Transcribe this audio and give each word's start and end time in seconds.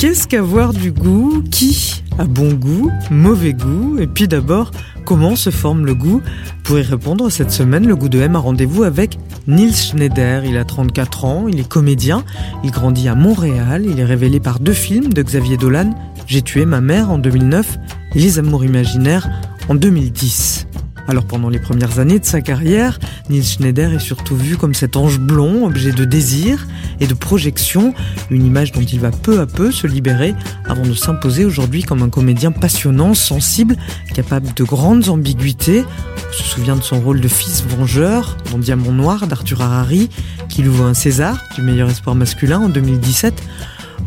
Qu'est-ce 0.00 0.26
qu'avoir 0.26 0.72
du 0.72 0.92
goût 0.92 1.42
Qui 1.50 2.02
a 2.18 2.24
bon 2.24 2.54
goût 2.54 2.90
Mauvais 3.10 3.52
goût 3.52 3.98
Et 3.98 4.06
puis 4.06 4.28
d'abord, 4.28 4.70
comment 5.04 5.36
se 5.36 5.50
forme 5.50 5.84
le 5.84 5.94
goût 5.94 6.22
Pour 6.64 6.78
y 6.78 6.82
répondre, 6.82 7.28
cette 7.28 7.50
semaine, 7.50 7.86
le 7.86 7.94
goût 7.94 8.08
de 8.08 8.18
M 8.18 8.34
a 8.34 8.38
rendez-vous 8.38 8.84
avec 8.84 9.18
Nils 9.46 9.76
Schneider. 9.76 10.46
Il 10.46 10.56
a 10.56 10.64
34 10.64 11.26
ans, 11.26 11.48
il 11.48 11.60
est 11.60 11.68
comédien, 11.68 12.24
il 12.64 12.70
grandit 12.70 13.10
à 13.10 13.14
Montréal, 13.14 13.84
il 13.86 14.00
est 14.00 14.04
révélé 14.04 14.40
par 14.40 14.58
deux 14.58 14.72
films 14.72 15.12
de 15.12 15.20
Xavier 15.20 15.58
Dolan, 15.58 15.90
J'ai 16.26 16.40
tué 16.40 16.64
ma 16.64 16.80
mère 16.80 17.10
en 17.10 17.18
2009 17.18 17.76
et 18.14 18.20
Les 18.20 18.38
amours 18.38 18.64
imaginaires 18.64 19.28
en 19.68 19.74
2010. 19.74 20.66
Alors 21.10 21.24
pendant 21.24 21.48
les 21.48 21.58
premières 21.58 21.98
années 21.98 22.20
de 22.20 22.24
sa 22.24 22.40
carrière, 22.40 23.00
Nils 23.30 23.44
Schneider 23.44 23.92
est 23.94 23.98
surtout 23.98 24.36
vu 24.36 24.56
comme 24.56 24.74
cet 24.74 24.96
ange 24.96 25.18
blond, 25.18 25.66
objet 25.66 25.90
de 25.90 26.04
désir 26.04 26.68
et 27.00 27.08
de 27.08 27.14
projection, 27.14 27.94
une 28.30 28.46
image 28.46 28.70
dont 28.70 28.80
il 28.80 29.00
va 29.00 29.10
peu 29.10 29.40
à 29.40 29.46
peu 29.46 29.72
se 29.72 29.88
libérer 29.88 30.36
avant 30.66 30.84
de 30.84 30.94
s'imposer 30.94 31.44
aujourd'hui 31.44 31.82
comme 31.82 32.04
un 32.04 32.10
comédien 32.10 32.52
passionnant, 32.52 33.14
sensible, 33.14 33.76
capable 34.14 34.54
de 34.54 34.62
grandes 34.62 35.08
ambiguïtés. 35.08 35.82
On 36.28 36.32
se 36.32 36.44
souvient 36.44 36.76
de 36.76 36.82
son 36.82 37.00
rôle 37.00 37.20
de 37.20 37.26
fils 37.26 37.64
vengeur 37.64 38.36
dans 38.52 38.58
Diamant 38.58 38.92
Noir 38.92 39.26
d'Arthur 39.26 39.62
Harari, 39.62 40.10
qui 40.48 40.62
lui 40.62 40.68
vaut 40.68 40.84
un 40.84 40.94
César 40.94 41.42
du 41.56 41.62
meilleur 41.62 41.90
espoir 41.90 42.14
masculin 42.14 42.60
en 42.60 42.68
2017, 42.68 43.34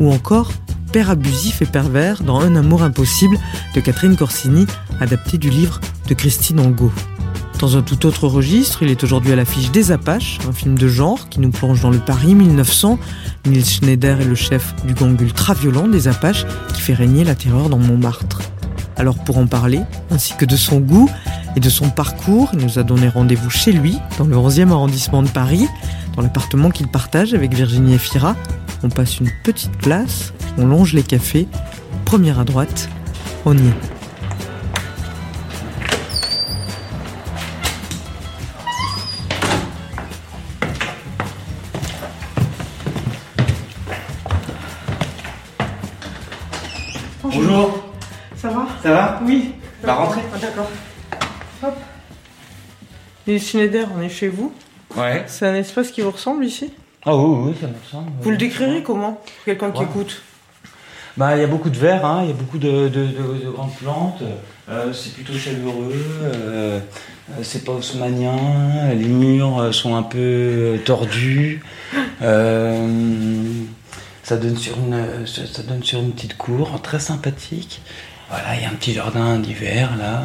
ou 0.00 0.10
encore 0.10 0.52
père 0.90 1.10
abusif 1.10 1.60
et 1.60 1.66
pervers 1.66 2.22
dans 2.22 2.40
Un 2.40 2.56
amour 2.56 2.82
impossible 2.82 3.36
de 3.74 3.80
Catherine 3.80 4.16
Corsini, 4.16 4.64
adapté 5.00 5.36
du 5.36 5.50
livre 5.50 5.80
de 6.08 6.14
Christine 6.14 6.60
Angot. 6.60 6.92
Dans 7.60 7.76
un 7.76 7.82
tout 7.82 8.04
autre 8.06 8.26
registre, 8.26 8.82
il 8.82 8.90
est 8.90 9.02
aujourd'hui 9.04 9.32
à 9.32 9.36
l'affiche 9.36 9.70
des 9.70 9.92
Apaches, 9.92 10.38
un 10.48 10.52
film 10.52 10.76
de 10.76 10.88
genre 10.88 11.28
qui 11.28 11.40
nous 11.40 11.50
plonge 11.50 11.80
dans 11.80 11.90
le 11.90 11.98
Paris 11.98 12.34
1900. 12.34 12.98
Nils 13.46 13.64
Schneider 13.64 14.20
est 14.20 14.26
le 14.26 14.34
chef 14.34 14.74
du 14.84 14.94
gang 14.94 15.18
ultra-violent 15.20 15.88
des 15.88 16.08
Apaches 16.08 16.44
qui 16.74 16.80
fait 16.80 16.94
régner 16.94 17.24
la 17.24 17.34
terreur 17.34 17.68
dans 17.68 17.78
Montmartre. 17.78 18.42
Alors 18.96 19.16
pour 19.16 19.38
en 19.38 19.46
parler, 19.46 19.80
ainsi 20.10 20.34
que 20.36 20.44
de 20.44 20.56
son 20.56 20.80
goût 20.80 21.08
et 21.56 21.60
de 21.60 21.70
son 21.70 21.90
parcours, 21.90 22.50
il 22.52 22.60
nous 22.60 22.78
a 22.78 22.82
donné 22.82 23.08
rendez-vous 23.08 23.50
chez 23.50 23.72
lui, 23.72 23.98
dans 24.18 24.24
le 24.24 24.36
11e 24.36 24.70
arrondissement 24.70 25.22
de 25.22 25.28
Paris, 25.28 25.66
dans 26.16 26.22
l'appartement 26.22 26.70
qu'il 26.70 26.88
partage 26.88 27.34
avec 27.34 27.54
Virginie 27.54 27.94
Efira. 27.94 28.36
On 28.82 28.88
passe 28.88 29.20
une 29.20 29.30
petite 29.42 29.76
place, 29.78 30.32
on 30.58 30.66
longe 30.66 30.92
les 30.92 31.02
cafés, 31.02 31.48
première 32.04 32.38
à 32.38 32.44
droite, 32.44 32.88
on 33.46 33.56
y 33.56 33.60
est. 33.60 33.93
Nils 53.26 53.40
Schneider, 53.42 53.88
on 53.96 54.02
est 54.02 54.08
chez 54.08 54.28
vous. 54.28 54.52
Ouais. 54.96 55.24
C'est 55.26 55.46
un 55.46 55.54
espace 55.54 55.90
qui 55.90 56.02
vous 56.02 56.10
ressemble 56.10 56.44
ici? 56.44 56.70
Ah 57.06 57.16
oui, 57.16 57.50
oui, 57.50 57.54
ça 57.60 57.66
me 57.66 57.74
ressemble. 57.84 58.10
Vous 58.20 58.30
le 58.30 58.36
décrirez 58.36 58.82
comment? 58.82 59.20
Quelqu'un 59.44 59.70
qui 59.70 59.80
Ouais. 59.80 59.84
écoute 59.86 60.22
Bah, 61.16 61.36
il 61.36 61.40
y 61.40 61.44
a 61.44 61.46
beaucoup 61.46 61.70
de 61.70 61.78
verre, 61.78 62.04
hein, 62.04 62.20
il 62.24 62.28
y 62.28 62.32
a 62.32 62.34
beaucoup 62.34 62.58
de, 62.58 62.88
de- 62.88 63.06
de- 63.06 63.44
de 63.44 63.50
grandes 63.50 63.74
plantes. 63.76 64.22
euh, 64.68 64.92
c'est 64.92 65.12
plutôt 65.14 65.34
chaleureux, 65.34 65.92
euh, 66.22 66.80
euh, 67.30 67.40
c'est 67.42 67.64
pas 67.64 67.72
haussmannien, 67.72 68.36
les 68.94 69.06
murs 69.06 69.72
sont 69.72 69.94
un 69.94 70.02
peu 70.02 70.78
tordus. 70.84 71.62
euh, 72.22 72.88
ça, 74.24 74.36
donne 74.38 74.56
sur 74.56 74.76
une, 74.78 75.24
ça 75.26 75.42
ça 75.46 75.62
donne 75.62 75.84
sur 75.84 76.00
une 76.00 76.10
petite 76.12 76.36
cour 76.36 76.80
très 76.82 76.98
sympathique. 76.98 77.80
Voilà, 78.30 78.56
il 78.56 78.62
y 78.62 78.64
a 78.64 78.68
un 78.70 78.74
petit 78.74 78.92
jardin 78.94 79.38
d'hiver 79.38 79.96
là. 79.98 80.22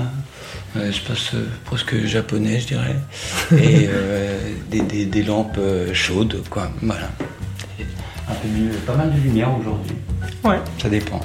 Euh, 0.77 0.91
je 0.91 1.01
passe 1.01 1.33
euh, 1.33 1.47
presque 1.65 2.05
japonais, 2.05 2.59
je 2.59 2.67
dirais. 2.67 2.95
Et 3.51 3.87
euh, 3.89 4.37
des, 4.69 4.81
des- 4.81 5.05
des 5.05 5.23
lampes 5.23 5.57
euh, 5.57 5.93
chaudes, 5.93 6.43
quoi. 6.49 6.71
Voilà. 6.81 7.09
Un 8.29 8.33
peu 8.35 8.47
mieux, 8.47 8.71
pas 8.85 8.95
mal 8.95 9.11
de 9.13 9.19
lumière 9.19 9.49
aujourd'hui. 9.59 9.95
Ouais. 10.43 10.59
Ça 10.81 10.89
dépend. 10.89 11.19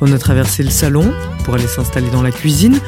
On 0.00 0.12
a 0.12 0.18
traversé 0.18 0.62
le 0.62 0.70
salon 0.70 1.12
pour 1.44 1.54
aller 1.54 1.66
s'installer 1.66 2.10
dans 2.10 2.22
la 2.22 2.30
cuisine. 2.30 2.78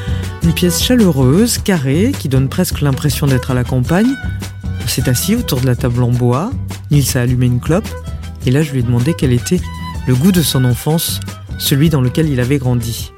Une 0.42 0.52
pièce 0.52 0.82
chaleureuse, 0.82 1.58
carrée, 1.58 2.12
qui 2.18 2.28
donne 2.28 2.48
presque 2.48 2.80
l'impression 2.80 3.26
d'être 3.26 3.50
à 3.50 3.54
la 3.54 3.64
campagne. 3.64 4.12
On 4.84 4.88
s'est 4.88 5.08
assis 5.08 5.34
autour 5.34 5.60
de 5.60 5.66
la 5.66 5.76
table 5.76 6.02
en 6.02 6.10
bois. 6.10 6.50
Nils 6.90 7.16
a 7.16 7.20
allumé 7.22 7.46
une 7.46 7.60
clope. 7.60 7.88
Et 8.46 8.50
là, 8.50 8.62
je 8.62 8.72
lui 8.72 8.80
ai 8.80 8.82
demandé 8.82 9.14
quel 9.16 9.32
était 9.32 9.60
le 10.06 10.14
goût 10.14 10.32
de 10.32 10.42
son 10.42 10.64
enfance, 10.64 11.20
celui 11.58 11.90
dans 11.90 12.00
lequel 12.00 12.28
il 12.28 12.38
avait 12.40 12.58
grandi. 12.58 13.12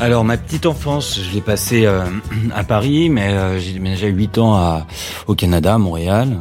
Alors, 0.00 0.22
ma 0.22 0.36
petite 0.36 0.66
enfance, 0.66 1.18
je 1.20 1.34
l'ai 1.34 1.40
passée 1.40 1.84
euh, 1.84 2.04
à 2.54 2.62
Paris, 2.62 3.08
mais 3.10 3.32
euh, 3.32 3.58
j'ai 3.58 3.72
déménagé 3.72 4.06
à 4.06 4.10
8 4.10 4.38
ans 4.38 4.54
à, 4.54 4.86
au 5.26 5.34
Canada, 5.34 5.74
à 5.74 5.78
Montréal. 5.78 6.38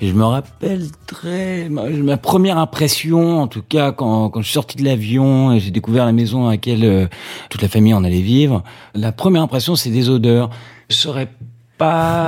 Et 0.00 0.08
je 0.08 0.14
me 0.14 0.24
rappelle 0.24 0.86
très... 1.06 1.68
Ma, 1.68 1.90
ma 1.90 2.16
première 2.16 2.56
impression, 2.56 3.42
en 3.42 3.46
tout 3.46 3.62
cas, 3.62 3.92
quand, 3.92 4.30
quand 4.30 4.40
je 4.40 4.46
suis 4.46 4.54
sorti 4.54 4.78
de 4.78 4.84
l'avion 4.84 5.52
et 5.52 5.60
j'ai 5.60 5.70
découvert 5.70 6.06
la 6.06 6.12
maison 6.12 6.46
à 6.46 6.52
laquelle 6.52 6.84
euh, 6.84 7.06
toute 7.50 7.60
la 7.60 7.68
famille 7.68 7.92
en 7.92 8.04
allait 8.04 8.22
vivre, 8.22 8.62
la 8.94 9.12
première 9.12 9.42
impression, 9.42 9.76
c'est 9.76 9.90
des 9.90 10.08
odeurs. 10.08 10.48
Je 10.88 10.96
saurais 10.96 11.28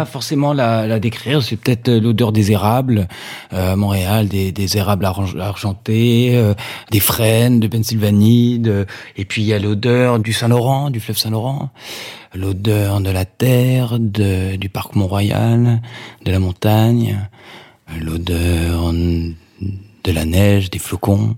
forcément 0.06 0.53
la, 0.53 0.87
la 0.87 0.99
décrire, 1.00 1.43
c'est 1.43 1.56
peut-être 1.56 1.91
l'odeur 1.91 2.33
des 2.33 2.53
érables 2.53 3.09
euh, 3.53 3.72
à 3.72 3.77
Montréal, 3.77 4.28
des, 4.28 4.53
des 4.53 4.77
érables 4.77 5.05
argen- 5.05 5.39
argentés, 5.41 6.31
euh, 6.34 6.55
des 6.91 7.00
frênes 7.00 7.61
de 7.61 7.67
Pennsylvanie, 7.69 8.59
de- 8.59 8.87
et 9.17 9.25
puis 9.25 9.43
il 9.43 9.49
y 9.49 9.53
a 9.53 9.59
l'odeur 9.59 10.19
du 10.19 10.33
Saint-Laurent, 10.33 10.91
du 10.91 11.00
fleuve 11.00 11.19
Saint-Laurent, 11.19 11.71
l'odeur 12.34 13.00
de 13.00 13.11
la 13.11 13.25
terre, 13.25 13.99
de, 13.99 14.56
du 14.56 14.69
parc 14.69 14.94
Mont-Royal, 14.94 15.81
de 16.25 16.31
la 16.31 16.38
montagne, 16.38 17.28
l'odeur 18.00 18.93
de 18.93 20.12
la 20.12 20.25
neige, 20.25 20.71
des 20.71 20.78
flocons, 20.78 21.37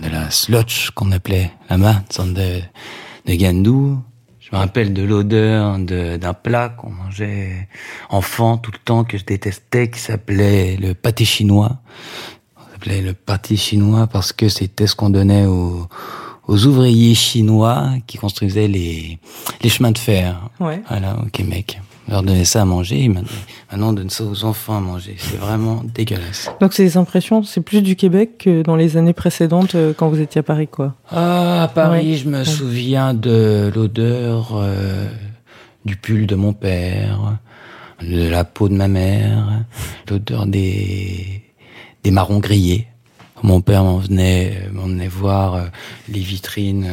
de 0.00 0.08
la 0.08 0.30
slotch 0.30 0.90
qu'on 0.90 1.12
appelait 1.12 1.50
la 1.70 1.76
main 1.78 2.02
de, 2.18 2.60
de 3.26 3.34
Gandou. 3.36 3.98
Je 4.52 4.56
me 4.58 4.60
rappelle 4.60 4.92
de 4.92 5.02
l'odeur 5.02 5.78
de- 5.78 6.18
d'un 6.18 6.34
plat 6.34 6.68
qu'on 6.68 6.90
mangeait 6.90 7.68
enfant 8.10 8.58
tout 8.58 8.70
le 8.70 8.76
temps 8.78 9.02
que 9.02 9.16
je 9.16 9.24
détestais 9.24 9.88
qui 9.88 9.98
s'appelait 9.98 10.76
le 10.76 10.92
pâté 10.92 11.24
chinois. 11.24 11.78
On 12.58 12.70
s'appelait 12.72 13.00
le 13.00 13.14
pâté 13.14 13.56
chinois 13.56 14.06
parce 14.06 14.32
que 14.34 14.50
c'était 14.50 14.86
ce 14.86 14.94
qu'on 14.94 15.08
donnait 15.08 15.46
aux, 15.46 15.88
aux 16.46 16.66
ouvriers 16.66 17.14
chinois 17.14 17.92
qui 18.06 18.18
construisaient 18.18 18.68
les, 18.68 19.18
les 19.62 19.70
chemins 19.70 19.90
de 19.90 19.96
fer. 19.98 20.38
Ouais. 20.60 20.82
Voilà, 20.86 21.16
au 21.18 21.30
Québec. 21.30 21.80
Leur 22.08 22.22
donnait 22.24 22.44
ça 22.44 22.62
à 22.62 22.64
manger, 22.64 23.04
et 23.04 23.08
maintenant 23.08 23.30
on 23.90 23.92
donne 23.92 24.10
ça 24.10 24.24
aux 24.24 24.44
enfants 24.44 24.76
à 24.76 24.80
manger. 24.80 25.14
C'est 25.18 25.36
vraiment 25.38 25.82
dégueulasse. 25.94 26.50
Donc 26.60 26.72
ces 26.72 26.96
impressions, 26.96 27.44
c'est 27.44 27.60
plus 27.60 27.80
du 27.80 27.94
Québec 27.94 28.38
que 28.38 28.62
dans 28.62 28.74
les 28.74 28.96
années 28.96 29.12
précédentes 29.12 29.76
euh, 29.76 29.92
quand 29.96 30.08
vous 30.08 30.20
étiez 30.20 30.40
à 30.40 30.42
Paris, 30.42 30.66
quoi. 30.66 30.94
Ah, 31.10 31.62
à 31.62 31.68
Paris, 31.68 32.10
Ouais. 32.12 32.16
je 32.16 32.28
me 32.28 32.38
Ouais. 32.38 32.44
souviens 32.44 33.14
de 33.14 33.70
l'odeur 33.74 34.50
euh, 34.56 35.06
du 35.84 35.94
pull 35.96 36.26
de 36.26 36.34
mon 36.34 36.52
père, 36.52 37.38
de 38.02 38.28
la 38.28 38.42
peau 38.44 38.68
de 38.68 38.74
ma 38.74 38.88
mère, 38.88 39.62
l'odeur 40.10 40.46
des, 40.46 41.42
des 42.02 42.10
marrons 42.10 42.40
grillés. 42.40 42.88
Mon 43.44 43.60
père 43.60 43.84
m'en 43.84 43.98
venait, 43.98 44.68
m'en 44.72 44.84
venait 44.84 45.08
voir 45.08 45.54
euh, 45.54 45.64
les 46.08 46.20
vitrines 46.20 46.84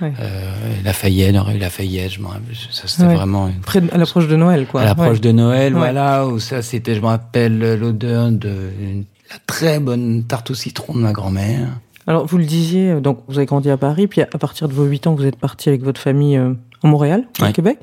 Ouais. 0.00 0.12
euh, 0.20 0.52
Lafayette, 0.84 1.36
rue 1.38 1.58
Lafayette. 1.58 2.12
Je 2.12 2.20
m'en 2.20 2.28
rappelle, 2.28 2.54
ça 2.70 2.86
c'était 2.86 3.14
vraiment 3.14 3.48
une 3.48 3.60
Près 3.60 3.80
de- 3.80 3.88
à 3.92 3.98
l'approche 3.98 4.28
de 4.28 4.36
Noël, 4.36 4.66
quoi. 4.66 4.82
à 4.82 4.84
l'approche 4.84 5.08
Ouais. 5.14 5.18
de 5.20 5.32
Noël, 5.32 5.72
Ouais. 5.74 5.78
voilà, 5.78 6.26
où 6.26 6.38
ça 6.38 6.62
c'était, 6.62 6.94
je 6.94 7.00
me 7.00 7.06
rappelle 7.06 7.58
l'odeur 7.78 8.30
de 8.30 8.70
une- 8.80 9.04
la 9.30 9.36
très 9.46 9.78
bonne 9.80 10.24
tarte 10.24 10.50
au 10.50 10.54
citron 10.54 10.94
de 10.94 10.98
ma 11.00 11.12
grand-mère. 11.12 11.66
Alors, 12.06 12.24
vous 12.26 12.38
le 12.38 12.44
disiez, 12.46 12.92
euh, 12.92 13.00
donc 13.00 13.18
vous 13.28 13.36
avez 13.36 13.44
grandi 13.46 13.68
à 13.70 13.76
Paris, 13.76 14.06
puis 14.06 14.22
à 14.22 14.26
partir 14.26 14.68
de 14.68 14.72
vos 14.72 14.84
8 14.84 15.06
ans, 15.06 15.14
vous 15.14 15.26
êtes 15.26 15.36
parti 15.36 15.68
avec 15.68 15.82
votre 15.82 16.00
famille 16.00 16.36
euh, 16.38 16.54
à 16.82 16.86
Montréal, 16.88 17.24
au 17.40 17.44
Ouais. 17.44 17.52
Québec. 17.52 17.78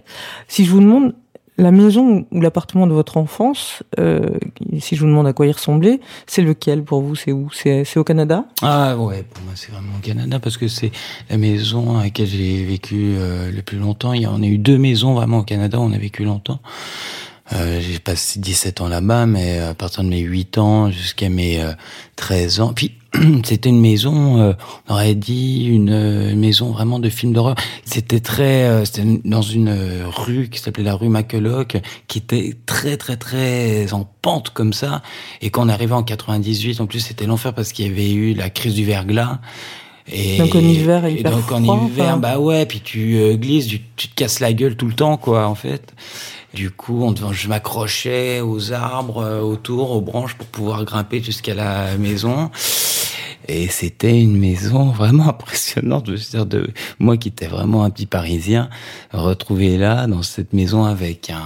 Si 0.48 0.66
je 0.66 0.72
vous 0.72 0.80
demande 0.80 1.14
la 1.58 1.72
maison 1.72 2.26
ou 2.32 2.42
l'appartement 2.42 2.88
de 2.88 2.94
votre 2.94 3.18
enfance, 3.18 3.84
euh, 4.00 4.38
si 4.80 4.96
je 4.96 5.02
vous 5.02 5.08
demande 5.08 5.28
à 5.28 5.34
quoi 5.34 5.48
il 5.48 5.52
ressemblait, 5.52 6.00
c'est 6.28 6.42
lequel 6.42 6.84
pour 6.84 7.02
vous? 7.02 7.16
C'est 7.16 7.32
où? 7.32 7.50
C'est 7.52 7.98
au 7.98 8.04
Canada? 8.04 8.46
Ah 8.62 8.98
ouais, 8.98 9.24
pour 9.24 9.44
moi 9.44 9.54
c'est 9.56 9.72
vraiment 9.72 9.94
au 9.98 10.02
Canada 10.02 10.40
parce 10.40 10.58
que 10.58 10.68
c'est 10.68 10.92
la 11.30 11.38
maison 11.38 11.98
à 11.98 12.04
laquelle 12.04 12.28
j'ai 12.28 12.64
vécu 12.64 13.16
euh, 13.18 13.52
le 13.52 13.62
plus 13.62 13.78
longtemps. 13.78 14.14
Il 14.14 14.22
y 14.22 14.28
en 14.28 14.42
a 14.42 14.46
eu 14.46 14.58
deux 14.58 14.78
maisons 14.78 15.14
vraiment 15.14 15.40
au 15.40 15.44
Canada 15.44 15.80
on 15.80 15.92
a 15.92 15.98
vécu 15.98 16.24
longtemps. 16.24 16.60
Euh, 17.54 17.80
j'ai 17.80 18.00
passé 18.00 18.40
17 18.40 18.82
ans 18.82 18.88
là-bas, 18.88 19.28
mais 19.28 19.60
à 19.60 19.74
partir 19.76 20.04
de 20.04 20.10
mes 20.10 20.20
8 20.20 20.58
ans 20.58 20.90
jusqu'à 20.90 21.30
mes 21.30 21.62
euh, 21.62 21.74
13 22.16 22.60
ans. 22.60 22.74
Puis 22.74 22.94
c'était 23.44 23.70
une 23.70 23.82
maison, 23.82 24.40
euh, 24.40 24.54
on 24.88 24.94
aurait 24.94 25.16
dit 25.16 25.66
une, 25.66 25.92
euh, 25.92 26.36
maison 26.36 26.72
vraiment 26.72 27.00
de 27.00 27.10
film 27.10 27.34
d'horreur. 27.34 27.56
C'était 27.84 28.20
très, 28.20 28.64
euh, 28.64 28.86
c'était 28.86 29.22
dans 29.24 29.42
une 29.42 29.70
euh, 29.70 30.04
rue 30.08 30.50
qui 30.50 30.60
s'appelait 30.60 30.84
la 30.84 30.96
rue 30.96 31.10
Maqueloc, 31.10 31.78
qui 32.08 32.18
était 32.18 32.56
très 32.66 32.98
très 32.98 33.18
très 33.18 33.94
en 33.94 34.08
pente 34.22 34.50
comme 34.52 34.74
ça. 34.74 35.02
Et 35.42 35.50
quand 35.50 35.66
on 35.66 35.70
arrivait 35.70 35.94
en 35.94 36.04
98, 36.04 36.82
en 36.82 36.88
plus 36.88 37.00
c'était 37.00 37.26
l'enfer 37.26 37.54
parce 37.54 37.72
qu'il 37.72 37.88
y 37.88 37.90
avait 37.90 38.12
eu 38.12 38.34
la 38.34 38.50
crise 38.50 38.74
du 38.74 38.86
verglas. 38.86 39.40
Et, 40.12 40.38
Donc 40.38 40.54
en 40.54 40.60
hiver, 40.60 41.08
hyper 41.10 41.32
donc 41.32 41.52
en 41.52 41.64
hiver, 41.64 42.06
enfin. 42.10 42.18
bah 42.18 42.38
ouais, 42.38 42.66
puis 42.66 42.80
tu 42.80 43.16
euh, 43.16 43.36
glisses, 43.36 43.68
tu, 43.68 43.82
tu 43.96 44.08
te 44.08 44.16
casses 44.16 44.40
la 44.40 44.54
gueule 44.54 44.76
tout 44.76 44.86
le 44.86 44.94
temps, 44.94 45.18
quoi, 45.18 45.48
en 45.48 45.56
fait. 45.56 45.94
Du 46.54 46.70
coup, 46.70 47.04
on, 47.04 47.34
je 47.34 47.48
m'accrochais 47.50 48.40
aux 48.40 48.72
arbres 48.72 49.24
euh, 49.24 49.42
autour, 49.42 49.92
aux 49.92 50.02
branches 50.02 50.36
pour 50.36 50.48
pouvoir 50.48 50.86
grimper 50.86 51.22
jusqu'à 51.22 51.54
la 51.54 51.98
maison. 51.98 52.52
Et 53.48 53.68
c'était 53.68 54.22
une 54.22 54.38
maison 54.38 54.86
vraiment 54.92 55.30
impressionnante. 55.30 56.06
Je 56.08 56.12
veux 56.12 56.18
dire, 56.18 56.46
de 56.46 56.70
moi 57.00 57.18
qui 57.18 57.30
étais 57.30 57.48
vraiment 57.48 57.84
un 57.84 57.90
petit 57.90 58.06
Parisien, 58.06 58.70
retrouver 59.14 59.78
là 59.78 60.08
dans 60.08 60.24
cette 60.24 60.54
maison 60.54 60.86
avec 60.86 61.30
un 61.30 61.42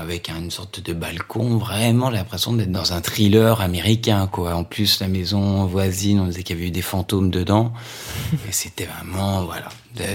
avec 0.00 0.30
une 0.30 0.50
sorte 0.50 0.84
de 0.84 0.92
balcon, 0.92 1.56
vraiment 1.56 2.10
l'impression 2.10 2.52
d'être 2.52 2.70
dans 2.70 2.92
un 2.92 3.00
thriller 3.00 3.60
américain 3.60 4.28
quoi. 4.30 4.54
En 4.54 4.64
plus 4.64 5.00
la 5.00 5.08
maison 5.08 5.64
voisine, 5.64 6.20
on 6.20 6.26
disait 6.26 6.42
qu'il 6.42 6.56
y 6.56 6.58
avait 6.58 6.68
eu 6.68 6.70
des 6.70 6.82
fantômes 6.82 7.30
dedans. 7.30 7.72
Et 8.48 8.52
c'était 8.52 8.84
vraiment 8.86 9.44
voilà, 9.44 9.68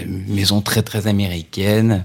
une 0.03 0.33
maison 0.33 0.61
très 0.61 0.83
très 0.83 1.07
américaine, 1.07 2.03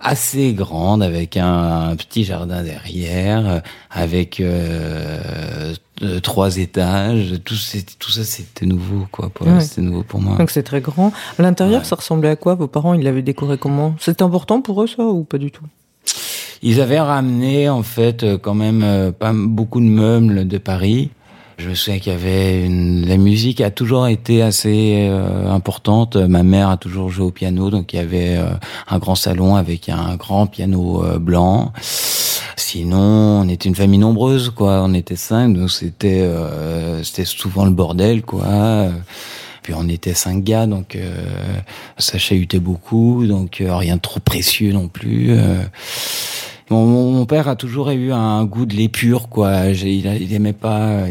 assez 0.00 0.52
grande 0.52 1.02
avec 1.02 1.36
un, 1.36 1.96
petit 1.96 2.24
jardin 2.24 2.62
derrière, 2.62 3.62
avec 3.90 4.40
euh, 4.40 5.74
euh, 6.02 6.20
trois 6.20 6.56
étages. 6.58 7.34
Tout, 7.44 7.54
c'était- 7.54 7.94
tout 7.98 8.10
ça 8.10 8.24
c'était 8.24 8.66
nouveau 8.66 9.06
quoi. 9.10 9.30
Ouais. 9.40 9.60
C'était 9.60 9.82
nouveau 9.82 10.02
pour 10.02 10.20
moi. 10.20 10.36
Donc 10.38 10.50
c'est 10.50 10.62
très 10.62 10.80
grand. 10.80 11.12
À 11.38 11.42
l'intérieur, 11.42 11.80
Ouais. 11.80 11.86
ça 11.86 11.96
ressemblait 11.96 12.30
à 12.30 12.36
quoi? 12.36 12.54
Vos 12.54 12.68
parents, 12.68 12.94
ils 12.94 13.02
l'avaient 13.02 13.22
décoré 13.22 13.58
comment? 13.58 13.94
C'est 13.98 14.22
important 14.22 14.60
pour 14.60 14.82
eux 14.82 14.86
ça 14.86 15.02
ou 15.04 15.24
pas 15.24 15.38
du 15.38 15.50
tout? 15.50 15.64
Ils 16.62 16.80
avaient 16.80 17.00
ramené 17.00 17.68
en 17.68 17.82
fait 17.82 18.24
euh, 18.24 18.36
quand 18.38 18.54
même 18.54 18.82
euh, 18.82 19.12
pas 19.12 19.32
beaucoup 19.32 19.80
de 19.80 19.86
meubles 19.86 20.48
de 20.48 20.58
Paris. 20.58 21.10
Je 21.56 21.68
me 21.70 21.74
souviens 21.74 21.98
qu'il 21.98 22.12
y 22.12 22.14
avait 22.14 22.64
une... 22.64 23.06
la 23.06 23.16
musique 23.16 23.60
a 23.60 23.70
toujours 23.72 24.06
été 24.06 24.42
assez 24.42 25.08
euh, 25.10 25.50
importante. 25.50 26.14
Ma 26.14 26.44
mère 26.44 26.68
a 26.68 26.76
toujours 26.76 27.10
joué 27.10 27.26
au 27.26 27.30
piano, 27.32 27.70
donc 27.70 27.92
il 27.92 27.96
y 27.96 27.98
avait 27.98 28.40
un 28.88 28.98
grand 28.98 29.16
salon 29.16 29.56
avec 29.56 29.88
un 29.88 30.14
grand 30.14 30.46
piano 30.46 31.02
blanc. 31.18 31.72
Sinon, 32.58 33.42
on 33.42 33.48
était 33.48 33.68
une 33.68 33.74
famille 33.74 34.00
nombreuse, 34.00 34.50
quoi. 34.50 34.82
On 34.82 34.92
était 34.92 35.16
cinq, 35.16 35.54
donc 35.54 35.70
c'était 35.70 36.20
euh, 36.22 37.02
c'était 37.04 37.24
souvent 37.24 37.64
le 37.64 37.70
bordel, 37.70 38.22
quoi. 38.22 38.90
Puis 39.62 39.74
on 39.76 39.88
était 39.88 40.14
cinq 40.14 40.42
gars, 40.44 40.66
donc 40.66 40.96
euh, 40.96 41.14
ça 41.98 42.18
chahutait 42.18 42.58
beaucoup, 42.58 43.26
donc 43.26 43.60
euh, 43.60 43.76
rien 43.76 43.96
de 43.96 44.00
trop 44.00 44.18
précieux 44.18 44.72
non 44.72 44.88
plus. 44.88 45.28
euh. 45.30 45.62
Mon, 46.70 47.24
père 47.26 47.48
a 47.48 47.56
toujours 47.56 47.90
eu 47.90 48.12
un 48.12 48.44
goût 48.44 48.66
de 48.66 48.74
l'épure, 48.74 49.28
quoi. 49.28 49.66
Il, 49.66 50.06
il 50.06 50.34
aimait 50.34 50.52
pas, 50.52 51.02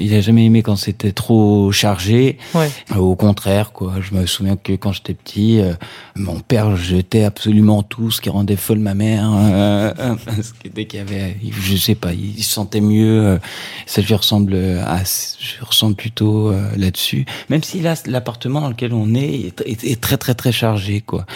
il 0.00 0.14
a 0.14 0.20
jamais 0.20 0.44
aimé 0.46 0.62
quand 0.62 0.76
c'était 0.76 1.12
trop 1.12 1.70
chargé. 1.72 2.38
Ouais. 2.54 2.70
Euh, 2.92 2.96
Au 2.98 3.14
contraire, 3.16 3.72
quoi. 3.72 3.94
Je 4.00 4.14
me 4.14 4.26
souviens 4.26 4.56
que 4.56 4.72
quand 4.72 4.92
j'étais 4.92 5.14
petit, 5.14 5.60
euh, 5.60 5.74
mon 6.16 6.40
père 6.40 6.76
jetait 6.76 7.24
absolument 7.24 7.82
tout, 7.82 8.10
ce 8.10 8.20
qui 8.20 8.30
rendait 8.30 8.56
folle 8.56 8.78
ma 8.78 8.94
mère. 8.94 9.30
euh, 9.32 9.92
euh, 9.98 10.14
parce 10.24 10.52
que 10.52 10.68
dès 10.68 10.86
qu'il 10.86 10.98
y 10.98 11.02
avait, 11.02 11.36
je 11.50 11.76
sais 11.76 11.94
pas, 11.94 12.12
il 12.12 12.42
se 12.42 12.50
sentait 12.52 12.80
mieux. 12.80 13.24
euh, 13.26 13.38
ça 13.86 14.00
lui 14.02 14.14
ressemble 14.14 14.54
à, 14.56 15.02
je 15.04 15.64
ressemble 15.64 15.94
plutôt 15.96 16.50
euh, 16.50 16.70
là-dessus. 16.76 17.26
Même 17.48 17.62
si 17.62 17.80
là, 17.80 17.94
l'appartement 18.06 18.60
dans 18.60 18.68
lequel 18.70 18.92
on 18.92 19.14
est 19.14 19.20
est, 19.20 19.60
est- 19.66 19.84
est 19.84 20.00
très 20.00 20.16
très 20.16 20.34
très 20.34 20.52
chargé, 20.52 21.00
quoi. 21.00 21.26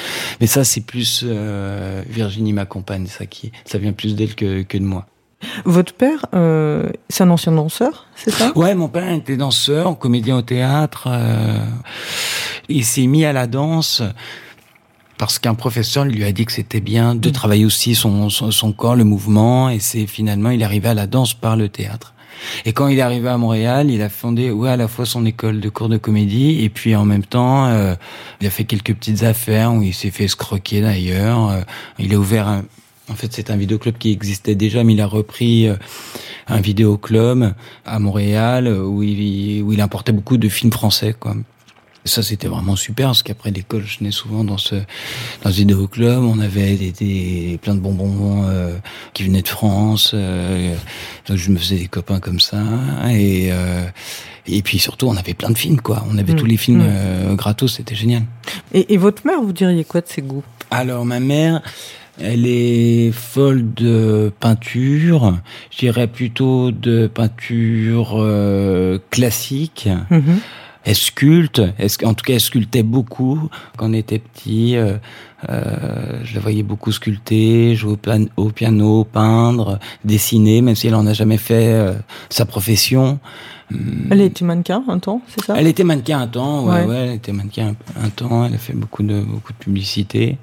Mais 0.40 0.46
ça, 0.46 0.64
c'est 0.64 0.80
plus 0.80 1.22
euh, 1.24 2.02
Virginie, 2.08 2.52
ma 2.52 2.64
compagne, 2.66 3.06
ça 3.06 3.26
qui, 3.26 3.52
ça 3.64 3.78
vient 3.78 3.92
plus 3.92 4.14
d'elle 4.14 4.34
que, 4.34 4.62
que 4.62 4.78
de 4.78 4.84
moi. 4.84 5.06
Votre 5.64 5.94
père, 5.94 6.26
euh, 6.34 6.84
c'est 7.08 7.24
un 7.24 7.30
ancien 7.30 7.52
danseur, 7.52 8.06
c'est 8.16 8.30
ça? 8.30 8.52
Ouais, 8.56 8.74
mon 8.74 8.88
père 8.88 9.10
était 9.12 9.36
danseur, 9.36 9.98
comédien 9.98 10.36
au 10.36 10.42
théâtre. 10.42 11.08
euh, 11.08 11.58
il 12.68 12.84
s'est 12.84 13.06
mis 13.06 13.24
à 13.24 13.32
la 13.32 13.46
danse 13.46 14.02
parce 15.18 15.38
qu'un 15.38 15.54
professeur 15.54 16.04
lui 16.04 16.24
a 16.24 16.32
dit 16.32 16.44
que 16.44 16.52
c'était 16.52 16.80
bien 16.80 17.14
de 17.14 17.30
travailler 17.30 17.64
aussi 17.64 17.94
son, 17.94 18.30
son, 18.30 18.50
son 18.50 18.72
corps, 18.72 18.96
le 18.96 19.04
mouvement, 19.04 19.68
et 19.70 19.78
c'est 19.78 20.06
finalement 20.06 20.50
il 20.50 20.62
est 20.62 20.64
arrivé 20.64 20.88
à 20.88 20.94
la 20.94 21.06
danse 21.06 21.34
par 21.34 21.56
le 21.56 21.68
théâtre. 21.68 22.14
Et 22.64 22.72
quand 22.72 22.88
il 22.88 22.98
est 22.98 23.02
arrivé 23.02 23.28
à 23.28 23.38
Montréal, 23.38 23.90
il 23.90 24.02
a 24.02 24.08
fondé 24.08 24.50
ouais 24.50 24.68
à 24.70 24.76
la 24.76 24.88
fois 24.88 25.06
son 25.06 25.24
école 25.24 25.60
de 25.60 25.68
cours 25.68 25.88
de 25.88 25.96
comédie 25.98 26.64
et 26.64 26.68
puis 26.68 26.96
en 26.96 27.04
même 27.04 27.24
temps 27.24 27.66
euh, 27.66 27.94
il 28.40 28.46
a 28.46 28.50
fait 28.50 28.64
quelques 28.64 28.92
petites 28.94 29.22
affaires 29.22 29.72
où 29.72 29.82
il 29.82 29.94
s'est 29.94 30.10
fait 30.10 30.24
escroquer 30.24 30.80
d'ailleurs. 30.80 31.50
Euh, 31.50 31.60
il 31.98 32.12
a 32.12 32.18
ouvert 32.18 32.48
un, 32.48 32.64
en 33.10 33.14
fait 33.14 33.32
c'est 33.32 33.50
un 33.50 33.56
vidéoclub 33.56 33.96
qui 33.98 34.10
existait 34.12 34.54
déjà 34.54 34.82
mais 34.84 34.94
il 34.94 35.00
a 35.00 35.06
repris 35.06 35.68
euh, 35.68 35.76
un 36.46 36.60
vidéoclub 36.60 37.52
à 37.84 37.98
Montréal 37.98 38.66
euh, 38.66 38.82
où 38.82 39.02
il 39.02 39.62
où 39.62 39.72
il 39.72 39.80
importait 39.80 40.12
beaucoup 40.12 40.36
de 40.36 40.48
films 40.48 40.72
français 40.72 41.14
quoi. 41.18 41.34
Ça 42.06 42.22
c'était 42.22 42.48
vraiment 42.48 42.76
super 42.76 43.06
parce 43.08 43.22
qu'après 43.22 43.50
l'école 43.50 43.82
je 43.86 43.98
venais 43.98 44.10
souvent 44.10 44.44
dans 44.44 44.58
ce 44.58 44.74
dans 45.42 45.50
ce 45.50 45.56
vidéoclub 45.56 46.18
on 46.22 46.38
avait 46.38 46.76
des, 46.76 46.92
des 46.92 47.58
plein 47.62 47.74
de 47.74 47.80
bonbons 47.80 48.44
euh, 48.46 48.76
qui 49.14 49.22
venaient 49.24 49.40
de 49.40 49.48
France 49.48 50.10
euh, 50.12 50.74
donc 51.26 51.38
je 51.38 51.50
me 51.50 51.56
faisais 51.56 51.76
des 51.78 51.88
copains 51.88 52.20
comme 52.20 52.40
ça 52.40 52.62
et 53.10 53.48
euh, 53.52 53.86
et 54.46 54.60
puis 54.60 54.78
surtout 54.78 55.06
on 55.08 55.16
avait 55.16 55.32
plein 55.32 55.48
de 55.50 55.56
films 55.56 55.80
quoi 55.80 56.04
on 56.10 56.18
avait 56.18 56.34
Mm. 56.34 56.36
tous 56.36 56.44
les 56.46 56.58
films 56.58 56.82
Mm. 56.82 56.86
euh, 56.90 57.34
gratos 57.36 57.72
c'était 57.76 57.94
génial 57.94 58.24
et, 58.74 58.92
et 58.92 58.98
votre 58.98 59.26
mère, 59.26 59.40
vous 59.40 59.52
diriez 59.54 59.84
quoi 59.84 60.02
de 60.02 60.08
ses 60.08 60.20
goûts? 60.20 60.44
Alors 60.70 61.04
ma 61.06 61.20
mère, 61.20 61.62
elle 62.20 62.46
est 62.46 63.10
folle 63.12 63.74
de 63.74 64.32
peinture. 64.40 65.36
Je 65.70 65.78
dirais 65.78 66.06
plutôt 66.06 66.70
de 66.70 67.06
peinture 67.06 68.14
euh, 68.16 68.98
classique. 69.10 69.88
Mhm. 70.10 70.38
Elle 70.86 70.94
sculpte. 70.96 71.62
Elle 71.78 71.88
en 72.06 72.12
tout 72.12 72.24
cas, 72.24 72.34
elle 72.34 72.40
sculptait 72.40 72.82
beaucoup 72.82 73.48
quand 73.76 73.88
on 73.88 73.92
était 73.94 74.18
petit. 74.18 74.76
euh, 74.76 74.98
euh, 75.48 76.20
je 76.24 76.34
la 76.34 76.40
voyais 76.40 76.62
beaucoup 76.62 76.92
sculpter, 76.92 77.74
jouer 77.74 77.92
au, 77.92 77.96
pian- 77.96 78.28
au 78.36 78.50
piano, 78.50 79.04
peindre, 79.04 79.78
dessiner, 80.04 80.60
même 80.62 80.74
si 80.74 80.86
elle 80.88 80.94
en 80.94 81.06
a 81.06 81.12
jamais 81.14 81.36
fait 81.38 81.68
euh, 81.72 81.94
sa 82.30 82.44
profession. 82.46 83.18
Hum, 83.72 84.08
Elle 84.10 84.20
été 84.22 84.44
mannequin 84.44 84.82
un 84.88 84.98
temps, 84.98 85.20
c'est 85.26 85.44
ça? 85.44 85.54
Elle 85.58 85.66
était 85.66 85.84
mannequin 85.84 86.20
un 86.20 86.26
temps, 86.26 86.64
ouais, 86.66 86.80
Ouais. 86.80 86.84
ouais, 86.86 86.96
elle 87.08 87.14
était 87.14 87.32
mannequin 87.32 87.74
un, 87.98 88.04
un 88.04 88.08
temps, 88.10 88.44
elle 88.46 88.54
a 88.54 88.58
fait 88.58 88.74
beaucoup 88.74 89.02
de 89.02 89.20
beaucoup 89.20 89.52
de 89.52 89.58
publicité. 89.58 90.36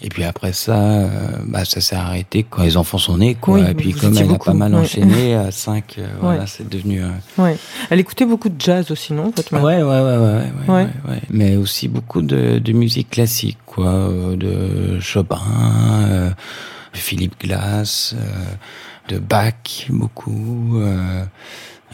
Et 0.00 0.08
puis 0.08 0.24
après 0.24 0.52
ça, 0.52 0.76
euh, 0.78 1.08
bah 1.46 1.64
ça 1.64 1.80
s'est 1.80 1.96
arrêté 1.96 2.44
quand 2.48 2.62
les 2.62 2.76
enfants 2.76 2.98
sont 2.98 3.18
nés, 3.18 3.34
quoi. 3.34 3.54
Oui, 3.60 3.70
et 3.70 3.74
puis 3.74 3.92
comme 3.92 4.16
elle 4.16 4.24
a 4.24 4.26
beaucoup, 4.26 4.46
pas 4.46 4.52
mal 4.54 4.74
enchaîné 4.74 5.34
à 5.36 5.50
5 5.50 5.98
voilà, 6.20 6.40
Ouais. 6.40 6.46
c'est 6.46 6.68
devenu. 6.68 7.02
euh, 7.02 7.08
Ouais. 7.38 7.56
Elle 7.90 8.00
écoutait 8.00 8.26
beaucoup 8.26 8.48
de 8.48 8.60
jazz 8.60 8.90
aussi, 8.90 9.12
non, 9.12 9.32
votre 9.36 9.52
mère? 9.54 9.62
Ouais, 9.62 9.82
ouais, 9.82 10.00
ouais, 10.00 10.46
ouais, 10.68 10.88
ouais. 11.08 11.20
Mais 11.30 11.56
aussi 11.56 11.88
beaucoup 11.88 12.22
de, 12.22 12.58
de 12.58 12.72
musique 12.72 13.10
classique, 13.10 13.58
quoi, 13.66 13.86
euh, 13.88 14.36
de 14.36 15.00
Chopin, 15.00 15.40
euh, 16.08 16.30
de 16.30 16.98
Philippe 16.98 17.40
Glass, 17.40 18.14
euh, 18.16 19.14
de 19.14 19.18
Bach, 19.18 19.86
beaucoup. 19.88 20.78
euh, 20.80 21.24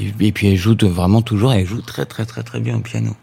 et, 0.00 0.12
et 0.21 0.33
puis 0.33 0.49
elle 0.49 0.57
joue 0.57 0.75
de- 0.75 0.87
vraiment 0.87 1.23
toujours, 1.23 1.52
elle 1.52 1.66
joue 1.66 1.80
très, 1.83 2.04
très, 2.07 2.25
très, 2.26 2.42
très 2.42 2.61
bien 2.61 2.76
au 2.76 2.80
piano. 2.80 3.14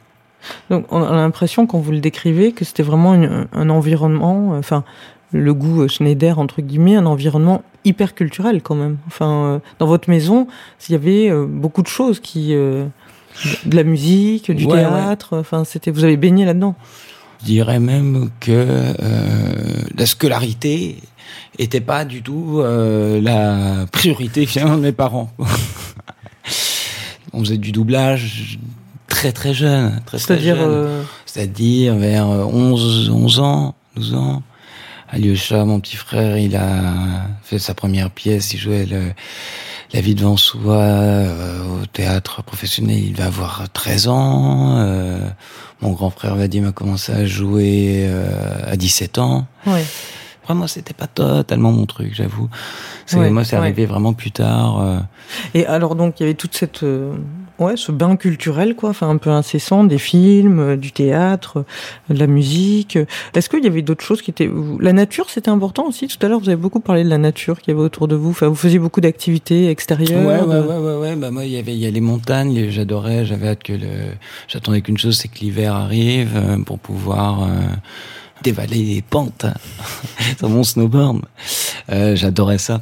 Donc 0.70 0.86
on 0.92 1.02
a 1.04 1.12
l'impression, 1.12 1.68
quand 1.68 1.80
vous 1.80 1.92
le 1.92 2.00
décrivez, 2.00 2.52
que 2.52 2.66
c'était 2.66 2.84
vraiment 2.84 3.14
une- 3.14 3.48
un 3.54 3.70
environnement, 3.70 4.52
enfin, 4.58 4.84
le 5.32 5.54
goût 5.54 5.82
euh, 5.84 5.88
Schneider, 5.88 6.40
entre 6.40 6.62
guillemets, 6.62 6.96
un 6.96 7.06
environnement 7.06 7.64
hyper 7.84 8.16
culturel 8.16 8.62
quand 8.62 8.76
même. 8.76 8.98
Enfin, 9.08 9.30
euh, 9.32 9.60
dans 9.80 9.88
votre 9.88 10.10
maison, 10.10 10.48
il 10.88 10.92
y 10.94 10.96
avait 10.96 11.30
euh, 11.30 11.46
beaucoup 11.48 11.82
de 11.82 11.88
choses 11.88 12.20
qui... 12.20 12.54
de 12.54 12.88
la 13.76 13.84
musique, 13.84 14.50
du 14.52 14.66
Ouais, 14.66 14.78
théâtre, 14.78 15.38
enfin, 15.38 15.66
c'était, 15.66 15.92
vous 15.92 16.04
avez 16.06 16.16
baigné 16.18 16.46
là-dedans. 16.46 16.76
Je 17.42 17.46
dirais 17.48 17.80
même 17.80 18.30
que 18.40 18.52
euh, 18.52 18.94
la 19.98 20.06
scolarité 20.06 20.98
était 21.60 21.82
pas 21.82 22.06
du 22.06 22.22
tout 22.22 22.60
euh, 22.60 23.20
la 23.22 23.86
priorité 23.92 24.46
finalement 24.52 24.78
de 24.78 24.82
mes 24.84 24.94
parents. 24.94 25.32
On 27.34 27.40
faisait 27.42 27.58
du 27.58 27.72
doublage 27.74 28.58
très 29.08 29.32
très 29.32 29.54
jeune, 29.54 30.02
très 30.06 30.18
très 30.18 30.28
C'est-à-dire, 30.28 30.56
euh, 30.60 31.04
C'est-à-dire 31.26 31.96
vers 31.96 32.28
11, 32.28 33.10
11 33.10 33.40
ans, 33.40 33.76
12 33.96 34.14
ans. 34.16 34.44
Alyosha, 35.10 35.64
mon 35.66 35.80
petit 35.80 35.96
frère, 35.98 36.38
il 36.38 36.56
a 36.56 37.28
fait 37.44 37.60
sa 37.60 37.74
première 37.74 38.10
pièce, 38.10 38.54
il 38.54 38.58
jouait 38.60 38.86
le, 38.86 39.12
La 39.94 40.02
vie 40.02 40.16
devant 40.16 40.36
soi 40.36 40.76
euh, 40.78 41.82
au 41.82 41.86
théâtre 41.86 42.42
professionnel, 42.44 42.98
il 42.98 43.16
va 43.16 43.26
avoir 43.28 43.66
13 43.72 44.08
ans. 44.08 44.78
Euh, 44.78 45.20
mon 45.82 45.92
grand 45.92 46.10
frère 46.10 46.36
Vadim 46.36 46.68
a 46.68 46.72
commencé 46.72 47.12
à 47.14 47.26
jouer 47.26 48.06
euh, 48.08 48.28
à 48.72 48.76
17 48.76 49.20
ans. 49.20 49.46
Ouais. 49.68 49.86
Après, 50.42 50.56
moi, 50.56 50.68
c'était 50.68 50.94
pas 50.94 51.08
totalement 51.08 51.72
mon 51.72 51.86
truc, 51.86 52.14
j'avoue. 52.14 52.50
C'est- 53.06 53.18
Ouais, 53.18 53.30
moi, 53.30 53.44
c'est 53.46 53.56
ouais. 53.56 53.62
arrivé 53.62 53.86
vraiment 53.86 54.14
plus 54.14 54.32
tard. 54.32 54.80
euh, 54.82 55.00
Et 55.54 55.66
alors 55.68 55.96
donc 55.96 56.20
il 56.20 56.24
y 56.24 56.26
avait 56.26 56.34
toute 56.36 56.56
cette 56.56 56.82
euh, 56.84 57.14
ouais 57.60 57.78
ce 57.78 57.92
bain 57.92 58.16
culturel 58.16 58.76
quoi, 58.76 58.90
enfin 58.90 59.10
un 59.10 59.18
peu 59.18 59.30
incessant, 59.30 59.84
des 59.84 59.98
films, 59.98 60.60
euh, 60.60 60.76
du 60.78 60.92
théâtre, 60.92 61.66
euh, 62.10 62.14
de 62.14 62.20
la 62.20 62.28
musique. 62.28 62.98
Est-ce 63.34 63.50
qu'il 63.50 63.64
y 63.64 63.68
avait 63.68 63.82
d'autres 63.82 64.04
choses 64.04 64.22
qui 64.22 64.32
étaient 64.32 64.50
la 64.80 64.94
nature 64.94 65.30
c'était 65.30 65.50
important 65.50 65.88
aussi? 65.88 66.08
Tout 66.08 66.18
à 66.26 66.30
l'heure 66.30 66.40
vous 66.40 66.50
avez 66.50 66.56
beaucoup 66.62 66.80
parlé 66.80 67.04
de 67.04 67.10
la 67.10 67.18
nature 67.18 67.60
qu'il 67.62 67.74
y 67.74 67.76
avait 67.76 67.86
autour 67.86 68.08
de 68.08 68.16
vous. 68.16 68.30
Enfin 68.32 68.48
vous 68.48 68.56
faisiez 68.56 68.80
beaucoup 68.80 69.02
d'activités 69.02 69.70
extérieures. 69.70 70.26
Ouais, 70.26 70.42
ouais, 70.42 70.62
de- 70.62 70.68
ouais, 70.68 70.78
ouais, 70.78 70.98
ouais. 71.00 71.16
Bah, 71.16 71.32
moi, 71.32 71.46
il 71.46 71.52
y 71.52 71.58
avait, 71.58 71.74
il 71.74 71.80
y 71.80 71.86
a 71.86 71.92
les 71.92 72.02
montagnes, 72.02 72.70
j'adorais, 72.70 73.26
j'avais 73.26 73.48
hâte 73.50 73.64
que 73.64 73.74
le, 73.74 73.88
j'attendais 74.48 74.82
qu'une 74.82 74.98
chose, 74.98 75.18
c'est 75.18 75.28
que 75.28 75.40
l'hiver 75.40 75.74
arrive 75.76 76.32
euh, 76.36 76.58
pour 76.64 76.80
pouvoir 76.80 77.48
dévaler 78.44 78.84
les 78.84 79.02
pentes 79.02 79.46
sur 80.38 80.50
mon 80.50 80.64
snowboard. 80.64 81.22
J'adorais 81.90 82.58
ça. 82.58 82.82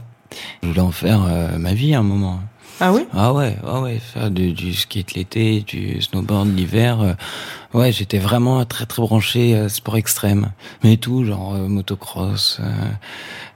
Je 0.62 0.68
voulais 0.70 0.80
en 0.82 0.92
faire 0.92 1.22
ma 1.60 1.74
vie 1.74 1.94
à 1.94 2.00
un 2.00 2.04
moment. 2.04 2.40
Ah 2.86 2.92
oui? 2.92 3.06
Ah 3.14 3.32
ouais, 3.34 3.56
ah 3.66 3.80
ouais, 3.82 3.98
faire 4.00 4.30
du, 4.30 4.52
du 4.52 4.74
skate 4.74 5.14
l'été, 5.14 5.62
du 5.62 6.02
snowboard 6.02 6.54
l'hiver. 6.54 7.00
euh, 7.00 7.14
ouais, 7.74 7.94
j'étais 7.94 8.18
vraiment 8.18 8.66
très 8.66 8.86
très 8.86 9.02
branché 9.02 9.56
euh, 9.56 9.70
sport 9.70 9.96
extrême. 9.96 10.52
Mais 10.84 10.98
tout, 10.98 11.24
genre 11.24 11.54
euh, 11.54 11.70
motocross, 11.70 12.58
euh, 12.60 12.66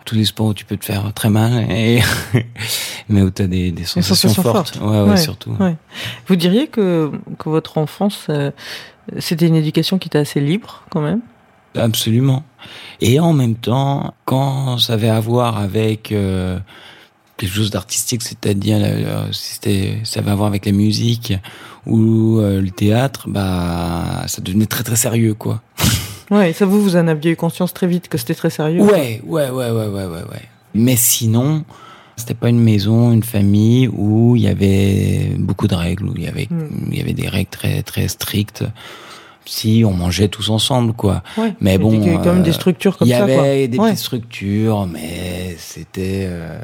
tous 0.06 0.16
les 0.16 0.24
sports 0.24 0.46
où 0.48 0.54
tu 0.54 0.64
peux 0.64 0.78
te 0.78 0.86
faire 0.86 1.12
très 1.14 1.30
mal, 1.30 1.70
et 1.70 2.00
mais 3.10 3.22
où 3.22 3.30
t'as 3.30 3.48
des, 3.48 3.74
des 3.74 3.84
sensations, 3.84 4.30
sensations 4.30 4.44
fortes. 4.44 4.76
fortes. 4.78 4.82
Ouais, 4.90 5.02
ouais, 5.02 5.10
Ouais, 5.10 5.18
surtout. 5.18 5.52
ouais. 5.60 5.76
Vous 6.28 6.38
diriez 6.38 6.68
que 6.68 7.12
que 7.38 7.50
votre 7.50 7.78
enfance 7.78 8.30
c'était 9.20 9.48
une 9.48 9.56
éducation 9.56 9.98
qui 9.98 10.08
était 10.08 10.20
assez 10.20 10.40
libre 10.40 10.84
quand 10.90 11.02
même? 11.02 11.20
Absolument. 11.76 12.44
Et 13.02 13.20
en 13.20 13.34
même 13.34 13.56
temps, 13.56 14.14
quand 14.24 14.78
ça 14.78 14.94
avait 14.94 15.10
à 15.10 15.20
voir 15.20 15.58
avec 15.58 16.14
quelque 17.38 17.54
chose 17.54 17.70
d'artistique, 17.72 18.24
c'est-à-dire 18.24 18.78
euh, 18.82 19.32
si 19.32 19.54
c'était, 19.54 19.98
ça 20.04 20.20
avait 20.20 20.32
à 20.32 20.36
voir 20.36 20.48
avec 20.48 20.66
la 20.66 20.72
musique 20.72 21.34
ou 21.86 22.40
euh, 22.40 22.60
le 22.62 22.70
théâtre, 22.72 23.30
bah 23.30 24.24
ça 24.28 24.42
devenait 24.42 24.66
très 24.66 24.84
très 24.84 24.96
sérieux, 24.96 25.34
quoi. 25.34 25.62
Ouais. 26.30 26.50
Et 26.50 26.54
ça 26.54 26.66
vous 26.66 26.82
vous 26.84 26.98
en 26.98 27.08
aviez 27.08 27.32
eu 27.32 27.36
conscience 27.38 27.74
très 27.74 27.88
vite 27.88 28.10
que 28.10 28.18
c'était 28.18 28.36
très 28.36 28.50
sérieux. 28.50 28.82
Ouais, 28.82 29.22
ouais, 29.26 29.50
ouais, 29.50 29.72
ouais, 29.72 29.88
ouais, 29.88 30.06
ouais, 30.06 30.24
ouais. 30.30 30.42
Mais 30.74 30.98
sinon, 30.98 31.64
c'était 32.18 32.34
pas 32.34 32.50
une 32.50 32.60
maison, 32.60 33.14
une 33.14 33.24
famille 33.24 33.88
où 33.88 34.36
il 34.36 34.42
y 34.42 34.50
avait 34.50 35.32
beaucoup 35.40 35.68
de 35.68 35.76
règles, 35.76 36.10
où 36.10 36.14
il 36.18 36.24
y 36.24 36.28
avait, 36.28 36.48
Mm. 36.52 36.90
il 36.92 36.98
y 36.98 37.02
avait 37.02 37.14
des 37.14 37.30
règles 37.30 37.50
très 37.50 37.82
très 37.82 38.10
strictes. 38.10 38.66
Si 39.48 39.84
on 39.86 39.94
mangeait 39.94 40.28
tous 40.28 40.50
ensemble, 40.50 40.92
quoi. 40.94 41.24
Ouais. 41.38 41.54
Mais 41.62 41.78
bon, 41.78 41.92
Il 41.94 42.04
y 42.06 42.10
avait 42.10 42.18
quand 42.18 42.26
même 42.34 42.40
euh, 42.40 42.44
des 42.44 42.52
structures 42.52 42.98
comme 42.98 43.08
il 43.08 43.12
y 43.12 43.14
ça 43.14 43.24
avait 43.24 43.36
quoi. 43.36 43.44
des 43.44 43.78
Ouais. 43.80 43.90
petites 43.92 44.00
structures, 44.04 44.86
mais 44.88 45.56
c'était. 45.58 46.26
euh, 46.30 46.60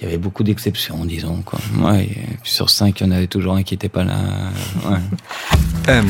il 0.00 0.04
y 0.04 0.08
avait 0.08 0.16
beaucoup 0.18 0.44
d'exceptions, 0.44 1.04
disons. 1.04 1.42
Quoi. 1.44 1.58
Ouais, 1.82 2.08
sur 2.44 2.70
cinq, 2.70 3.00
il 3.00 3.06
y 3.06 3.08
en 3.08 3.12
avait 3.12 3.26
toujours 3.26 3.54
un 3.56 3.62
qui 3.62 3.74
n'était 3.74 3.88
pas 3.90 4.04
là. 4.04 4.14
Ouais. 4.88 4.96
M, 5.88 6.08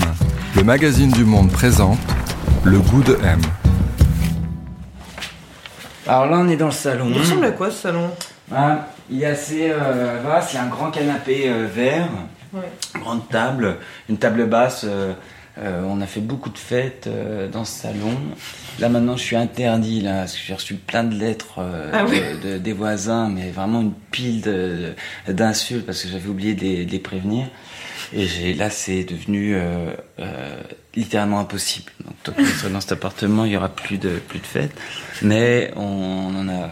le 0.56 0.62
magazine 0.62 1.11
du 1.11 1.25
monde 1.25 1.50
présente 1.50 1.99
le 2.62 2.78
goût 2.78 3.02
de 3.02 3.18
M. 3.25 3.40
Alors 6.06 6.26
là, 6.26 6.38
on 6.38 6.49
est 6.49 6.56
dans 6.56 6.66
le 6.66 6.73
salon. 6.73 7.06
Il 7.11 7.18
ressemble 7.18 7.44
à 7.47 7.50
quoi 7.52 7.70
ce 7.70 7.78
salon? 7.82 8.11
Ah, 8.52 8.88
il 9.11 9.23
est 9.23 9.26
assez 9.26 9.70
euh, 9.70 10.20
vaste, 10.25 10.52
il 10.52 10.56
y 10.56 10.59
a 10.59 10.64
un 10.64 10.68
grand 10.68 10.90
canapé 10.90 11.44
euh, 11.49 11.66
vert, 11.73 12.09
Ouais. 12.52 12.62
grande 13.00 13.28
table, 13.28 13.76
une 14.09 14.19
table 14.19 14.47
basse. 14.47 14.83
euh, 14.85 15.12
euh, 15.59 15.83
on 15.87 16.00
a 16.00 16.07
fait 16.07 16.21
beaucoup 16.21 16.49
de 16.49 16.57
fêtes 16.59 17.07
euh, 17.07 17.49
dans 17.49 17.64
ce 17.64 17.80
salon. 17.83 18.16
Là 18.78 18.88
maintenant, 18.88 19.16
je 19.16 19.23
suis 19.23 19.37
interdit 19.37 20.00
là, 20.00 20.21
parce 20.21 20.33
que 20.35 20.38
j'ai 20.47 20.54
reçu 20.54 20.75
plein 20.76 21.04
de 21.04 21.14
lettres 21.14 21.57
euh, 21.59 21.90
Ah 21.92 22.04
oui. 22.09 22.19
de- 22.42 22.52
de- 22.52 22.59
des 22.59 22.73
voisins, 22.73 23.28
mais 23.28 23.50
vraiment 23.50 23.80
une 23.80 23.92
pile 23.92 24.95
d'insultes 25.28 25.85
parce 25.87 26.02
que 26.02 26.09
j'avais 26.09 26.28
oublié 26.28 26.54
de 26.54 26.61
les, 26.61 26.85
de 26.87 26.90
les 26.92 26.99
prévenir. 26.99 27.47
Et 28.12 28.54
là, 28.54 28.71
c'est 28.71 29.04
devenu 29.04 29.57
littéralement 30.97 31.38
impossible. 31.40 31.92
Donc, 32.04 32.14
tant 32.25 32.33
que 32.33 32.45
je 32.45 32.50
serai 32.52 32.73
dans 32.73 32.80
cet 32.80 32.92
appartement, 32.92 33.45
il 33.45 33.52
y 33.52 33.57
aura 33.57 33.69
plus 33.69 33.99
de 33.99 34.11
plus 34.28 34.38
de 34.40 34.47
fêtes. 34.47 34.73
Mais 35.23 35.73
on, 35.76 36.33
en 36.37 36.49
a, 36.49 36.71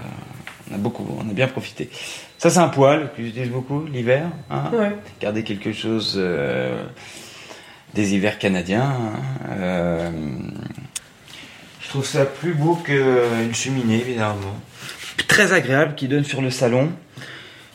on 0.71 0.75
a 0.75 0.79
beaucoup, 0.79 1.07
on 1.19 1.29
a 1.29 1.33
bien 1.33 1.47
profité. 1.47 1.91
Ça, 2.39 2.51
c'est 2.51 2.59
un 2.61 2.69
poêle 2.69 3.11
que 3.17 3.23
j'utilise 3.23 3.51
beaucoup 3.51 3.85
l'hiver. 3.87 4.27
Hein 4.51 4.71
Ouais. 4.73 4.97
Garder 5.21 5.43
quelque 5.43 5.73
chose 5.73 6.15
euh, 6.17 6.85
des 7.95 8.15
hivers 8.15 8.39
canadiens. 8.39 8.85
hein. 8.85 9.13
Euh, 9.59 10.11
je 11.81 11.89
trouve 11.89 12.07
ça 12.07 12.25
plus 12.27 12.55
beau 12.55 12.77
qu'une 12.77 13.55
cheminée, 13.55 14.01
évidemment. 14.01 14.55
Très 15.27 15.53
agréable, 15.53 15.95
qui 15.97 16.07
donne 16.07 16.25
sur 16.25 16.41
le 16.43 16.51
salon, 16.51 16.93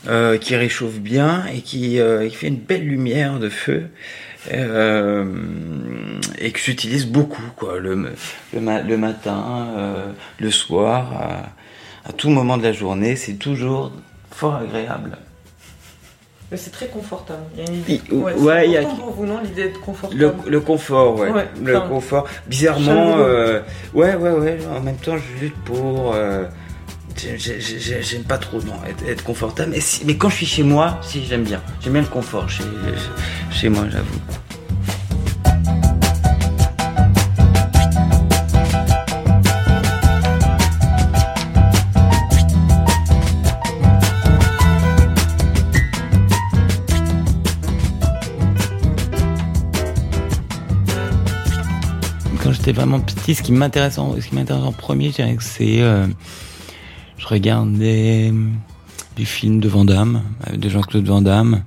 euh, 0.08 0.38
qui 0.38 0.56
réchauffe 0.56 1.00
bien 1.00 1.46
et 1.48 1.62
qui, 1.62 2.00
qui 2.30 2.36
fait 2.36 2.48
une 2.48 2.58
belle 2.58 2.88
lumière 2.88 3.40
de 3.40 3.50
feu. 3.50 3.90
et 4.50 6.52
que 6.52 6.60
j'utilise 6.60 7.06
beaucoup, 7.08 7.44
quoi, 7.56 7.80
le, 7.80 8.14
le, 8.54 8.60
ma- 8.62 8.82
le 8.82 8.98
matin, 8.98 9.68
le 10.40 10.52
soir, 10.52 11.12
à, 11.14 12.10
à 12.10 12.14
tout 12.14 12.30
moment 12.30 12.58
de 12.58 12.64
la 12.64 12.74
journée, 12.74 13.16
c'est 13.16 13.34
toujours 13.36 13.92
fort 14.34 14.56
agréable. 14.56 15.18
Mais 16.52 16.58
c'est 16.58 16.70
très 16.72 16.88
confortable. 16.88 17.42
Il 17.56 17.64
y 17.64 17.68
a 17.68 17.72
une 17.72 17.80
idée- 17.80 18.02
ouais, 18.12 18.34
Ouais, 18.36 18.66
il 18.68 18.72
y 18.74 18.78
a- 18.78 18.84
pour 18.84 19.12
vous, 19.12 19.26
non, 19.26 19.40
l'idée 19.44 19.64
d'être 19.64 19.80
confortable? 19.82 20.22
Le, 20.22 20.52
le 20.52 20.60
confort, 20.60 21.18
ouais. 21.20 21.32
Ouais, 21.32 21.48
le 21.64 21.78
enfin, 21.78 21.88
confort. 21.88 22.28
Bizarrement, 22.48 23.16
euh, 23.18 23.62
ouais, 23.96 24.14
ouais, 24.16 24.32
ouais. 24.32 24.60
En 24.76 24.82
même 24.82 24.98
temps, 24.98 25.16
je 25.18 25.42
lutte 25.46 25.58
pour. 25.66 26.14
euh, 26.14 26.46
j'ai- 27.18 27.38
j'ai- 27.40 27.60
j'ai- 27.60 28.02
J'aime 28.04 28.24
pas 28.24 28.38
trop, 28.38 28.62
non, 28.62 28.74
être, 28.88 29.04
être 29.08 29.24
confortable. 29.24 29.72
Mais, 29.72 29.80
si- 29.80 30.04
mais 30.06 30.16
quand 30.18 30.30
je 30.30 30.36
suis 30.36 30.46
chez 30.46 30.64
moi, 30.64 31.00
si, 31.02 31.26
j'aime 31.26 31.44
bien. 31.44 31.62
J'aime 31.82 31.94
bien 31.94 32.02
le 32.04 32.08
confort 32.08 32.48
chez, 32.50 32.64
chez 33.52 33.70
moi, 33.70 33.86
j'avoue. 33.90 34.20
J'étais 52.64 52.80
vraiment 52.80 53.02
petit, 53.02 53.36
ce 53.36 53.44
qui 53.44 53.52
m'intéresse 53.52 53.98
en, 53.98 54.16
ce 54.16 54.26
qui 54.26 54.36
m'intéresse 54.36 54.64
en 54.64 54.72
premier, 54.72 55.12
je 55.12 55.36
que 55.36 55.44
c'est, 55.44 55.82
euh, 55.82 56.08
je 57.18 57.28
regardais 57.28 58.32
euh, 58.32 58.50
des 59.18 59.26
films 59.26 59.60
de 59.60 59.68
Van 59.68 59.84
Damme, 59.84 60.24
euh, 60.48 60.56
de 60.56 60.70
Jean-Claude 60.70 61.06
Van 61.06 61.22
Damme, 61.22 61.64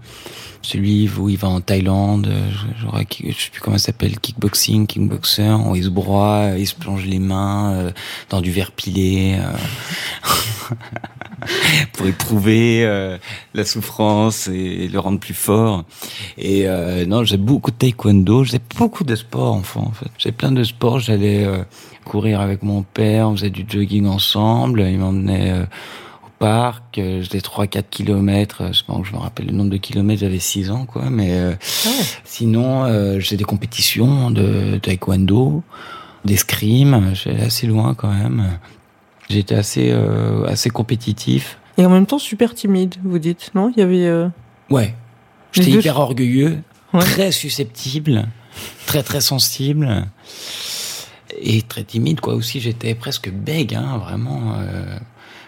celui 0.63 1.11
où 1.19 1.29
il 1.29 1.37
va 1.37 1.49
en 1.49 1.61
Thaïlande, 1.61 2.29
euh, 2.29 2.51
je, 2.51 3.31
je, 3.31 3.39
sais 3.39 3.51
plus 3.51 3.61
comment 3.61 3.77
ça 3.77 3.87
s'appelle, 3.87 4.19
kickboxing, 4.19 4.87
kickboxer, 4.87 5.51
où 5.67 5.77
il 5.77 5.85
se 5.85 5.91
broie, 5.91 6.53
il 6.57 6.67
se 6.67 6.75
plonge 6.75 7.05
les 7.05 7.19
mains 7.19 7.93
dans 8.31 8.41
du 8.41 8.51
verre 8.51 8.73
pilé. 8.73 9.39
euh, 9.39 10.75
pour 11.93 12.07
éprouver 12.07 12.85
euh, 12.85 13.19
la 13.55 13.65
souffrance 13.65 14.49
et 14.49 14.89
le 14.89 14.99
rendre 14.99 15.21
plus 15.21 15.35
fort. 15.35 15.85
Et 16.39 16.67
euh, 16.67 17.07
non, 17.07 17.25
j'ai 17.25 17.37
beaucoup 17.37 17.71
de 17.71 17.77
taekwondo, 17.77 18.45
j'ai 18.45 18.61
beaucoup 18.77 19.05
de 19.05 19.15
sports 19.15 19.55
enfant 19.55 19.87
en 19.89 19.93
fait. 19.93 20.11
J'ai 20.19 20.33
plein 20.33 20.53
de 20.53 20.65
sports, 20.65 21.01
j'allais 21.01 21.45
euh, 21.45 21.63
courir 22.05 22.41
avec 22.41 22.63
mon 22.63 22.83
père, 22.83 23.29
on 23.29 23.37
faisait 23.37 23.51
du 23.51 23.67
jogging 23.69 24.07
ensemble, 24.07 24.81
il 24.83 24.99
m'emmenait 24.99 25.51
euh, 25.51 25.65
au 26.25 26.31
parc, 26.39 26.99
euh, 26.99 27.21
je 27.21 27.27
faisais 27.27 27.41
3-4 27.41 27.85
kilomètres, 27.91 28.63
euh, 28.63 28.73
je 28.73 28.83
que 28.83 29.07
je 29.09 29.13
me 29.13 29.19
rappelle 29.19 29.47
le 29.47 29.53
nombre 29.53 29.71
de 29.71 29.77
kilomètres, 29.77 30.21
j'avais 30.21 30.39
6 30.39 30.71
ans 30.71 30.87
quoi, 30.87 31.11
mais 31.11 31.33
euh, 31.33 31.55
Ah 31.85 31.89
sinon 32.25 32.85
euh, 32.85 33.21
j'ai 33.21 33.37
des 33.37 33.45
compétitions 33.45 34.31
de 34.31 34.79
taekwondo, 34.79 35.63
d'escrime, 36.25 37.13
j'allais 37.15 37.43
assez 37.43 37.67
loin 37.67 37.95
quand 37.95 38.13
même. 38.13 38.59
J'étais 39.29 39.55
assez 39.55 39.91
euh, 39.93 40.45
assez 40.47 40.71
compétitif. 40.71 41.59
Et 41.79 41.85
en 41.85 41.91
même 41.91 42.07
temps 42.07 42.19
super 42.19 42.55
timide, 42.55 42.95
vous 43.05 43.19
dites, 43.19 43.51
non? 43.55 43.73
Il 43.77 43.81
y 43.81 43.83
avait. 43.83 44.07
euh, 44.07 44.29
Ouais. 44.71 44.95
J'étais 45.53 45.71
deux 45.73 45.79
hyper 45.81 45.99
orgueilleux, 45.99 46.59
Ouais. 46.93 47.01
très 47.01 47.33
susceptible, 47.33 48.27
très 48.87 49.03
très 49.03 49.21
sensible 49.21 50.07
et 51.41 51.63
très 51.63 51.85
timide 51.85 52.21
quoi 52.21 52.35
aussi. 52.35 52.61
J'étais 52.61 52.95
presque 52.95 53.31
bègue, 53.31 53.75
hein, 53.75 53.99
vraiment. 53.99 54.55
euh, 54.59 54.97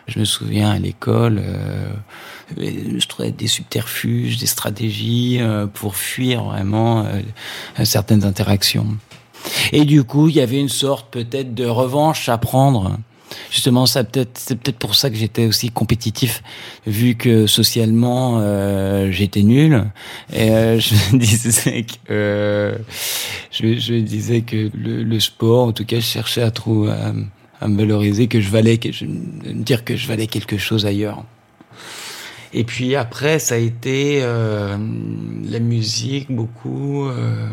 je 0.07 0.19
me 0.21 0.25
souviens 0.25 0.71
à 0.71 0.79
l'école, 0.79 1.39
euh, 1.45 1.93
je 2.57 3.07
trouvais 3.07 3.31
des 3.31 3.47
subterfuges, 3.47 4.39
des 4.39 4.47
stratégies 4.47 5.37
euh, 5.41 5.67
pour 5.67 5.97
fuir 5.97 6.45
vraiment 6.45 7.05
euh, 7.05 7.21
certaines 7.85 8.25
interactions. 8.25 8.87
Et 9.73 9.85
du 9.85 10.05
coup, 10.05 10.29
il 10.29 10.37
y 10.37 10.41
avait 10.41 10.59
une 10.61 10.71
sorte 10.71 11.11
peut-être 11.13 11.55
de 11.55 11.67
revanche 11.67 12.29
à 12.31 12.39
prendre. 12.39 12.97
Justement, 13.51 13.87
ça 13.87 14.05
peut-être 14.05 14.39
c'est 14.39 14.57
peut-être 14.57 14.79
pour 14.79 14.95
ça 14.95 15.11
que 15.11 15.17
j'étais 15.17 15.47
aussi 15.47 15.71
compétitif, 15.71 16.43
vu 16.87 17.15
que 17.15 17.47
socialement 17.47 18.39
euh, 18.41 19.11
j'étais 19.11 19.43
nul. 19.43 19.85
Et 20.33 20.51
euh, 20.51 20.79
je 20.81 20.95
me 21.15 21.19
disais 21.19 21.83
que 21.83 21.95
euh, 22.11 22.79
je, 23.51 23.79
je 23.79 23.95
disais 23.95 24.43
que 24.43 24.71
le, 24.75 25.21
sport, 25.21 25.69
en 25.69 25.73
tout 25.73 25.85
cas, 25.85 25.97
je 25.97 26.07
cherchais 26.07 26.43
à 26.43 27.69
me 27.69 27.77
valoriser, 27.77 28.29
que 28.29 28.41
je 28.41 28.51
valais, 28.51 28.79
que 28.79 28.93
je, 28.93 29.05
me 29.05 29.63
dire 29.63 29.85
que 29.85 29.97
je 29.97 30.07
valais 30.07 30.27
quelque 30.27 30.59
chose 30.59 30.87
ailleurs. 30.87 31.25
Et 32.53 32.65
puis 32.65 32.97
après, 32.97 33.39
ça 33.39 33.57
a 33.57 33.59
été 33.59 34.21
euh, 34.23 34.77
la 35.51 35.59
musique 35.59 36.31
beaucoup. 36.31 37.07
Euh, 37.09 37.49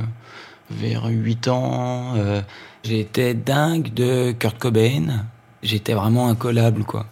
vers 0.71 1.05
8 1.05 1.47
ans, 1.47 2.15
euh, 2.15 2.41
j'étais 2.83 3.33
dingue 3.33 3.93
de 3.93 4.31
Kurt 4.31 4.57
Cobain. 4.57 5.25
J'étais 5.65 5.93
vraiment 5.93 6.29
incollable, 6.29 6.83
quoi. 6.83 7.07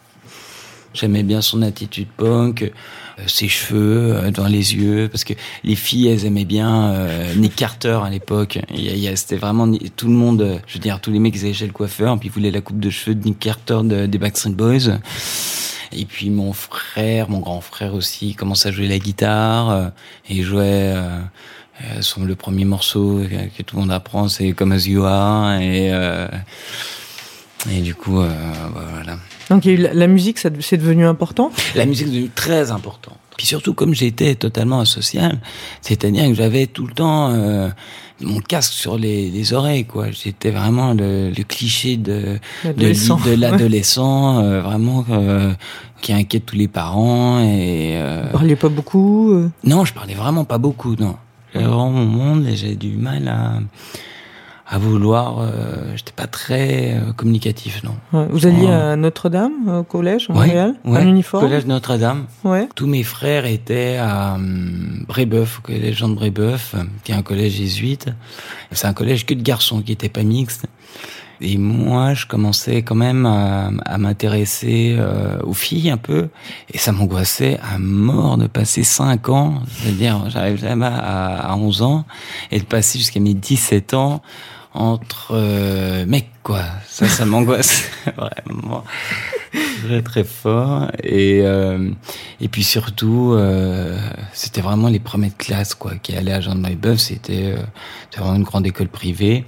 J'aimais 0.93 1.23
bien 1.23 1.41
son 1.41 1.63
attitude 1.63 2.07
punk, 2.15 2.61
euh, 2.61 3.23
ses 3.25 3.47
cheveux 3.47 4.15
euh, 4.15 4.31
dans 4.31 4.45
les 4.45 4.75
yeux, 4.75 5.09
parce 5.11 5.23
que 5.23 5.33
les 5.63 5.73
filles, 5.73 6.09
elles 6.09 6.25
aimaient 6.25 6.45
bien 6.45 6.93
euh, 6.93 7.33
Nick 7.33 7.55
Carter 7.55 7.99
à 8.05 8.11
l'époque. 8.11 8.59
C'était 9.15 9.37
vraiment 9.37 9.67
tout 9.97 10.07
le 10.07 10.13
monde, 10.13 10.61
je 10.67 10.73
veux 10.75 10.79
dire, 10.79 11.01
tous 11.01 11.09
les 11.09 11.17
mecs, 11.17 11.35
ils 11.35 11.45
allaient 11.45 11.53
chez 11.53 11.65
le 11.65 11.73
coiffeur, 11.73 12.19
puis 12.19 12.29
ils 12.29 12.31
voulaient 12.31 12.51
la 12.51 12.61
coupe 12.61 12.79
de 12.79 12.91
cheveux 12.91 13.15
de 13.15 13.25
Nick 13.25 13.39
Carter 13.39 13.79
de, 13.83 14.05
des 14.05 14.17
Backstreet 14.19 14.51
Boys. 14.51 14.99
Et 15.91 16.05
puis 16.05 16.29
mon 16.29 16.53
frère, 16.53 17.29
mon 17.31 17.39
grand 17.39 17.61
frère 17.61 17.95
aussi, 17.95 18.35
commençait 18.35 18.69
à 18.69 18.71
jouer 18.71 18.87
la 18.87 18.99
guitare, 18.99 19.91
et 20.29 20.35
il 20.35 20.43
jouait... 20.43 20.93
Son, 22.01 22.23
le 22.23 22.35
premier 22.35 22.65
morceau 22.65 23.23
que, 23.57 23.63
tout 23.63 23.75
le 23.75 23.81
monde 23.81 23.91
apprend, 23.91 24.29
c'est 24.29 24.53
Comme 24.53 24.71
As 24.71 24.87
You 24.87 25.03
Are. 25.05 25.59
Et, 25.59 25.91
et 27.71 27.81
du 27.81 27.95
coup, 27.95 28.19
euh, 28.19 28.29
voilà. 28.93 29.17
Donc 29.49 29.65
la, 29.65 29.93
la 29.93 30.07
musique, 30.07 30.39
c'est 30.39 30.77
devenu 30.77 31.05
important? 31.05 31.51
La 31.75 31.85
musique 31.85 32.07
est 32.07 32.11
devenue 32.11 32.29
très 32.29 32.71
importante. 32.71 33.17
Puis 33.37 33.47
surtout, 33.47 33.73
comme 33.73 33.93
j'étais 33.93 34.35
totalement 34.35 34.79
asocial, 34.79 35.39
c'est-à-dire 35.81 36.27
que 36.27 36.33
j'avais 36.33 36.67
tout 36.67 36.85
le 36.85 36.93
temps 36.93 37.31
euh, 37.31 37.69
mon 38.21 38.39
casque 38.39 38.73
sur 38.73 38.97
les, 38.97 39.29
les 39.29 39.53
oreilles, 39.53 39.85
quoi. 39.85 40.11
J'étais 40.11 40.51
vraiment 40.51 40.93
le, 40.93 41.29
le, 41.29 41.43
cliché 41.43 41.97
de 41.97 42.39
de 42.63 43.35
l'adolescent, 43.39 44.43
euh, 44.43 44.61
vraiment 44.61 45.05
euh, 45.09 45.53
qui 46.01 46.13
inquiète 46.13 46.45
tous 46.45 46.55
les 46.55 46.67
parents. 46.67 47.39
Et 47.39 47.93
euh... 47.95 48.23
Vous 48.25 48.37
parliez 48.37 48.55
pas 48.55 48.69
beaucoup 48.69 49.33
euh? 49.33 49.49
Non, 49.63 49.85
je 49.85 49.93
parlais 49.93 50.13
vraiment 50.13 50.45
pas 50.45 50.57
beaucoup, 50.57 50.95
non. 50.95 51.15
J'avais 51.53 51.65
vraiment 51.65 51.89
mon 51.89 52.05
monde 52.05 52.47
et 52.47 52.55
j'ai 52.55 52.75
du 52.75 52.97
mal 52.97 53.27
à 53.27 53.59
à 54.73 54.79
vouloir. 54.79 55.37
Euh, 55.39 55.93
J'étais 55.95 56.13
pas 56.15 56.25
très 56.25 56.95
euh, 56.95 57.13
communicatif, 57.13 57.83
non. 57.83 57.95
Ouais. 58.11 58.25
Vous 58.31 58.47
alliez 58.47 58.67
à 58.67 58.95
Notre-Dame, 58.95 59.81
au 59.81 59.83
collège, 59.83 60.31
en 60.31 60.33
ouais, 60.33 60.47
Montréal, 60.47 60.75
ouais. 60.83 60.99
en 60.99 61.07
uniforme 61.07 61.43
Collège 61.43 61.67
Notre-Dame. 61.67 62.25
Ouais. 62.43 62.67
Tous 62.75 62.87
mes 62.87 63.03
frères 63.03 63.45
étaient 63.45 63.97
à 63.97 64.33
um, 64.33 65.05
Brébeuf, 65.07 65.59
au 65.59 65.61
collège 65.61 65.97
Jean 65.97 66.09
de 66.09 66.15
Brébeuf, 66.15 66.73
qui 67.03 67.11
est 67.11 67.15
un 67.15 67.21
collège 67.21 67.53
jésuite. 67.53 68.07
C'est 68.71 68.87
un 68.87 68.93
collège 68.93 69.27
que 69.27 69.35
de 69.35 69.43
garçons, 69.43 69.83
qui 69.83 69.91
était 69.91 70.09
pas 70.09 70.23
mixte. 70.23 70.65
Et 71.39 71.57
moi, 71.57 72.15
je 72.15 72.25
commençais 72.25 72.81
quand 72.81 72.95
même 72.95 73.27
à, 73.27 73.69
à 73.85 73.97
m'intéresser 73.99 74.95
euh, 74.97 75.37
aux 75.43 75.53
filles 75.53 75.91
un 75.91 75.97
peu, 75.97 76.29
et 76.73 76.79
ça 76.79 76.91
m'angoissait 76.91 77.59
à 77.61 77.77
mort 77.77 78.37
de 78.37 78.47
passer 78.47 78.83
5 78.83 79.29
ans, 79.29 79.61
c'est-à-dire 79.69 80.29
j'arrive 80.29 80.57
jamais 80.57 80.85
à, 80.87 81.51
à 81.51 81.55
11 81.57 81.81
ans, 81.83 82.05
et 82.49 82.59
de 82.59 82.63
passer 82.65 82.97
jusqu'à 82.97 83.19
mes 83.19 83.33
17 83.35 83.93
ans 83.93 84.21
entre 84.73 85.31
euh, 85.33 86.05
mecs, 86.05 86.29
quoi. 86.41 86.61
Ça, 86.87 87.07
ça 87.07 87.25
m'angoisse 87.25 87.89
vraiment 88.17 88.83
très 89.83 90.01
très 90.01 90.23
fort. 90.23 90.91
Et 91.03 91.41
euh, 91.43 91.89
et 92.41 92.47
puis 92.47 92.63
surtout, 92.63 93.33
euh, 93.33 93.97
c'était 94.33 94.61
vraiment 94.61 94.89
les 94.89 94.99
premiers 94.99 95.29
de 95.29 95.35
classe, 95.37 95.75
quoi, 95.75 95.93
qui 96.01 96.15
allaient 96.15 96.33
à 96.33 96.41
Jean 96.41 96.55
de 96.55 96.59
Maillebeuf. 96.59 96.99
C'était 96.99 97.53
euh, 97.53 97.57
vraiment 98.17 98.35
une 98.35 98.43
grande 98.43 98.65
école 98.65 98.87
privée. 98.87 99.45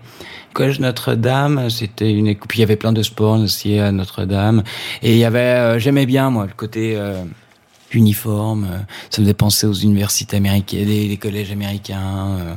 Collège 0.56 0.80
Notre-Dame, 0.80 1.70
c'était 1.70 2.12
une 2.14 2.28
école. 2.28 2.48
Puis 2.48 2.60
il 2.60 2.62
y 2.62 2.64
avait 2.64 2.78
plein 2.78 2.94
de 2.94 3.04
sports 3.04 3.40
aussi 3.40 3.78
à 3.78 3.92
Notre-Dame. 3.92 4.64
Et 5.02 5.12
il 5.12 5.18
y 5.18 5.26
avait, 5.26 5.40
euh, 5.40 5.80
j'aimais 5.80 6.06
bien 6.06 6.30
moi 6.30 6.46
le 6.46 6.54
côté 6.54 6.96
euh, 6.96 7.24
uniforme. 7.92 8.66
Ça 9.10 9.22
me 9.22 9.26
faisait 9.26 9.34
penser 9.34 9.68
aux 9.68 9.74
universités 9.74 10.38
américaines, 10.38 10.88
les, 10.88 11.10
les 11.10 11.18
collèges 11.18 11.52
américains 11.52 12.38
euh, 12.40 12.54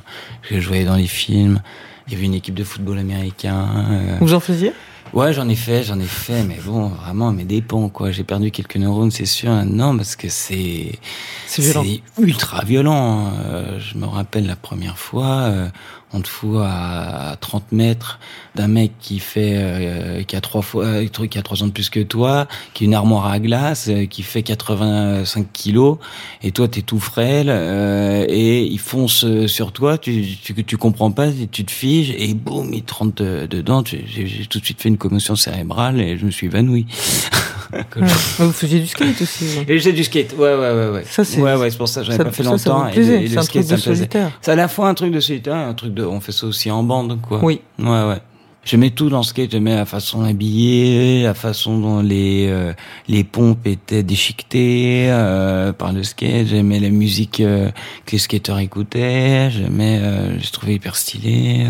que 0.48 0.60
je 0.60 0.68
voyais 0.68 0.84
dans 0.84 0.94
les 0.94 1.08
films. 1.08 1.60
Il 2.08 2.14
y 2.14 2.16
avait 2.16 2.26
une 2.26 2.34
équipe 2.34 2.54
de 2.54 2.64
football 2.64 2.98
américain. 2.98 3.86
Euh... 3.90 4.16
Vous 4.20 4.32
en 4.32 4.40
faisiez? 4.40 4.72
Ouais, 5.14 5.32
j'en 5.32 5.48
ai 5.48 5.56
fait, 5.56 5.84
j'en 5.84 5.98
ai 5.98 6.06
fait, 6.06 6.42
mais 6.42 6.58
bon, 6.64 6.88
vraiment, 6.88 7.32
mes 7.32 7.44
dépens, 7.44 7.88
quoi. 7.88 8.10
J'ai 8.10 8.24
perdu 8.24 8.50
quelques 8.50 8.76
neurones, 8.76 9.10
c'est 9.10 9.26
sûr. 9.26 9.50
Non, 9.64 9.96
parce 9.96 10.16
que 10.16 10.28
c'est 10.28 10.98
c'est 11.46 11.62
violent, 11.62 11.84
ultra 12.18 12.64
violent. 12.64 13.32
Euh, 13.46 13.78
je 13.78 13.96
me 13.96 14.04
rappelle 14.04 14.46
la 14.46 14.56
première 14.56 14.98
fois, 14.98 15.26
euh, 15.26 15.68
on 16.12 16.20
te 16.20 16.28
fout 16.28 16.58
à 16.62 17.36
30 17.40 17.72
mètres 17.72 18.18
d'un 18.54 18.68
mec 18.68 18.92
qui 19.00 19.18
fait, 19.18 19.54
euh, 19.56 20.22
qui 20.22 20.36
a 20.36 20.40
trois 20.40 20.62
fois, 20.62 20.84
euh, 20.84 21.06
qui 21.06 21.38
a 21.38 21.42
trois 21.42 21.62
ans 21.62 21.66
de 21.66 21.72
plus 21.72 21.90
que 21.90 22.00
toi, 22.00 22.48
qui 22.74 22.84
a 22.84 22.86
une 22.86 22.94
armoire 22.94 23.26
à 23.26 23.38
glace, 23.38 23.88
euh, 23.88 24.06
qui 24.06 24.22
fait 24.22 24.42
85 24.42 25.46
kilos, 25.52 25.98
et 26.42 26.50
toi 26.50 26.66
t'es 26.68 26.82
tout 26.82 27.00
frêle, 27.00 27.48
euh, 27.50 28.24
et 28.28 28.64
il 28.64 28.78
fonce 28.78 29.26
sur 29.46 29.72
toi, 29.72 29.98
tu, 29.98 30.24
tu, 30.42 30.64
tu 30.64 30.76
comprends 30.76 31.10
pas, 31.10 31.28
tu 31.50 31.64
te 31.64 31.70
figes, 31.70 32.10
et 32.10 32.34
boum, 32.34 32.72
il 32.72 32.82
te 32.82 32.94
rentre 32.94 33.22
dedans. 33.46 33.82
J'ai 33.84 34.46
tout 34.46 34.60
de 34.60 34.64
suite 34.64 34.80
fait 34.80 34.88
une 34.88 34.98
commotion 34.98 35.36
cérébrale 35.36 36.00
et 36.00 36.18
je 36.18 36.24
me 36.24 36.30
suis 36.30 36.46
évanoui. 36.46 36.86
ouais. 37.72 38.06
Vous 38.38 38.52
faisiez 38.52 38.80
du 38.80 38.86
skate 38.86 39.20
aussi. 39.20 39.44
Ouais. 39.58 39.64
Et 39.68 39.78
j'ai 39.78 39.92
du 39.92 40.04
skate, 40.04 40.32
ouais, 40.36 40.54
ouais, 40.54 40.72
ouais, 40.72 40.88
ouais. 40.90 41.04
Ça, 41.04 41.24
c'est, 41.24 41.40
ouais, 41.40 41.54
ouais, 41.56 41.70
c'est 41.70 41.78
pour 41.78 41.88
ça 41.88 42.00
que 42.00 42.06
j'en 42.06 42.12
ai 42.14 42.18
pas 42.18 42.30
fait 42.30 42.42
ça, 42.42 42.50
longtemps. 42.50 42.84
Ça 42.84 42.92
et, 42.94 43.04
le, 43.04 43.14
et 43.22 43.28
le 43.28 43.42
skate, 43.42 43.64
ça 43.64 43.76
me 43.76 43.80
plaisait. 43.82 44.08
C'est 44.40 44.52
à 44.52 44.56
la 44.56 44.68
fois 44.68 44.88
un 44.88 44.94
truc 44.94 45.12
de 45.12 45.20
solitaire 45.20 45.56
et 45.56 45.64
un 45.64 45.74
truc 45.74 45.94
de, 45.94 46.04
on 46.04 46.20
fait 46.20 46.32
ça 46.32 46.46
aussi 46.46 46.70
en 46.70 46.82
bande, 46.82 47.20
quoi. 47.20 47.40
Oui. 47.42 47.60
Ouais, 47.78 47.86
ouais. 47.86 48.18
J'aimais 48.64 48.90
tout 48.90 49.08
dans 49.08 49.18
le 49.18 49.22
skate, 49.24 49.52
j'aimais 49.52 49.74
la 49.76 49.86
façon 49.86 50.24
habillée, 50.24 51.22
la 51.22 51.32
façon 51.32 51.78
dont 51.78 52.02
les 52.02 52.48
euh, 52.50 52.74
les 53.06 53.24
pompes 53.24 53.66
étaient 53.66 54.02
déchiquetées 54.02 55.06
euh, 55.08 55.72
par 55.72 55.92
le 55.92 56.02
skate, 56.02 56.48
j'aimais 56.48 56.78
la 56.78 56.90
musique 56.90 57.40
euh, 57.40 57.70
que 58.04 58.12
les 58.12 58.18
skateurs 58.18 58.58
écoutaient, 58.58 59.50
j'aimais, 59.50 60.00
euh, 60.02 60.38
je 60.38 60.50
trouvais 60.50 60.74
hyper 60.74 60.96
stylé. 60.96 61.64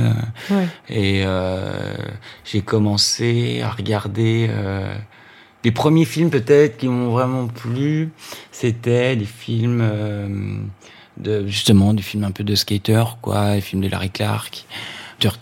ouais. 0.50 0.66
Et 0.88 1.22
euh, 1.24 1.70
j'ai 2.44 2.62
commencé 2.62 3.60
à 3.62 3.70
regarder 3.70 4.50
les 5.64 5.70
premiers 5.70 6.04
films 6.04 6.30
peut-être 6.30 6.78
qui 6.78 6.88
m'ont 6.88 7.10
vraiment 7.10 7.46
plu, 7.46 8.10
c'était 8.52 9.14
les 9.14 9.24
films 9.24 9.82
de 11.16 11.46
justement 11.46 11.94
des 11.94 12.02
films 12.02 12.24
un 12.24 12.30
peu 12.30 12.44
de 12.44 12.54
skater, 12.54 13.04
quoi, 13.20 13.54
les 13.54 13.60
films 13.60 13.82
de 13.82 13.88
Larry 13.88 14.10
Clark, 14.10 14.64
13. 15.18 15.40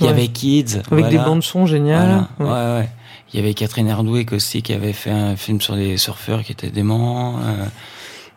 Il 0.00 0.06
y 0.06 0.08
avait 0.08 0.28
Kids. 0.28 0.76
Avec 0.76 0.88
voilà. 0.88 1.08
des 1.08 1.18
bandes 1.18 1.42
son 1.42 1.66
géniales. 1.66 2.26
Voilà. 2.38 2.74
Ouais, 2.74 2.80
ouais. 2.80 2.88
Il 3.32 3.40
y 3.40 3.42
avait 3.42 3.54
Catherine 3.54 3.88
Hardwick 3.88 4.32
aussi 4.32 4.62
qui 4.62 4.72
avait 4.72 4.92
fait 4.92 5.10
un 5.10 5.36
film 5.36 5.60
sur 5.60 5.74
les 5.74 5.96
surfeurs 5.96 6.42
qui 6.42 6.52
était 6.52 6.70
dément. 6.70 7.38
Euh, 7.38 7.64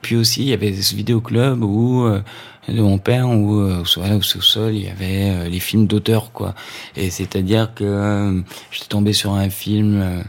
puis 0.06 0.16
aussi, 0.16 0.44
il 0.44 0.50
y 0.50 0.54
avait 0.54 0.72
ce 0.72 0.94
vidéoclub 0.94 1.64
où, 1.64 2.04
euh, 2.04 2.22
de 2.70 2.80
mon 2.80 3.00
père, 3.00 3.28
où, 3.28 3.60
euh, 3.60 3.82
au 3.82 4.22
sous-sol, 4.22 4.76
il 4.76 4.84
y 4.84 4.88
avait 4.88 5.32
euh, 5.32 5.50
les 5.50 5.60
films 5.60 5.88
d'auteur, 5.88 6.32
quoi. 6.32 6.54
Et 6.96 7.10
c'est-à-dire 7.10 7.74
que 7.74 7.84
euh, 7.84 8.40
j'étais 8.70 8.86
tombé 8.88 9.14
sur 9.14 9.34
un 9.34 9.50
film 9.50 10.24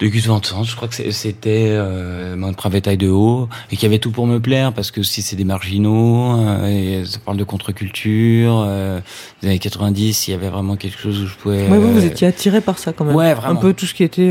de 0.00 0.08
Gus 0.08 0.26
Van 0.26 0.42
Sant, 0.42 0.64
je 0.64 0.76
crois 0.76 0.88
que 0.88 1.10
c'était 1.12 1.68
euh, 1.70 2.52
Private 2.58 2.88
Eye 2.88 2.96
de 2.98 3.08
haut, 3.08 3.48
et 3.70 3.76
qui 3.78 3.86
avait 3.86 4.00
tout 4.00 4.10
pour 4.10 4.26
me 4.26 4.38
plaire, 4.38 4.74
parce 4.74 4.90
que 4.90 5.00
aussi 5.00 5.22
c'est 5.22 5.36
des 5.36 5.44
marginaux, 5.44 6.36
euh, 6.40 7.00
et 7.00 7.06
ça 7.06 7.20
parle 7.24 7.38
de 7.38 7.44
contre-culture, 7.44 8.64
euh, 8.66 9.00
des 9.40 9.48
années 9.48 9.58
90, 9.58 10.28
il 10.28 10.30
y 10.32 10.34
avait 10.34 10.50
vraiment 10.50 10.76
quelque 10.76 10.98
chose 10.98 11.22
où 11.22 11.26
je 11.26 11.36
pouvais... 11.36 11.68
Ouais, 11.68 11.78
vous, 11.78 11.92
vous 11.94 12.04
étiez 12.04 12.26
attiré 12.26 12.60
par 12.60 12.78
ça 12.78 12.92
quand 12.92 13.06
même. 13.06 13.14
Ouais, 13.16 13.32
vraiment. 13.32 13.58
Un 13.58 13.62
peu 13.62 13.72
tout 13.72 13.86
ce 13.86 13.94
qui 13.94 14.02
était 14.04 14.30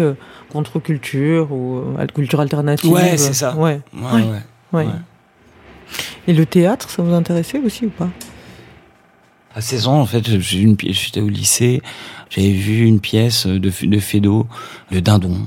contre-culture 0.52 1.52
ou 1.52 1.82
culture 2.14 2.42
alternative. 2.42 2.92
Ouais, 2.92 3.18
c'est 3.18 3.34
ça. 3.34 3.56
Ouais. 3.56 3.82
Ouais, 3.96 4.02
ouais. 4.14 4.22
ouais. 4.30 4.42
Ouais. 4.74 4.88
Et 6.28 6.34
le 6.34 6.46
théâtre, 6.46 6.90
ça 6.90 7.02
vous 7.02 7.14
intéressait 7.14 7.60
aussi 7.60 7.86
ou 7.86 7.90
pas? 7.90 8.10
À 9.54 9.60
16 9.62 9.88
ans, 9.88 10.00
en 10.00 10.06
fait, 10.06 10.40
j'étais 10.40 11.20
au 11.20 11.28
lycée, 11.28 11.82
j'avais 12.30 12.52
vu 12.52 12.86
une 12.86 13.02
pièce 13.02 13.48
de, 13.48 13.58
de 13.60 14.00
Fédo, 14.00 14.48
Le 14.92 15.02
Dindon. 15.02 15.46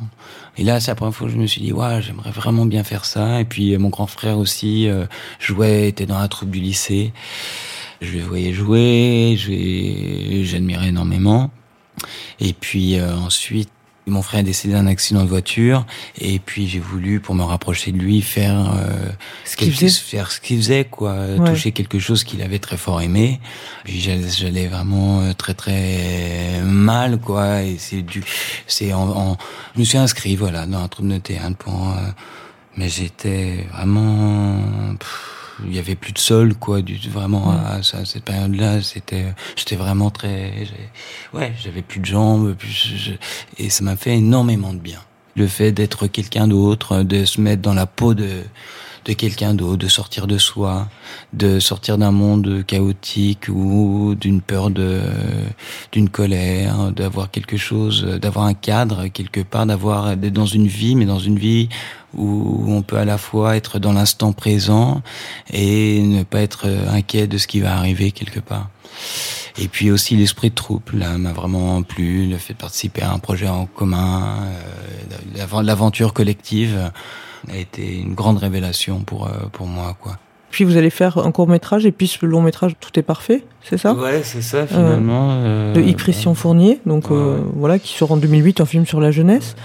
Et 0.57 0.63
là, 0.63 0.79
c'est 0.79 0.91
la 0.91 0.95
première 0.95 1.15
fois 1.15 1.27
que 1.27 1.33
je 1.33 1.39
me 1.39 1.47
suis 1.47 1.63
dit, 1.63 1.73
ouais, 1.73 2.03
j'aimerais 2.03 2.31
vraiment 2.31 2.67
bien 2.67 2.85
faire 2.85 3.05
ça. 3.07 3.41
Et 3.41 3.45
puis, 3.45 3.77
mon 3.79 3.89
grand 3.89 4.07
frère 4.07 4.39
aussi 4.39 4.89
euh, 4.89 5.07
jouait, 5.41 5.89
était 5.89 6.07
dans 6.07 6.19
la 6.19 6.29
troupe 6.29 6.51
du 6.51 6.61
lycée. 6.61 7.13
Je 8.01 8.19
le 8.19 8.25
voyais 8.25 8.53
jouer, 8.53 9.37
j'admirais 10.45 10.89
énormément. 10.89 11.51
Et 12.41 12.53
puis, 12.53 12.99
euh, 12.99 13.17
ensuite, 13.17 13.71
Mon 14.07 14.21
frère 14.21 14.41
est 14.41 14.45
décédé 14.45 14.75
d'un 14.75 14.87
accident 14.87 15.23
de 15.23 15.29
voiture 15.29 15.87
et 16.19 16.39
puis 16.39 16.69
j'ai 16.69 16.79
voulu, 16.79 17.21
pour 17.21 17.35
me 17.35 17.43
rapprocher 17.43 17.91
de 17.91 17.97
lui, 17.99 18.21
faire 18.21 18.75
euh, 18.77 19.09
ce 19.47 19.57
qu'il 19.57 19.73
faisait, 19.73 19.89
faire 19.89 20.31
ce 20.31 20.41
qu'il 20.41 20.59
faisait, 20.59 20.85
quoi, 20.85 21.15
Ouais. 21.39 21.51
toucher 21.51 21.73
quelque 21.73 21.99
chose 21.99 22.23
qu'il 22.23 22.43
avait 22.43 22.59
très 22.59 22.77
fort 22.77 23.01
aimé. 23.01 23.41
Puis 23.85 24.01
j'allais, 24.01 24.29
j'allais 24.29 24.67
vraiment 24.67 25.21
euh, 25.23 25.33
très 25.33 25.55
très 25.55 26.61
mal, 26.63 27.19
quoi. 27.19 27.63
Et 27.63 27.77
c'est 27.79 28.03
du, 28.03 28.23
c'est 28.67 28.93
en, 28.93 29.09
en- 29.09 29.37
je 29.75 29.81
me 29.81 29.85
suis 29.85 29.97
inscrit, 29.99 30.37
voilà, 30.37 30.67
dans 30.67 30.83
un 30.83 30.89
troupe 30.89 31.09
de 31.09 31.17
théâtre 31.19 31.57
pour, 31.57 31.89
euh, 31.91 32.11
mais 32.77 32.91
j'étais 32.91 33.67
vraiment, 33.73 34.59
pff, 34.99 35.31
il 35.67 35.75
y 35.75 35.79
avait 35.79 35.95
plus 35.95 36.13
de 36.13 36.19
sol, 36.19 36.55
quoi, 36.55 36.83
du, 36.83 36.97
vraiment 37.09 37.51
à, 37.51 37.83
ça- 37.83 37.99
à 37.99 38.05
cette 38.05 38.25
période-là, 38.25 38.83
c'était, 38.83 39.27
j'étais 39.57 39.77
vraiment 39.77 40.11
très, 40.11 40.53
ouais, 41.33 41.53
j'avais 41.63 41.83
plus 41.83 42.01
de 42.01 42.07
jambes, 42.07 42.55
plus, 42.55 42.69
je- 42.97 43.13
et 43.63 43.71
ça 43.71 43.85
m'a 43.85 43.97
fait 43.97 44.17
énormément 44.17 44.73
de 44.73 44.79
bien. 44.79 45.01
Le 45.37 45.47
fait 45.47 45.73
d'être 45.73 46.07
quelqu'un 46.07 46.47
d'autre, 46.49 47.03
de 47.03 47.25
se 47.25 47.41
mettre 47.41 47.63
dans 47.63 47.75
la 47.75 47.87
peau 47.87 48.15
de, 48.15 48.43
de 49.05 49.13
quelqu'un 49.13 49.55
d'autre, 49.55 49.77
de 49.77 49.89
sortir 49.89 50.27
de 50.27 50.39
soi, 50.39 50.89
de 51.33 51.61
sortir 51.61 51.99
d'un 51.99 52.11
monde 52.11 52.65
chaotique 52.67 53.49
ou 53.49 54.15
d'une 54.19 54.41
peur 54.41 54.71
de, 54.71 55.01
d'une 55.93 56.09
colère, 56.09 56.91
d'avoir 56.93 57.31
quelque 57.31 57.57
chose, 57.57 58.05
d'avoir 58.21 58.47
un 58.47 58.55
cadre 58.55 59.09
quelque 59.09 59.41
part, 59.41 59.67
d'avoir, 59.67 60.17
d'être 60.17 60.33
dans 60.33 60.47
une 60.47 60.67
vie, 60.67 60.97
mais 60.97 61.05
dans 61.05 61.19
une 61.19 61.39
vie 61.39 61.69
où 62.17 62.65
on 62.69 62.83
peut 62.83 62.97
à 62.99 63.05
la 63.05 63.19
fois 63.19 63.57
être 63.57 63.79
dans 63.79 63.93
l'instant 63.93 64.33
présent 64.33 65.03
et 65.53 66.01
ne 66.01 66.23
pas 66.23 66.41
être 66.41 66.67
inquiet 66.89 67.27
de 67.27 67.39
ce 67.39 67.47
qui 67.47 67.61
va 67.61 67.77
arriver 67.77 68.13
quelque 68.13 68.41
part. 68.41 68.71
Et 69.59 69.69
puis 69.69 69.91
aussi 69.91 70.17
l'esprit 70.17 70.51
de 70.51 70.55
troupe, 70.55 70.93
là, 70.93 71.19
m'a 71.19 71.33
vraiment 71.33 71.83
plu, 71.83 72.27
le 72.27 72.39
fait 72.39 72.55
de 72.55 72.59
participer 72.59 73.03
à 73.03 73.13
un 73.13 73.19
projet 73.19 73.49
en 73.49 73.67
commun, 73.67 74.39
euh, 74.43 75.37
l'avent- 75.37 75.61
l'aventure 75.63 76.13
collective 76.13 76.91
a 77.53 77.57
été 77.57 77.99
une 78.01 78.15
grande 78.15 78.39
révélation 78.39 79.01
pour, 79.01 79.27
euh, 79.27 79.31
pour 79.53 79.67
moi, 79.67 79.97
quoi. 80.01 80.19
Puis 80.51 80.63
vous 80.65 80.77
allez 80.77 80.91
faire 80.91 81.19
un 81.19 81.33
court 81.33 81.49
métrage 81.49 81.85
et 81.85 81.91
puis 81.91 82.07
ce 82.07 82.25
long 82.25 82.41
métrage, 82.41 82.77
tout 82.79 82.97
est 82.97 83.03
parfait, 83.03 83.43
c'est 83.63 83.77
ça? 83.77 83.93
Ouais, 83.95 84.23
c'est 84.23 84.41
ça, 84.43 84.67
finalement. 84.69 85.31
euh, 85.33 85.73
De 85.73 85.81
Yves 85.81 85.97
Christian 85.97 86.35
Fournier, 86.35 86.79
donc 86.87 87.11
ouais, 87.11 87.17
euh, 87.17 87.39
voilà, 87.57 87.81
qui 87.81 87.93
sort 87.93 88.13
en 88.13 88.17
2008, 88.17 88.61
un 88.61 88.65
film 88.65 88.87
sur 88.87 89.01
la 89.01 89.11
jeunesse. 89.11 89.57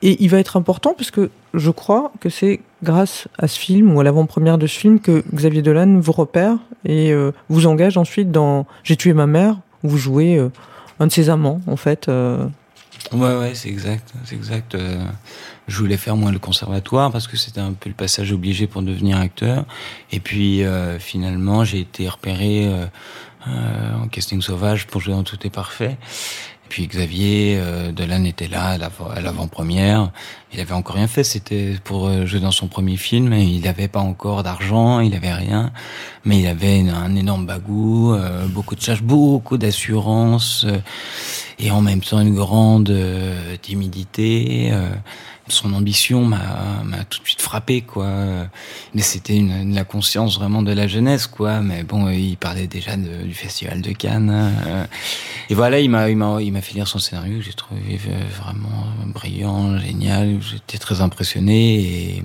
Et 0.00 0.22
il 0.22 0.30
va 0.30 0.38
être 0.38 0.56
important 0.56 0.94
parce 0.96 1.10
que 1.10 1.30
je 1.54 1.70
crois 1.72 2.12
que 2.20 2.28
c'est 2.28 2.60
grâce 2.84 3.26
à 3.36 3.48
ce 3.48 3.58
film 3.58 3.92
ou 3.92 3.98
à 3.98 4.04
l'avant-première 4.04 4.58
de 4.58 4.68
ce 4.68 4.78
film 4.78 5.00
que 5.00 5.24
Xavier 5.34 5.60
Dolan 5.60 5.98
vous 5.98 6.12
repère 6.12 6.54
et 6.84 7.12
euh, 7.12 7.32
vous 7.48 7.66
engage 7.66 7.96
ensuite 7.96 8.30
dans 8.30 8.64
J'ai 8.84 8.94
tué 8.94 9.12
ma 9.14 9.26
mère, 9.26 9.56
où 9.82 9.88
vous 9.88 9.98
jouez 9.98 10.36
euh, 10.36 10.50
un 11.00 11.08
de 11.08 11.12
ses 11.12 11.30
amants, 11.30 11.60
en 11.66 11.74
fait. 11.74 12.08
Ouais, 13.12 13.36
ouais, 13.36 13.54
c'est 13.54 13.68
exact, 13.70 14.12
c'est 14.24 14.34
exact. 14.34 14.74
Euh, 14.74 15.02
je 15.66 15.78
voulais 15.78 15.96
faire 15.96 16.16
moi 16.16 16.30
le 16.30 16.38
conservatoire 16.38 17.10
parce 17.10 17.26
que 17.26 17.36
c'était 17.36 17.60
un 17.60 17.72
peu 17.72 17.88
le 17.88 17.94
passage 17.94 18.32
obligé 18.32 18.66
pour 18.66 18.82
devenir 18.82 19.18
acteur. 19.18 19.64
Et 20.12 20.20
puis 20.20 20.62
euh, 20.62 20.98
finalement, 20.98 21.64
j'ai 21.64 21.80
été 21.80 22.08
repéré 22.08 22.66
euh, 22.66 22.84
euh, 23.48 24.02
en 24.02 24.08
casting 24.08 24.42
sauvage 24.42 24.86
pour 24.86 25.00
jouer 25.00 25.14
dans 25.14 25.22
Tout 25.22 25.38
est 25.46 25.50
parfait. 25.50 25.96
Et 26.66 26.68
puis 26.68 26.86
Xavier 26.86 27.56
euh, 27.58 27.92
Dolan 27.92 28.24
était 28.24 28.48
là 28.48 28.66
à 28.70 28.78
l'avant- 28.78 29.08
à 29.08 29.20
l'avant-première. 29.22 30.10
Il 30.52 30.60
avait 30.60 30.74
encore 30.74 30.96
rien 30.96 31.06
fait, 31.06 31.24
c'était 31.24 31.76
pour 31.84 32.08
euh, 32.08 32.26
jouer 32.26 32.40
dans 32.40 32.50
son 32.50 32.68
premier 32.68 32.98
film. 32.98 33.32
Il 33.32 33.62
n'avait 33.62 33.88
pas 33.88 34.00
encore 34.00 34.42
d'argent, 34.42 35.00
il 35.00 35.14
avait 35.14 35.32
rien, 35.32 35.72
mais 36.26 36.40
il 36.40 36.46
avait 36.46 36.80
un 36.90 37.16
énorme 37.16 37.46
bagou, 37.46 38.14
beaucoup 38.48 38.74
de 38.74 38.82
charges, 38.82 39.02
beaucoup 39.02 39.56
d'assurance. 39.56 40.66
Et 41.58 41.70
en 41.70 41.80
même 41.80 42.00
temps 42.00 42.20
une 42.20 42.34
grande 42.34 42.90
euh, 42.90 43.56
timidité. 43.60 44.68
euh, 44.72 44.88
son 45.50 45.72
ambition 45.72 46.26
m'a 46.26 47.04
tout 47.08 47.20
de 47.20 47.24
suite 47.26 47.40
frappé 47.40 47.80
quoi. 47.80 48.06
Mais 48.94 49.00
c'était 49.00 49.42
la 49.66 49.84
conscience 49.84 50.38
vraiment 50.38 50.60
de 50.62 50.72
la 50.72 50.86
jeunesse 50.86 51.26
quoi. 51.26 51.60
Mais 51.62 51.84
bon, 51.84 52.06
euh, 52.06 52.12
il 52.14 52.36
parlait 52.36 52.66
déjà 52.66 52.96
de- 52.98 53.22
du 53.22 53.32
festival 53.34 53.80
de 53.80 53.92
Cannes. 53.92 54.30
euh, 54.66 54.84
et 55.48 55.54
voilà, 55.54 55.80
il 55.80 55.88
m'a 55.88 56.10
il 56.10 56.16
m'a 56.18 56.40
il 56.42 56.54
fait 56.60 56.74
lire 56.74 56.86
son 56.86 56.98
scénario. 56.98 57.40
J'ai 57.40 57.54
trouvé 57.54 57.80
euh, 58.08 58.20
vraiment 58.42 58.84
brillant, 59.06 59.78
génial. 59.78 60.38
J'étais 60.42 60.76
très 60.78 61.00
impressionné 61.00 61.80
et 61.80 62.22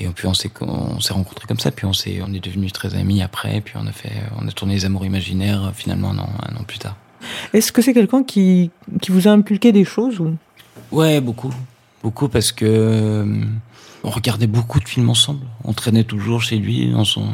et 0.00 0.06
puis 0.08 0.26
on 0.28 0.34
s'est 0.34 0.50
on 0.60 1.00
s'est 1.00 1.12
rencontrés 1.12 1.46
comme 1.48 1.58
ça. 1.58 1.72
Puis 1.72 1.86
on 1.86 1.92
s'est 1.92 2.20
on 2.24 2.32
est 2.32 2.40
devenus 2.44 2.72
très 2.72 2.94
amis 2.94 3.20
après. 3.20 3.60
Puis 3.62 3.74
on 3.76 3.86
a 3.88 3.92
fait 3.92 4.12
on 4.40 4.46
a 4.46 4.52
tourné 4.52 4.74
les 4.74 4.84
Amours 4.84 5.04
imaginaires 5.04 5.72
finalement 5.74 6.10
un 6.10 6.18
an 6.18 6.28
un 6.48 6.54
an 6.56 6.62
plus 6.64 6.78
tard. 6.78 6.96
Est-ce 7.52 7.72
que 7.72 7.82
c'est 7.82 7.94
quelqu'un 7.94 8.22
qui, 8.22 8.70
vous 9.08 9.28
a 9.28 9.30
inculqué 9.30 9.72
des 9.72 9.84
choses 9.84 10.20
ou... 10.20 10.36
Ouais, 10.92 11.20
beaucoup. 11.20 11.52
Beaucoup 12.02 12.28
parce 12.28 12.52
que 12.52 12.64
euh, 12.66 13.24
on 14.02 14.10
regardait 14.10 14.46
beaucoup 14.46 14.80
de 14.80 14.88
films 14.88 15.08
ensemble. 15.08 15.46
On 15.64 15.72
traînait 15.72 16.04
toujours 16.04 16.42
chez 16.42 16.56
lui 16.56 16.90
dans 16.90 17.04
son 17.04 17.26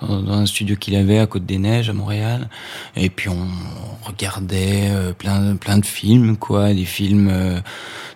un 0.00 0.46
studio 0.46 0.76
qu'il 0.76 0.94
avait 0.94 1.18
à 1.18 1.26
Côte 1.26 1.44
des 1.44 1.58
Neiges 1.58 1.90
à 1.90 1.92
Montréal 1.92 2.48
et 2.94 3.10
puis 3.10 3.28
on 3.28 3.48
regardait 4.04 4.90
euh, 4.90 5.12
plein 5.12 5.78
de 5.78 5.84
films 5.84 6.36
quoi, 6.36 6.72
des 6.72 6.84
films 6.84 7.28
euh, 7.32 7.58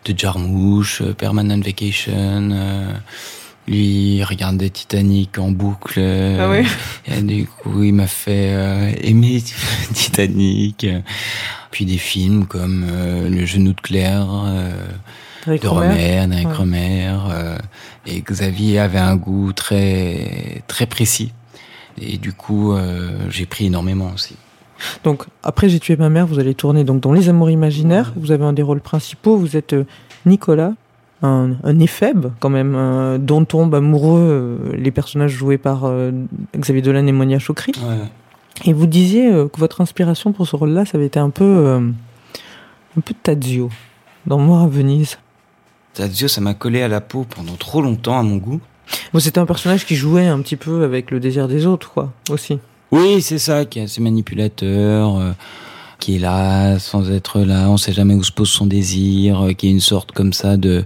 de 0.04 0.16
Jarmouche, 0.16 1.02
Permanent 1.18 1.58
Vacation 1.60 2.50
lui 3.68 4.16
il 4.16 4.24
regardait 4.24 4.70
Titanic 4.70 5.38
en 5.38 5.50
boucle. 5.50 6.00
Ah 6.00 6.48
ouais 6.48 6.64
et 7.06 7.22
du 7.22 7.46
coup, 7.46 7.82
il 7.82 7.94
m'a 7.94 8.06
fait 8.06 8.54
euh, 8.54 8.92
aimer 9.02 9.42
Titanic. 9.94 10.86
Puis 11.70 11.86
des 11.86 11.98
films 11.98 12.46
comme 12.46 12.84
euh, 12.88 13.28
Le 13.28 13.46
genou 13.46 13.72
de 13.72 13.80
Claire, 13.80 14.26
euh, 14.46 15.56
de 15.56 15.66
Romer 15.66 16.26
d'Eric 16.26 16.48
Ouais. 16.48 16.54
Romer. 16.54 17.10
et 18.06 18.20
Xavier 18.20 18.78
avait 18.78 18.98
un 18.98 19.16
goût 19.16 19.52
très 19.52 20.62
très 20.66 20.86
précis. 20.86 21.32
Et 22.00 22.16
du 22.18 22.32
coup, 22.32 22.74
j'ai 23.28 23.44
pris 23.46 23.66
énormément 23.66 24.10
aussi. 24.14 24.36
Donc, 25.04 25.24
après 25.42 25.68
J'ai 25.68 25.78
tué 25.78 25.96
ma 25.96 26.08
mère, 26.08 26.26
vous 26.26 26.38
allez 26.38 26.54
tourner 26.54 26.84
donc 26.84 27.00
dans 27.00 27.12
Les 27.12 27.28
Amours 27.28 27.50
imaginaires. 27.50 28.12
Vous 28.16 28.32
avez 28.32 28.44
un 28.44 28.52
des 28.52 28.62
rôles 28.62 28.80
principaux. 28.80 29.36
Vous 29.36 29.56
êtes 29.56 29.76
Nicolas, 30.26 30.72
un, 31.22 31.52
un 31.62 31.78
éphèbe 31.78 32.32
quand 32.40 32.50
même, 32.50 32.74
euh, 32.76 33.18
dont 33.18 33.44
tombent 33.44 33.74
amoureux 33.74 34.20
euh, 34.20 34.76
les 34.76 34.90
personnages 34.90 35.32
joués 35.32 35.58
par 35.58 35.84
euh, 35.84 36.10
Xavier 36.56 36.82
Dolan 36.82 37.06
et 37.06 37.12
Monia 37.12 37.38
Chokri. 37.38 37.72
Ouais. 37.78 38.08
Et 38.64 38.72
vous 38.72 38.86
disiez 38.86 39.32
euh, 39.32 39.48
que 39.48 39.58
votre 39.58 39.80
inspiration 39.80 40.32
pour 40.32 40.46
ce 40.46 40.56
rôle-là, 40.56 40.84
ça 40.84 40.98
avait 40.98 41.06
été 41.06 41.18
un 41.18 41.30
peu, 41.30 41.80
un 42.96 43.00
peu 43.00 43.14
Tadzio 43.22 43.70
dans 44.26 44.38
Mort 44.38 44.62
à 44.62 44.68
Venise. 44.68 45.18
Tadzio, 45.94 46.28
ça 46.28 46.40
m'a 46.40 46.54
collé 46.54 46.82
à 46.82 46.88
la 46.88 47.00
peau 47.00 47.24
pendant 47.28 47.54
trop 47.56 47.82
longtemps 47.82 48.18
à 48.18 48.22
mon 48.22 48.36
goût. 48.36 48.60
Bon, 49.12 49.20
c'était 49.20 49.38
un 49.38 49.46
personnage 49.46 49.86
qui 49.86 49.94
jouait 49.94 50.26
un 50.26 50.40
petit 50.40 50.56
peu 50.56 50.84
avec 50.84 51.10
le 51.10 51.20
désir 51.20 51.48
des 51.48 51.66
autres, 51.66 51.90
quoi, 51.90 52.12
aussi. 52.30 52.58
Oui, 52.90 53.22
c'est 53.22 53.38
ça, 53.38 53.64
qui 53.64 53.78
est 53.78 53.82
assez 53.82 54.02
manipulateur, 54.02 55.34
qui 56.02 56.16
est 56.16 56.18
là 56.18 56.78
sans 56.80 57.10
être 57.12 57.40
là, 57.40 57.70
on 57.70 57.76
sait 57.76 57.92
jamais 57.92 58.14
où 58.14 58.24
se 58.24 58.32
pose 58.32 58.48
son 58.50 58.66
désir, 58.66 59.40
euh, 59.40 59.52
qui 59.52 59.68
est 59.68 59.70
une 59.70 59.80
sorte 59.94 60.10
comme 60.12 60.32
ça 60.32 60.56
de, 60.56 60.84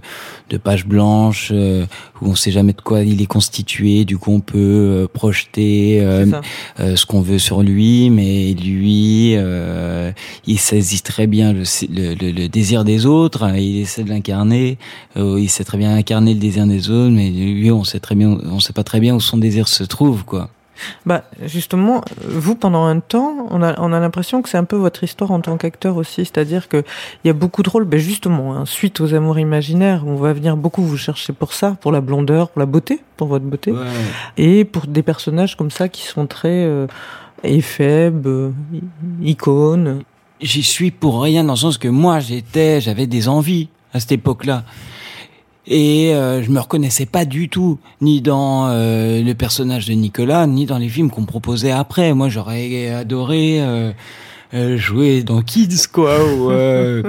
de 0.51 0.57
page 0.57 0.85
blanche 0.85 1.49
euh, 1.51 1.85
où 2.21 2.29
on 2.29 2.35
sait 2.35 2.51
jamais 2.51 2.73
de 2.73 2.81
quoi 2.81 3.01
il 3.01 3.19
est 3.21 3.25
constitué, 3.37 4.05
du 4.05 4.17
coup 4.19 4.31
on 4.31 4.39
peut 4.41 4.57
euh, 4.57 5.07
projeter 5.11 5.99
euh, 6.01 6.95
ce 6.95 7.05
qu'on 7.07 7.21
veut 7.21 7.39
sur 7.39 7.63
lui, 7.63 8.09
mais 8.11 8.53
lui, 8.53 9.33
euh, 9.35 10.11
il 10.45 10.59
saisit 10.59 11.01
très 11.01 11.25
bien 11.25 11.51
le, 11.51 11.63
le, 11.89 12.13
le- 12.13 12.31
le 12.31 12.47
désir 12.47 12.83
des 12.83 13.05
autres, 13.07 13.41
hein, 13.43 13.55
il 13.57 13.77
essaie 13.81 14.03
de 14.03 14.09
l'incarner, 14.09 14.77
il 15.15 15.49
sait 15.49 15.63
très 15.63 15.79
bien 15.79 15.95
incarner 15.95 16.33
le 16.35 16.39
désir 16.39 16.67
des 16.67 16.89
autres, 16.91 17.11
mais 17.11 17.29
lui, 17.31 17.71
on 17.71 17.83
sait 17.83 17.99
très 17.99 18.13
bien, 18.15 18.37
on 18.51 18.59
sait 18.59 18.73
pas 18.73 18.83
très 18.83 18.99
bien 18.99 19.15
où 19.15 19.19
son 19.19 19.37
désir 19.37 19.67
se 19.67 19.83
trouve, 19.83 20.23
quoi. 20.25 20.49
Bah, 21.05 21.23
justement, 21.45 22.03
vous, 22.27 22.55
pendant 22.55 22.85
un 22.85 22.99
temps, 22.99 23.47
on 23.49 23.61
a, 23.61 23.79
on 23.79 23.93
a 23.93 23.99
l'impression 23.99 24.41
que 24.41 24.49
c'est 24.49 24.57
un 24.57 24.63
peu 24.63 24.75
votre 24.75 25.03
histoire 25.03 25.31
en 25.31 25.41
tant 25.41 25.57
qu'acteur 25.57 25.97
aussi. 25.97 26.25
C'est-à-dire 26.25 26.67
que 26.67 26.83
il 27.23 27.27
y 27.27 27.29
a 27.29 27.33
beaucoup 27.33 27.63
de 27.63 27.69
rôles, 27.69 27.85
ben 27.85 27.99
justement, 27.99 28.55
hein, 28.55 28.65
suite 28.65 29.01
aux 29.01 29.13
amours 29.13 29.39
imaginaires, 29.39 30.03
on 30.05 30.15
va 30.15 30.33
venir 30.33 30.57
beaucoup 30.57 30.83
vous 30.83 30.97
chercher 30.97 31.33
pour 31.33 31.53
ça, 31.53 31.77
pour 31.81 31.91
la 31.91 32.01
blondeur, 32.01 32.49
pour 32.49 32.59
la 32.59 32.65
beauté, 32.65 33.01
pour 33.15 33.27
votre 33.27 33.45
beauté. 33.45 33.71
Ouais. 33.71 33.85
Et 34.37 34.65
pour 34.65 34.87
des 34.87 35.03
personnages 35.03 35.55
comme 35.55 35.71
ça 35.71 35.89
qui 35.89 36.03
sont 36.03 36.27
très 36.27 36.65
euh, 36.65 36.87
éphèbes, 37.43 38.27
euh, 38.27 38.51
icônes. 39.21 40.03
J'y 40.39 40.63
suis 40.63 40.91
pour 40.91 41.23
rien 41.23 41.43
dans 41.43 41.53
le 41.53 41.57
sens 41.57 41.77
que 41.77 41.87
moi 41.87 42.19
j'étais, 42.19 42.79
j'avais 42.81 43.07
des 43.07 43.27
envies 43.27 43.69
à 43.93 43.99
cette 43.99 44.11
époque-là. 44.11 44.63
Et 45.67 46.13
euh, 46.13 46.41
je 46.41 46.49
me 46.49 46.59
reconnaissais 46.59 47.05
pas 47.05 47.25
du 47.25 47.49
tout, 47.49 47.77
ni 47.99 48.21
dans 48.21 48.67
euh, 48.69 49.21
le 49.21 49.33
personnage 49.33 49.85
de 49.87 49.93
Nicolas, 49.93 50.47
ni 50.47 50.65
dans 50.65 50.77
les 50.77 50.87
films 50.87 51.09
qu'on 51.09 51.25
proposait 51.25 51.71
après. 51.71 52.13
Moi, 52.13 52.29
j'aurais 52.29 52.89
adoré 52.89 53.61
euh, 53.61 53.91
euh, 54.53 54.77
jouer 54.77 55.23
dans 55.23 55.41
Kids, 55.41 55.87
quoi. 55.91 56.23
Ou, 56.23 56.51
euh, 56.51 57.03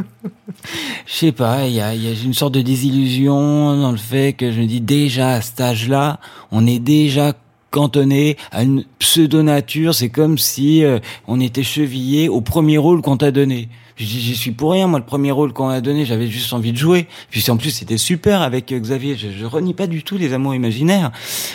je 1.06 1.12
sais 1.12 1.32
pas, 1.32 1.68
il 1.68 1.74
y 1.74 1.80
a, 1.80 1.94
y 1.94 2.08
a 2.08 2.12
une 2.24 2.34
sorte 2.34 2.54
de 2.54 2.62
désillusion 2.62 3.80
dans 3.80 3.92
le 3.92 3.96
fait 3.96 4.32
que 4.32 4.50
je 4.50 4.60
me 4.60 4.66
dis 4.66 4.80
déjà 4.80 5.34
à 5.34 5.40
cet 5.40 5.60
âge-là, 5.60 6.18
on 6.50 6.66
est 6.66 6.80
déjà 6.80 7.34
cantonné 7.70 8.36
à 8.50 8.64
une 8.64 8.84
pseudo-nature. 8.98 9.94
C'est 9.94 10.08
comme 10.08 10.38
si 10.38 10.84
euh, 10.84 10.98
on 11.26 11.40
était 11.40 11.62
chevillé 11.62 12.28
au 12.28 12.40
premier 12.40 12.78
rôle 12.78 13.02
qu'on 13.02 13.16
t'a 13.16 13.30
donné. 13.30 13.68
J'y 13.98 14.36
suis 14.36 14.52
pour 14.52 14.72
rien, 14.72 14.86
moi, 14.86 15.00
le 15.00 15.04
premier 15.04 15.32
rôle 15.32 15.52
qu'on 15.52 15.66
m'a 15.66 15.80
donné, 15.80 16.04
j'avais 16.04 16.28
juste 16.28 16.52
envie 16.52 16.72
de 16.72 16.76
jouer. 16.78 17.08
Puis 17.30 17.44
en 17.50 17.56
plus, 17.56 17.70
c'était 17.70 17.98
super 17.98 18.42
avec 18.42 18.70
euh, 18.72 18.78
Xavier. 18.78 19.16
Je, 19.16 19.28
je 19.36 19.44
renie 19.44 19.74
pas 19.74 19.88
du 19.88 20.04
tout 20.04 20.16
les 20.16 20.32
amours 20.32 20.54
imaginaires. 20.54 21.10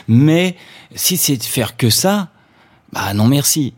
Mais 0.10 0.58
si 0.93 1.15
c'est 1.15 1.38
de 1.38 1.43
faire 1.43 1.77
que 1.77 1.89
ça, 1.89 2.29
bah 2.91 3.13
non 3.13 3.27
merci. 3.27 3.73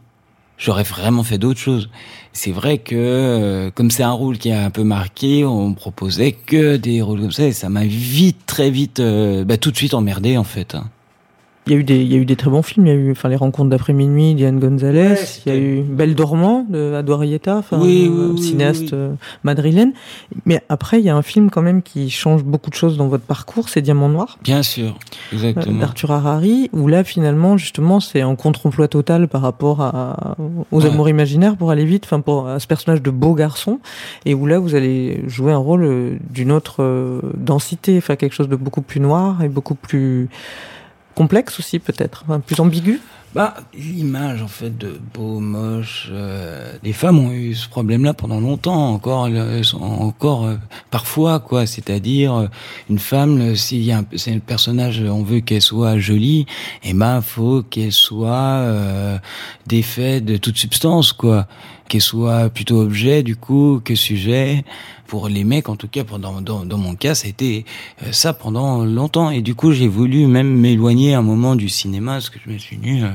J'aurais 0.58 0.84
vraiment 0.84 1.24
fait 1.24 1.38
d'autres 1.38 1.60
choses. 1.60 1.90
C'est 2.34 2.52
vrai 2.52 2.78
que 2.80 2.96
euh, 2.96 3.72
comme 3.72 3.92
c'est 3.92 4.04
un 4.04 4.12
rôle 4.12 4.38
qui 4.38 4.50
est 4.50 4.54
un 4.54 4.70
peu 4.70 4.84
marqué, 4.84 5.46
on 5.46 5.74
proposait 5.74 6.32
que 6.32 6.76
des 6.78 7.02
rôles 7.02 7.22
comme 7.22 7.32
ça 7.32 7.46
et 7.46 7.52
ça 7.54 7.70
m'a 7.70 7.86
vite, 7.86 8.40
très 8.46 8.70
vite, 8.72 9.00
euh, 9.00 9.44
bah, 9.46 9.58
tout 9.58 9.72
de 9.72 9.78
suite 9.78 9.94
emmerdé 9.94 10.38
en 10.38 10.44
fait. 10.44 10.76
hein. 10.76 10.90
Il 11.68 11.74
y 11.74 11.76
a 11.76 11.80
eu 11.80 11.84
des, 11.84 11.98
il 12.02 12.12
y 12.12 12.16
a 12.16 12.18
eu 12.18 12.26
des 12.26 12.36
très 12.36 12.50
bons 12.50 12.62
films. 12.62 12.86
Il 12.86 12.90
y 12.90 12.92
a 12.92 12.96
eu, 12.96 13.12
enfin, 13.12 13.28
les 13.30 13.36
rencontres 13.36 13.70
d'après 13.70 13.92
minuit 13.94 14.36
d'Ian 14.36 14.54
Gonzalez. 14.54 15.10
Ouais, 15.10 15.20
il 15.46 15.52
y 15.52 15.56
a 15.56 15.60
eu 15.60 15.82
Belle 15.82 16.14
dormant 16.14 16.66
de 16.70 16.94
Ado 16.94 17.14
Arrieta, 17.14 17.58
enfin, 17.58 17.80
Oui, 17.82 18.08
oui, 18.08 18.18
euh, 18.18 18.32
oui, 18.34 18.42
cinéaste 18.42 18.94
euh, 18.94 19.14
madrilène. 19.44 19.94
Mais 20.46 20.62
après, 20.70 21.00
il 21.00 21.06
y 21.06 21.10
a 21.10 21.16
un 21.16 21.22
film 21.24 21.50
quand 21.50 21.64
même 21.64 21.82
qui 21.82 22.10
change 22.12 22.44
beaucoup 22.44 22.70
de 22.70 22.76
choses 22.76 22.98
dans 22.98 23.08
votre 23.08 23.24
parcours. 23.24 23.70
C'est 23.70 23.82
Diamant 23.82 24.10
Noir. 24.10 24.38
Bien 24.44 24.62
sûr, 24.62 24.90
euh, 24.90 25.34
exactement. 25.34 25.80
d'Arthur 25.80 26.12
Harari, 26.12 26.70
où 26.72 26.88
là 26.88 27.04
finalement 27.04 27.58
justement 27.58 28.00
c'est 28.00 28.24
en 28.24 28.36
contre-emploi 28.36 28.88
total 28.88 29.28
par 29.28 29.42
rapport 29.42 29.82
à, 29.82 30.36
aux 30.72 30.82
Ouais. 30.82 30.88
amours 30.90 31.10
imaginaires 31.10 31.58
pour 31.58 31.72
aller 31.72 31.86
vite, 31.86 32.04
enfin 32.06 32.20
pour 32.22 32.48
à 32.48 32.60
ce 32.60 32.68
personnage 32.68 33.02
de 33.02 33.10
beau 33.10 33.34
garçon, 33.34 33.80
et 34.26 34.34
où 34.36 34.46
là 34.46 34.60
vous 34.60 34.76
allez 34.76 35.24
jouer 35.28 35.52
un 35.52 35.58
rôle 35.58 35.84
euh, 35.84 36.18
d'une 36.30 36.52
autre 36.52 36.84
euh, 36.84 37.22
densité, 37.36 37.98
enfin 37.98 38.16
quelque 38.16 38.34
chose 38.34 38.50
de 38.50 38.56
beaucoup 38.56 38.82
plus 38.82 39.00
noir 39.00 39.42
et 39.44 39.50
beaucoup 39.50 39.76
plus 39.76 40.30
complexe 41.16 41.60
aussi 41.60 41.80
peut-être, 41.80 42.24
enfin, 42.28 42.40
plus 42.40 42.60
ambigu. 42.60 43.00
Bah, 43.34 43.54
l'image 43.74 44.42
en 44.42 44.48
fait 44.48 44.78
de 44.78 44.98
beau, 45.14 45.42
moche. 45.42 46.08
euh, 46.10 46.72
les 46.84 46.94
femmes 46.94 47.20
ont 47.20 47.34
eu 47.34 47.54
ce 47.54 47.68
problème-là 47.68 48.14
pendant 48.14 48.40
longtemps, 48.40 48.94
encore, 48.94 49.28
encore 50.00 50.46
euh, 50.46 50.56
parfois 50.90 51.42
quoi. 51.42 51.66
C'est-à-dire 51.66 52.34
euh, 52.34 52.48
une 52.90 52.98
femme, 53.00 53.38
le- 53.38 53.56
s'il 53.56 53.84
y 53.84 53.92
a 53.92 53.98
un, 53.98 54.06
c'est 54.16 54.32
un 54.34 54.40
personnage, 54.40 55.02
on 55.02 55.22
veut 55.24 55.42
qu'elle 55.42 55.62
soit 55.62 56.00
jolie, 56.00 56.46
et 56.82 56.94
ben 56.94 57.20
faut 57.22 57.62
qu'elle 57.62 57.92
soit 57.92 58.32
euh, 58.62 59.18
défaite 59.68 60.24
de 60.24 60.38
toute 60.38 60.58
substance 60.58 61.12
quoi, 61.12 61.46
qu'elle 61.88 62.02
soit 62.02 62.50
plutôt 62.50 62.82
objet 62.82 63.24
du 63.24 63.36
coup 63.36 63.82
que 63.84 63.96
sujet. 63.96 64.64
Pour 65.08 65.30
les 65.30 65.44
mecs, 65.44 65.70
en 65.70 65.76
tout 65.76 65.88
cas, 65.88 66.04
pendant 66.04 66.42
dans, 66.42 66.66
dans 66.66 66.80
mon 66.80 66.96
cas, 66.96 67.14
ça 67.14 67.28
a 67.28 67.30
été 67.30 67.64
euh, 68.02 68.12
ça 68.12 68.34
pendant 68.34 68.84
longtemps. 68.84 69.30
Et 69.30 69.42
du 69.42 69.54
coup, 69.54 69.72
j'ai 69.72 69.88
voulu 69.88 70.26
même 70.26 70.48
m'éloigner 70.48 71.14
un 71.14 71.22
moment 71.22 71.56
du 71.56 71.70
cinéma, 71.70 72.14
parce 72.14 72.32
que 72.32 72.40
je 72.44 72.52
me 72.52 72.58
suis 72.58 72.78
dit, 72.78 73.04
euh, 73.04 73.12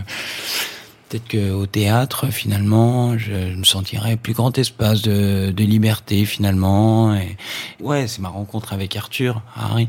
peut-être 1.09 1.26
que 1.26 1.50
au 1.50 1.66
théâtre, 1.66 2.28
finalement, 2.30 3.18
je, 3.18 3.33
je 3.50 3.56
me 3.56 3.64
sentirais 3.64 4.16
plus 4.16 4.35
grand 4.35 4.56
espace 4.56 5.02
de, 5.02 5.50
de 5.50 5.64
liberté, 5.64 6.24
finalement. 6.24 7.18
Ouais, 7.80 8.06
c'est 8.06 8.20
ma 8.20 8.28
rencontre 8.28 8.72
avec 8.72 8.94
Arthur, 8.94 9.42
Harry, 9.56 9.88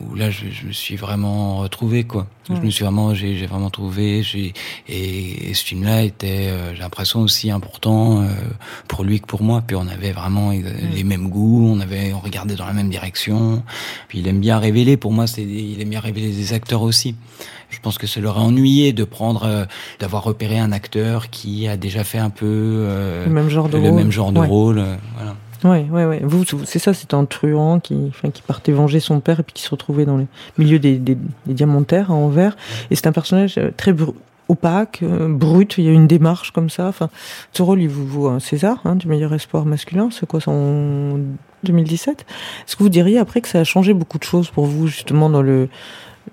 où 0.00 0.14
là, 0.14 0.30
je, 0.30 0.46
je 0.50 0.66
me 0.66 0.72
suis 0.72 0.96
vraiment 0.96 1.58
retrouvé, 1.58 2.04
quoi. 2.04 2.26
Je 2.48 2.54
me 2.54 2.70
suis 2.70 2.82
vraiment, 2.82 3.12
j'ai 3.14 3.44
vraiment 3.46 3.68
trouvé, 3.68 4.22
j'ai 4.22 4.54
et, 4.88 5.50
et 5.50 5.54
ce 5.54 5.62
film-là 5.64 6.02
était, 6.02 6.48
euh, 6.48 6.74
j'ai 6.74 6.80
l'impression 6.80 7.20
aussi 7.20 7.50
important 7.50 8.22
euh, 8.22 8.26
pour 8.88 9.04
lui 9.04 9.20
que 9.20 9.26
pour 9.26 9.42
moi. 9.42 9.62
Puis 9.66 9.76
on 9.76 9.86
avait 9.86 10.12
vraiment 10.12 10.50
les 10.50 11.04
mêmes 11.04 11.28
goûts, 11.28 11.68
on 11.76 11.80
avait, 11.80 12.12
on 12.14 12.20
regardait 12.20 12.54
dans 12.54 12.64
la 12.66 12.72
même 12.72 12.88
direction. 12.88 13.62
Puis 14.08 14.20
il 14.20 14.28
aime 14.28 14.40
bien 14.40 14.58
révéler. 14.58 14.96
Pour 14.96 15.12
moi, 15.12 15.26
c'est, 15.26 15.42
il 15.42 15.80
aime 15.82 15.90
bien 15.90 16.00
révéler 16.00 16.30
des 16.30 16.52
acteurs 16.54 16.82
aussi. 16.82 17.14
Je 17.70 17.78
pense 17.80 17.98
que 17.98 18.06
ça 18.06 18.18
leur 18.20 18.38
a 18.38 18.40
ennuyé 18.40 18.94
de 18.94 19.04
prendre, 19.04 19.44
euh, 19.44 19.64
d'avoir 20.00 20.24
repéré 20.24 20.58
un 20.58 20.72
acteur 20.72 21.28
qui 21.28 21.68
a 21.68 21.76
déjà 21.76 22.02
fait 22.02 22.16
un 22.16 22.30
peu 22.30 22.46
euh, 22.46 23.26
le 23.26 23.30
même 23.30 23.50
genre 23.50 23.68
de 23.68 23.76
le 23.76 23.82
rôle. 23.90 23.92
même 23.94 24.10
genre 24.10 24.32
de 24.32 24.40
Ouais. 24.40 24.46
rôle. 24.46 24.78
euh, 24.78 24.96
voilà. 25.16 25.36
Ouais, 25.64 25.86
ouais, 25.90 26.04
ouais. 26.04 26.20
Vous, 26.22 26.44
c'est 26.64 26.78
ça, 26.78 26.94
c'est 26.94 27.14
un 27.14 27.24
truand 27.24 27.80
qui, 27.80 27.96
enfin, 28.08 28.30
qui 28.30 28.42
partait 28.42 28.72
venger 28.72 29.00
son 29.00 29.20
père 29.20 29.40
et 29.40 29.42
puis 29.42 29.52
qui 29.54 29.62
se 29.62 29.70
retrouvait 29.70 30.04
dans 30.04 30.16
les 30.16 30.26
milieux 30.56 30.78
des, 30.78 30.98
des, 30.98 31.16
diamantaires 31.46 32.10
à 32.10 32.14
Anvers. 32.14 32.56
Et 32.90 32.94
c'est 32.94 33.06
un 33.06 33.12
personnage 33.12 33.58
euh, 33.58 33.70
très 33.76 33.94
opaque, 34.48 35.00
euh, 35.02 35.28
brut. 35.28 35.76
Il 35.78 35.84
y 35.84 35.88
a 35.88 35.92
une 35.92 36.06
démarche 36.06 36.52
comme 36.52 36.70
ça. 36.70 36.86
Enfin, 36.86 37.10
ce 37.52 37.62
rôle, 37.62 37.82
il 37.82 37.88
vous 37.88 38.06
vaut 38.06 38.28
un 38.28 38.38
César 38.38 38.80
hein, 38.84 38.94
du 38.94 39.08
meilleur 39.08 39.34
espoir 39.34 39.64
masculin. 39.64 40.10
C'est 40.12 40.26
quoi, 40.26 40.40
en 40.46 41.18
2017 41.64 42.20
Est-ce 42.20 42.76
que 42.76 42.82
vous 42.84 42.88
diriez 42.88 43.18
après 43.18 43.40
que 43.40 43.48
ça 43.48 43.60
a 43.60 43.64
changé 43.64 43.94
beaucoup 43.94 44.18
de 44.18 44.24
choses 44.24 44.50
pour 44.50 44.66
vous 44.66 44.86
justement 44.86 45.28
dans 45.28 45.42
le 45.42 45.68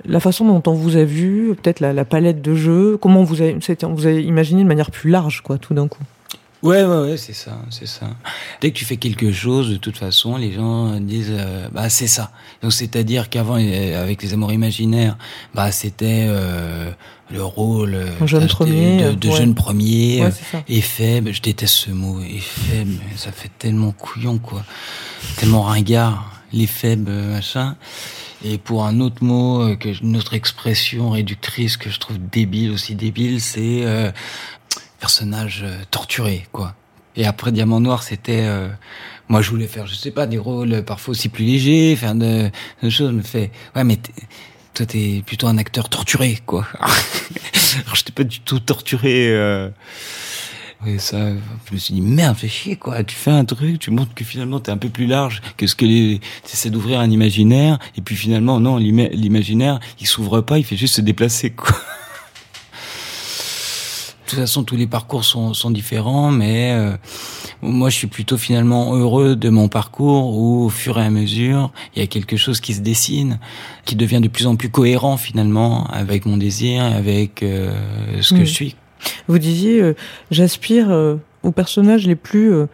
la 0.04 0.20
façon 0.20 0.46
dont 0.46 0.62
on 0.70 0.76
vous 0.76 0.98
a 0.98 1.06
vu, 1.06 1.56
peut-être 1.56 1.80
la, 1.80 1.94
la 1.94 2.04
palette 2.04 2.42
de 2.42 2.54
jeux, 2.54 2.98
comment 2.98 3.24
vous 3.24 3.42
avez, 3.42 3.58
vous 3.84 4.06
avez 4.06 4.22
imaginé 4.22 4.62
de 4.62 4.68
manière 4.68 4.92
plus 4.92 5.10
large, 5.10 5.40
quoi, 5.42 5.58
tout 5.58 5.74
d'un 5.74 5.88
coup? 5.88 6.04
Ouais, 6.66 6.84
ouais, 6.84 6.98
ouais, 7.12 7.18
c'est 7.18 7.34
ça, 7.34 7.58
c'est 7.70 7.86
ça. 7.88 8.08
Dès 8.60 8.72
que 8.72 8.78
tu 8.78 8.86
fais 8.86 8.98
quelque 8.98 9.32
chose, 9.32 9.70
de 9.70 9.78
toute 9.78 9.98
façon, 9.98 10.36
les 10.36 10.52
gens 10.52 11.00
disent, 11.00 11.32
euh, 11.32 11.68
bah 11.72 11.90
c'est 11.90 12.08
ça. 12.08 12.32
Donc 12.64 12.74
c'est-à-dire 12.74 13.30
qu'avant, 13.30 13.58
euh, 13.60 14.02
avec 14.02 14.24
les 14.24 14.34
amours 14.34 14.52
imaginaires, 14.52 15.16
bah 15.54 15.72
c'était 15.72 16.26
euh, 16.28 16.90
le 17.30 17.44
rôle 17.44 17.94
euh, 17.94 18.26
jeune 18.28 18.44
de- 18.48 18.48
premier, 18.52 19.04
de, 19.04 19.12
de 19.14 19.30
ouais. 19.30 19.36
jeune 19.38 19.54
premier, 19.54 20.22
Ouais, 20.24 20.32
euh, 20.56 20.60
et 20.68 20.82
faible. 20.82 21.34
Je 21.34 21.42
déteste 21.42 21.76
ce 21.76 21.92
mot, 21.92 22.20
et 22.22 22.40
faible. 22.40 22.98
Ça 23.16 23.32
fait 23.32 23.52
tellement 23.60 23.92
couillon, 23.92 24.40
quoi, 24.40 24.64
tellement 25.38 25.62
ringard, 25.62 26.32
les 26.52 26.68
faibles, 26.68 27.10
euh, 27.12 27.34
machin. 27.34 27.76
Et 28.44 28.58
pour 28.58 28.86
un 28.86 29.00
autre 29.02 29.24
mot, 29.24 29.62
euh, 29.62 29.76
que 29.76 29.90
une 30.04 30.18
autre 30.18 30.34
expression 30.34 31.12
réductrice 31.12 31.78
que 31.78 31.90
je 31.90 32.00
trouve 32.00 32.18
débile, 32.32 32.72
aussi 32.72 32.96
débile, 32.96 33.40
c'est 33.42 33.82
euh, 33.86 34.12
personnage 35.06 35.62
euh, 35.64 35.84
torturé, 35.92 36.48
quoi. 36.52 36.74
Et 37.16 37.28
après 37.28 37.52
Diamant 37.52 37.80
Noir, 37.80 38.02
c'était, 38.02 38.42
euh, 38.46 38.68
moi 39.30 39.44
je 39.44 39.52
voulais 39.52 39.68
faire, 39.68 39.86
je 39.86 39.94
sais 39.94 40.10
pas, 40.10 40.26
des 40.26 40.40
rôles 40.40 40.84
parfois 40.84 41.12
aussi 41.12 41.30
plus 41.30 41.46
légers, 41.46 41.96
faire 41.96 42.16
de, 42.16 42.50
de 42.82 42.90
choses. 42.90 43.12
Me 43.12 43.22
fais, 43.22 43.52
ouais, 43.76 43.84
mais 43.84 44.00
toi 44.74 44.86
t'es 44.88 45.22
plutôt 45.24 45.46
un 45.46 45.60
acteur 45.60 45.90
torturé, 45.90 46.40
quoi. 46.48 46.66
Alors 46.82 47.94
j'étais 47.96 48.12
pas 48.14 48.24
du 48.24 48.40
tout 48.40 48.60
torturé. 48.60 49.28
Euh... 49.30 49.70
Et 50.88 50.98
ça, 50.98 51.30
je 51.70 51.74
me 51.74 51.78
suis 51.78 51.94
dit 51.94 52.02
merde, 52.02 52.36
fais 52.36 52.50
chier 52.50 52.76
quoi. 52.76 53.04
Tu 53.04 53.16
fais 53.16 53.32
un 53.32 53.46
truc, 53.46 53.78
tu 53.80 53.92
montres 53.92 54.14
que 54.16 54.24
finalement 54.26 54.60
t'es 54.60 54.72
un 54.72 54.78
peu 54.78 54.90
plus 54.90 55.06
large 55.06 55.42
que 55.56 55.68
ce 55.68 55.76
que 55.76 55.86
les. 55.86 56.20
T'essaies 56.44 56.72
d'ouvrir 56.72 57.00
un 57.00 57.12
imaginaire, 57.12 57.78
et 57.96 58.02
puis 58.02 58.16
finalement 58.16 58.60
non, 58.60 58.78
l'ima- 58.78 59.10
l'imaginaire, 59.10 59.80
il 60.02 60.08
s'ouvre 60.08 60.42
pas, 60.42 60.58
il 60.58 60.66
fait 60.66 60.78
juste 60.78 60.96
se 60.96 61.02
déplacer 61.02 61.52
quoi. 61.52 61.70
De 64.26 64.30
toute 64.32 64.40
façon, 64.40 64.64
tous 64.64 64.76
les 64.76 64.88
parcours 64.88 65.24
sont, 65.24 65.54
sont 65.54 65.70
différents, 65.70 66.32
mais 66.32 66.72
euh, 66.74 66.98
moi, 67.62 67.90
je 67.90 67.96
suis 67.96 68.08
plutôt 68.08 68.38
finalement 68.38 68.96
heureux 68.96 69.36
de 69.36 69.50
mon 69.50 69.68
parcours 69.68 70.36
où, 70.36 70.66
au 70.66 70.70
fur 70.70 70.98
et 70.98 71.06
à 71.06 71.12
mesure, 71.12 71.72
il 71.96 72.00
y 72.00 72.04
a 72.04 72.08
quelque 72.08 72.36
chose 72.36 72.60
qui 72.60 72.74
se 72.74 72.82
dessine, 72.82 73.40
qui 73.86 73.96
devient 73.96 74.22
de 74.22 74.28
plus 74.28 74.48
en 74.48 74.56
plus 74.56 74.70
cohérent 74.70 75.18
finalement 75.18 75.86
avec 75.88 76.26
mon 76.26 76.38
désir, 76.38 76.84
avec 76.84 77.44
euh, 77.44 77.72
ce 78.22 78.34
que 78.34 78.46
je 78.46 78.52
suis. 78.52 78.76
Vous 79.28 79.40
disiez, 79.40 79.82
euh, 79.82 79.94
j'aspire 80.32 80.90
euh, 80.90 81.16
aux 81.44 81.52
personnages 81.52 82.08
les 82.08 82.16
plus 82.16 82.54
euh, 82.54 82.68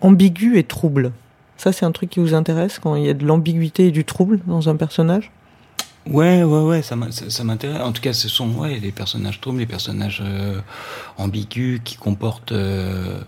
ambigus 0.00 0.56
et 0.56 0.64
troubles. 0.64 1.12
Ça, 1.56 1.72
c'est 1.72 1.84
un 1.84 1.92
truc 1.92 2.10
qui 2.10 2.20
vous 2.20 2.34
intéresse 2.34 2.78
quand 2.78 2.94
il 2.96 3.04
y 3.04 3.08
a 3.08 3.14
de 3.14 3.24
l'ambiguïté 3.24 3.88
et 3.88 3.90
du 3.90 4.04
trouble 4.04 4.40
dans 4.46 4.68
un 4.68 4.76
personnage? 4.76 5.30
Ouais, 6.06 6.42
ouais, 6.42 6.60
ouais, 6.60 6.82
ça 6.82 6.96
m'intéresse. 6.96 7.80
En 7.80 7.92
tout 7.92 8.02
cas, 8.02 8.12
ce 8.12 8.28
sont 8.28 8.50
ouais 8.56 8.78
les 8.78 8.92
personnages 8.92 9.40
troubles, 9.40 9.60
les 9.60 9.66
personnages 9.66 10.22
euh, 10.22 10.60
ambigus 11.16 11.80
qui 11.82 11.96
comportent 11.96 12.52
euh, 12.52 13.20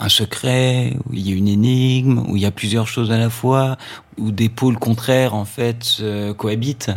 un 0.00 0.08
secret, 0.08 0.96
où 1.06 1.12
il 1.12 1.28
y 1.28 1.32
a 1.32 1.36
une 1.36 1.48
énigme, 1.48 2.24
où 2.28 2.36
il 2.36 2.42
y 2.42 2.46
a 2.46 2.50
plusieurs 2.50 2.86
choses 2.86 3.10
à 3.10 3.18
la 3.18 3.28
fois, 3.28 3.76
où 4.16 4.30
des 4.30 4.48
pôles 4.48 4.78
contraires 4.78 5.34
en 5.34 5.44
fait 5.44 5.98
euh, 6.00 6.32
cohabitent. 6.34 6.90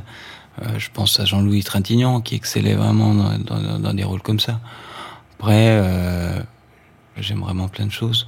Je 0.78 0.89
pense 0.93 1.19
à 1.19 1.26
Jean-Louis 1.26 1.63
Trintignant 1.63 2.21
qui 2.21 2.36
excellait 2.36 2.76
vraiment 2.76 3.15
dans, 3.15 3.38
dans- 3.39 3.80
dans 3.80 3.93
des 3.95 4.04
rôles 4.04 4.21
comme 4.21 4.39
ça. 4.39 4.60
Après, 5.39 5.69
euh, 5.82 6.39
j'aime 7.17 7.39
vraiment 7.39 7.67
plein 7.67 7.88
de 7.88 7.91
choses. 7.91 8.28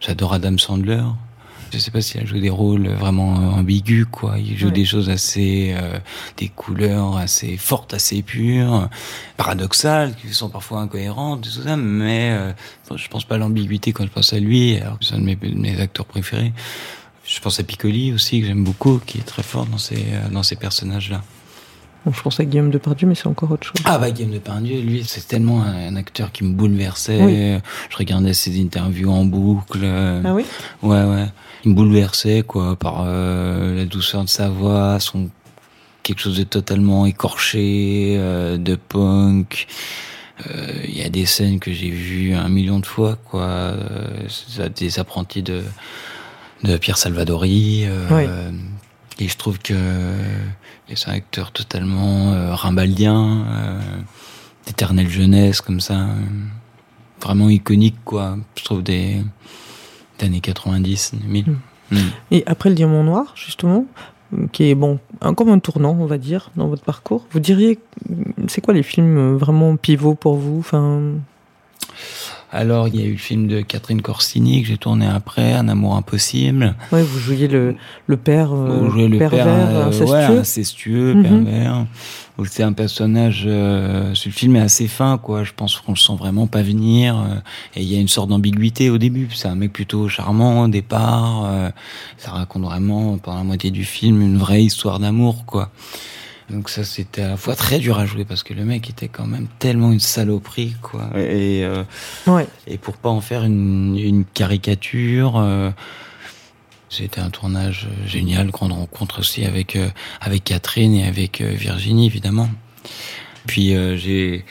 J'adore 0.00 0.32
Adam 0.34 0.56
Sandler. 0.58 1.02
Je 1.72 1.78
sais 1.78 1.90
pas 1.90 2.02
s'il 2.02 2.20
a 2.20 2.26
joué 2.26 2.40
des 2.40 2.50
rôles 2.50 2.86
vraiment 2.88 3.34
euh, 3.36 3.58
ambigus, 3.60 4.04
quoi. 4.10 4.34
Il 4.38 4.58
joue 4.58 4.66
Ouais. 4.66 4.72
des 4.72 4.84
choses 4.84 5.08
assez, 5.08 5.74
euh, 5.74 5.98
des 6.36 6.48
couleurs 6.48 7.16
assez 7.16 7.56
fortes, 7.56 7.94
assez 7.94 8.20
pures, 8.22 8.88
paradoxales, 9.38 10.14
qui 10.14 10.32
sont 10.34 10.50
parfois 10.50 10.80
incohérentes, 10.80 11.42
tout 11.42 11.62
ça. 11.62 11.76
Mais 11.76 12.30
euh, 12.32 12.52
je 12.94 13.08
pense 13.08 13.24
pas 13.24 13.36
à 13.36 13.38
l'ambiguïté 13.38 13.92
quand 13.92 14.04
je 14.04 14.10
pense 14.10 14.32
à 14.34 14.38
lui, 14.38 14.76
alors 14.76 14.98
que 14.98 15.04
c'est 15.06 15.14
un 15.14 15.18
de 15.18 15.24
mes, 15.24 15.36
de 15.36 15.54
mes 15.58 15.80
acteurs 15.80 16.04
préférés. 16.06 16.52
Je 17.24 17.40
pense 17.40 17.58
à 17.58 17.62
Piccoli 17.62 18.12
aussi, 18.12 18.40
que 18.40 18.46
j'aime 18.48 18.64
beaucoup, 18.64 19.00
qui 19.06 19.18
est 19.18 19.22
très 19.22 19.42
fort 19.42 19.64
dans 19.66 19.78
ces, 19.78 19.96
euh, 20.12 20.28
dans 20.30 20.42
ces 20.42 20.56
personnages-là. 20.56 21.22
Bon, 22.04 22.12
Je 22.12 22.20
pense 22.20 22.38
à 22.40 22.44
Guillaume 22.44 22.70
Depardieu, 22.70 23.06
mais 23.08 23.14
c'est 23.14 23.28
encore 23.28 23.50
autre 23.52 23.64
chose. 23.68 23.76
Ah 23.84 23.96
bah 23.96 24.10
Guillaume 24.10 24.32
Depardieu, 24.32 24.80
lui, 24.80 25.04
c'est 25.06 25.26
tellement 25.28 25.62
un, 25.62 25.86
un 25.86 25.96
acteur 25.96 26.32
qui 26.32 26.42
me 26.44 26.52
bouleversait. 26.52 27.22
Oui. 27.22 27.60
Je 27.90 27.96
regardais 27.96 28.34
ses 28.34 28.60
interviews 28.60 29.10
en 29.10 29.24
boucle. 29.24 29.84
Ah 29.84 30.34
oui? 30.34 30.44
Ouais, 30.82 31.04
ouais. 31.04 31.26
Il 31.64 31.70
me 31.70 31.74
bouleversait, 31.76 32.42
quoi, 32.42 32.76
par 32.76 33.04
euh, 33.06 33.74
la 33.76 33.84
douceur 33.84 34.24
de 34.24 34.28
sa 34.28 34.48
voix, 34.48 34.98
son 35.00 35.30
quelque 36.02 36.18
chose 36.20 36.36
de 36.36 36.42
totalement 36.42 37.06
écorché, 37.06 38.16
euh, 38.18 38.56
de 38.58 38.74
punk. 38.74 39.68
Euh, 40.50 40.72
Il 40.88 40.98
y 40.98 41.02
a 41.02 41.08
des 41.08 41.26
scènes 41.26 41.60
que 41.60 41.72
j'ai 41.72 41.90
vues 41.90 42.34
un 42.34 42.48
million 42.48 42.80
de 42.80 42.86
fois, 42.86 43.16
quoi. 43.30 43.42
Euh, 43.44 44.28
des 44.74 44.98
apprentis 44.98 45.42
de 45.42 45.62
de 46.64 46.76
Pierre 46.76 46.96
Salvadori. 46.98 47.84
euh, 47.86 48.06
Oui. 48.10 49.24
Et 49.24 49.28
je 49.28 49.36
trouve 49.36 49.58
que 49.58 49.74
c'est 50.94 51.08
un 51.10 51.12
acteur 51.14 51.52
totalement 51.52 52.32
euh, 52.32 52.54
rimbaldien, 52.54 53.44
euh, 53.46 53.80
d'éternelle 54.66 55.08
jeunesse 55.08 55.60
comme 55.60 55.80
ça, 55.80 56.06
vraiment 57.20 57.48
iconique, 57.50 57.98
quoi. 58.04 58.36
Je 58.56 58.64
trouve 58.64 58.82
des 58.82 59.22
années 60.22 60.40
90, 60.40 61.14
2000. 61.22 61.44
Mm. 61.46 61.56
Mm. 61.90 61.98
Et 62.30 62.42
après 62.46 62.68
le 62.68 62.74
Diamant 62.74 63.04
Noir, 63.04 63.32
justement, 63.36 63.86
qui 64.52 64.70
est 64.70 64.74
bon, 64.74 64.98
un, 65.20 65.34
comme 65.34 65.50
un 65.50 65.58
tournant, 65.58 65.96
on 65.98 66.06
va 66.06 66.18
dire, 66.18 66.50
dans 66.56 66.68
votre 66.68 66.82
parcours, 66.82 67.26
vous 67.32 67.40
diriez, 67.40 67.78
c'est 68.48 68.60
quoi 68.60 68.74
les 68.74 68.82
films 68.82 69.36
vraiment 69.36 69.76
pivots 69.76 70.14
pour 70.14 70.36
vous? 70.36 70.58
Enfin, 70.58 71.00
Alors, 72.54 72.86
il 72.88 72.96
y 73.00 73.02
a 73.02 73.06
eu 73.06 73.12
le 73.12 73.16
film 73.18 73.48
de 73.48 73.62
Catherine 73.62 74.02
Corsini 74.02 74.60
que 74.60 74.68
j'ai 74.68 74.76
tourné 74.76 75.06
après, 75.06 75.54
Un 75.54 75.68
amour 75.68 75.96
impossible. 75.96 76.74
ouais, 76.92 77.02
Vous 77.02 77.18
jouiez 77.18 77.48
le, 77.48 77.76
le 78.06 78.16
père, 78.18 78.50
euh, 78.52 78.90
le 79.08 79.18
pervers, 79.18 79.44
père 79.46 79.56
euh, 79.56 79.86
incestueux. 79.88 80.12
ouais, 80.14 80.24
incestueux, 80.24 81.14
Mhm. 81.14 81.22
pervers. 81.22 81.86
C'est 82.44 82.62
un 82.62 82.72
personnage. 82.72 83.44
Euh, 83.46 84.10
ce 84.14 84.28
film 84.28 84.56
est 84.56 84.60
assez 84.60 84.86
fin, 84.88 85.16
quoi. 85.16 85.44
Je 85.44 85.52
pense 85.56 85.76
qu'on 85.80 85.92
le 85.92 85.96
sent 85.98 86.14
vraiment 86.18 86.46
pas 86.46 86.60
venir. 86.62 87.16
euh, 87.16 87.36
et 87.76 87.82
il 87.82 87.90
y 87.92 87.96
a 87.96 88.00
une 88.00 88.08
sorte 88.08 88.28
d'ambiguïté 88.30 88.90
au 88.90 88.98
début. 88.98 89.28
C'est 89.34 89.48
un 89.48 89.54
mec 89.54 89.72
plutôt 89.72 90.08
charmant 90.08 90.62
au 90.62 90.68
départ. 90.68 91.44
euh, 91.46 91.70
ça 92.18 92.32
raconte 92.32 92.64
vraiment 92.64 93.16
pendant 93.18 93.38
la 93.38 93.44
moitié 93.44 93.70
du 93.70 93.84
film 93.84 94.20
une 94.20 94.36
vraie 94.36 94.62
histoire 94.64 94.98
d'amour, 94.98 95.44
quoi. 95.46 95.70
Donc 96.52 96.68
ça, 96.68 96.84
c'était 96.84 97.22
à 97.22 97.28
la 97.30 97.36
fois 97.36 97.56
très 97.56 97.78
dur 97.78 97.98
à 97.98 98.04
jouer 98.06 98.24
parce 98.24 98.42
que 98.42 98.52
le 98.52 98.64
mec 98.64 98.90
était 98.90 99.08
quand 99.08 99.26
même 99.26 99.46
tellement 99.58 99.90
une 99.90 100.00
saloperie, 100.00 100.76
quoi. 100.82 101.08
Et, 101.16 101.64
euh, 101.64 101.82
Ouais. 102.26 102.46
et 102.66 102.76
pour 102.78 102.96
pas 102.98 103.08
en 103.08 103.20
faire 103.22 103.42
une, 103.44 103.96
une 103.96 104.24
caricature. 104.24 105.38
euh, 105.38 105.70
c'était 106.90 107.20
un 107.22 107.30
tournage 107.30 107.88
euh, 107.90 108.06
génial, 108.06 108.50
grande 108.50 108.72
rencontre 108.72 109.20
aussi 109.20 109.46
avec 109.46 109.76
euh, 109.76 109.88
avec 110.20 110.44
Catherine 110.44 110.92
et 110.94 111.06
avec 111.06 111.40
euh, 111.40 111.50
Virginie 111.54 112.04
évidemment. 112.04 112.50
Puis 113.46 113.74
euh, 113.74 113.96
j'ai 113.96 114.44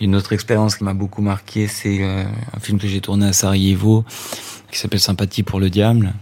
une 0.00 0.16
autre 0.16 0.32
expérience 0.32 0.74
qui 0.76 0.82
m'a 0.82 0.92
beaucoup 0.92 1.22
marqué, 1.22 1.68
c'est 1.68 1.98
euh, 2.02 2.24
un 2.52 2.58
film 2.60 2.80
que 2.80 2.88
j'ai 2.88 3.00
tourné 3.00 3.26
à 3.26 3.32
Sarajevo 3.32 4.04
qui 4.72 4.78
s'appelle 4.80 4.98
Sympathie 4.98 5.44
pour 5.44 5.60
le 5.60 5.70
diable, 5.70 6.12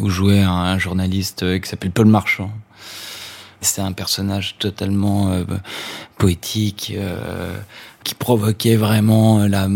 où 0.00 0.10
jouait 0.10 0.40
un, 0.42 0.50
un 0.50 0.78
journaliste 0.78 1.44
euh, 1.44 1.60
qui 1.60 1.68
s'appelle 1.68 1.92
Paul 1.92 2.06
Marchand. 2.06 2.50
C'est 3.60 3.82
un 3.82 3.92
personnage 3.92 4.56
totalement 4.58 5.30
euh, 5.30 5.44
poétique, 6.18 6.92
euh, 6.96 7.58
qui 8.04 8.14
provoquait 8.14 8.76
vraiment 8.76 9.46
la, 9.46 9.68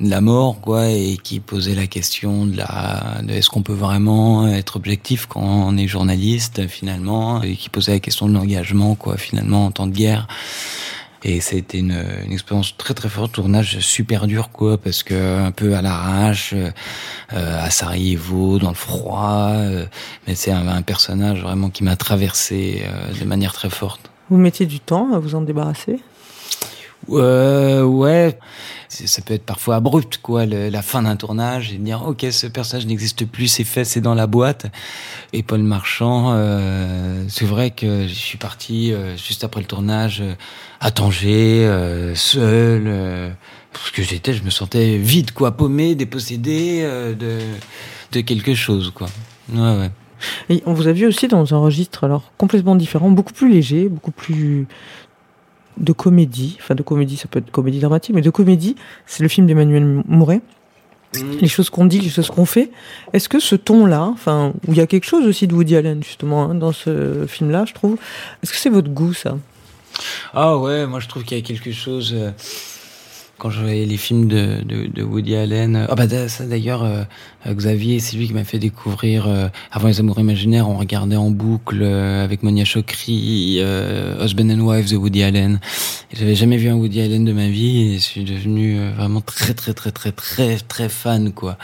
la 0.00 0.20
mort, 0.20 0.60
quoi, 0.60 0.88
et 0.88 1.18
qui 1.22 1.40
posait 1.40 1.74
la 1.74 1.86
question 1.86 2.46
de 2.46 2.56
la, 2.56 3.20
de 3.22 3.32
est-ce 3.32 3.50
qu'on 3.50 3.62
peut 3.62 3.74
vraiment 3.74 4.48
être 4.48 4.76
objectif 4.76 5.26
quand 5.26 5.42
on 5.42 5.76
est 5.76 5.86
journaliste, 5.86 6.66
finalement, 6.66 7.42
et 7.42 7.56
qui 7.56 7.68
posait 7.68 7.92
la 7.92 8.00
question 8.00 8.28
de 8.28 8.32
l'engagement, 8.32 8.94
quoi, 8.94 9.18
finalement, 9.18 9.66
en 9.66 9.70
temps 9.70 9.86
de 9.86 9.92
guerre. 9.92 10.26
Et 11.24 11.40
c'était 11.40 11.78
une, 11.78 12.04
une 12.26 12.32
expérience 12.32 12.76
très 12.76 12.94
très 12.94 13.08
forte, 13.08 13.32
tournage 13.32 13.78
super 13.78 14.26
dur 14.26 14.50
quoi, 14.50 14.76
parce 14.76 15.02
que 15.04 15.38
un 15.38 15.52
peu 15.52 15.76
à 15.76 15.82
l'arrache, 15.82 16.52
euh, 16.52 16.70
à 17.32 17.70
Sarajevo, 17.70 18.58
dans 18.58 18.70
le 18.70 18.74
froid, 18.74 19.50
euh, 19.52 19.86
mais 20.26 20.34
c'est 20.34 20.50
un, 20.50 20.66
un 20.66 20.82
personnage 20.82 21.40
vraiment 21.42 21.70
qui 21.70 21.84
m'a 21.84 21.96
traversé 21.96 22.82
euh, 22.84 23.12
de 23.18 23.24
manière 23.24 23.52
très 23.52 23.70
forte. 23.70 24.10
Vous 24.30 24.36
mettiez 24.36 24.66
du 24.66 24.80
temps 24.80 25.12
à 25.12 25.18
vous 25.18 25.34
en 25.34 25.42
débarrasser? 25.42 26.00
Euh, 27.10 27.82
ouais, 27.82 28.38
ça 28.88 29.22
peut 29.22 29.34
être 29.34 29.44
parfois 29.44 29.76
abrupt, 29.76 30.18
quoi, 30.18 30.46
la 30.46 30.82
fin 30.82 31.02
d'un 31.02 31.16
tournage 31.16 31.72
et 31.72 31.78
dire, 31.78 32.04
ok, 32.06 32.26
ce 32.30 32.46
personnage 32.46 32.86
n'existe 32.86 33.26
plus, 33.26 33.48
c'est 33.48 33.64
fait, 33.64 33.84
c'est 33.84 34.00
dans 34.00 34.14
la 34.14 34.26
boîte. 34.26 34.66
Et 35.32 35.42
Paul 35.42 35.62
Marchand, 35.62 36.32
euh, 36.32 37.24
c'est 37.28 37.44
vrai 37.44 37.70
que 37.70 38.06
je 38.06 38.14
suis 38.14 38.38
parti 38.38 38.92
euh, 38.92 39.16
juste 39.16 39.44
après 39.44 39.60
le 39.60 39.66
tournage 39.66 40.20
euh, 40.20 40.34
à 40.80 40.90
Tanger, 40.90 41.68
seul, 42.14 43.34
parce 43.72 43.90
que 43.92 44.02
j'étais, 44.02 44.32
je 44.32 44.42
me 44.42 44.50
sentais 44.50 44.96
vide, 44.98 45.32
quoi, 45.32 45.52
paumé, 45.52 45.94
dépossédé 45.94 46.82
de 46.82 47.38
de 48.12 48.20
quelque 48.20 48.54
chose, 48.54 48.92
quoi. 48.94 49.08
Ouais, 49.52 49.78
ouais. 49.78 49.90
Et 50.48 50.62
on 50.66 50.72
vous 50.72 50.86
a 50.86 50.92
vu 50.92 51.06
aussi 51.06 51.28
dans 51.28 51.54
un 51.54 51.58
registre 51.58 52.04
alors 52.04 52.32
complètement 52.38 52.76
différent, 52.76 53.10
beaucoup 53.10 53.32
plus 53.32 53.50
léger, 53.50 53.88
beaucoup 53.88 54.10
plus 54.10 54.66
de 55.78 55.92
comédie. 55.92 56.56
Enfin, 56.60 56.74
de 56.74 56.82
comédie, 56.82 57.16
ça 57.16 57.28
peut 57.28 57.38
être 57.38 57.50
comédie 57.50 57.80
dramatique, 57.80 58.14
mais 58.14 58.22
de 58.22 58.30
comédie, 58.30 58.76
c'est 59.06 59.22
le 59.22 59.28
film 59.28 59.46
d'Emmanuel 59.46 60.02
Mouret. 60.06 60.40
Les 61.14 61.48
choses 61.48 61.68
qu'on 61.68 61.84
dit, 61.84 62.00
les 62.00 62.08
choses 62.08 62.30
qu'on 62.30 62.46
fait. 62.46 62.70
Est-ce 63.12 63.28
que 63.28 63.38
ce 63.38 63.54
ton-là, 63.54 64.04
enfin, 64.04 64.54
où 64.66 64.72
il 64.72 64.78
y 64.78 64.80
a 64.80 64.86
quelque 64.86 65.04
chose 65.04 65.26
aussi 65.26 65.46
de 65.46 65.54
Woody 65.54 65.76
Allen 65.76 66.02
justement 66.02 66.44
hein, 66.44 66.54
dans 66.54 66.72
ce 66.72 67.26
film-là, 67.26 67.66
je 67.66 67.74
trouve. 67.74 67.98
Est-ce 68.42 68.50
que 68.50 68.56
c'est 68.56 68.70
votre 68.70 68.88
goût 68.88 69.12
ça? 69.12 69.36
Ah 70.32 70.56
ouais, 70.56 70.86
moi 70.86 71.00
je 71.00 71.08
trouve 71.08 71.24
qu'il 71.24 71.36
y 71.36 71.40
a 71.40 71.44
quelque 71.44 71.72
chose. 71.72 72.16
Quand 73.42 73.50
je 73.50 73.60
voyais 73.60 73.86
les 73.86 73.96
films 73.96 74.28
de, 74.28 74.62
de, 74.64 74.86
de 74.86 75.02
Woody 75.02 75.34
Allen. 75.34 75.74
euh, 75.74 75.86
Ah 75.88 75.96
bah 75.96 76.06
da- 76.06 76.28
ça 76.28 76.46
d'ailleurs, 76.46 76.84
euh, 76.84 77.02
euh, 77.48 77.54
Xavier, 77.54 77.98
c'est 77.98 78.16
lui 78.16 78.28
qui 78.28 78.32
m'a 78.34 78.44
fait 78.44 78.60
découvrir. 78.60 79.26
euh, 79.26 79.48
avant 79.72 79.88
les 79.88 79.98
Amours 79.98 80.20
imaginaires, 80.20 80.68
on 80.68 80.76
regardait 80.78 81.16
en 81.16 81.30
boucle 81.32 81.80
euh, 81.82 82.22
avec 82.22 82.44
Monia 82.44 82.64
Chokri, 82.64 83.56
euh, 83.58 84.24
Husband 84.24 84.48
and 84.48 84.60
Wives 84.60 84.92
de 84.92 84.96
Woody 84.96 85.24
Allen. 85.24 85.58
J'avais 86.12 86.36
jamais 86.36 86.56
vu 86.56 86.68
un 86.68 86.74
Woody 86.76 87.00
Allen 87.00 87.24
de 87.24 87.32
ma 87.32 87.48
vie 87.48 87.94
et 87.94 87.94
je 87.94 87.98
suis 88.04 88.22
devenu 88.22 88.78
vraiment 88.96 89.20
très 89.20 89.54
très 89.54 89.72
très 89.72 89.90
très 89.90 90.12
très 90.12 90.58
très 90.58 90.88
fan 90.88 91.32
quoi. 91.32 91.58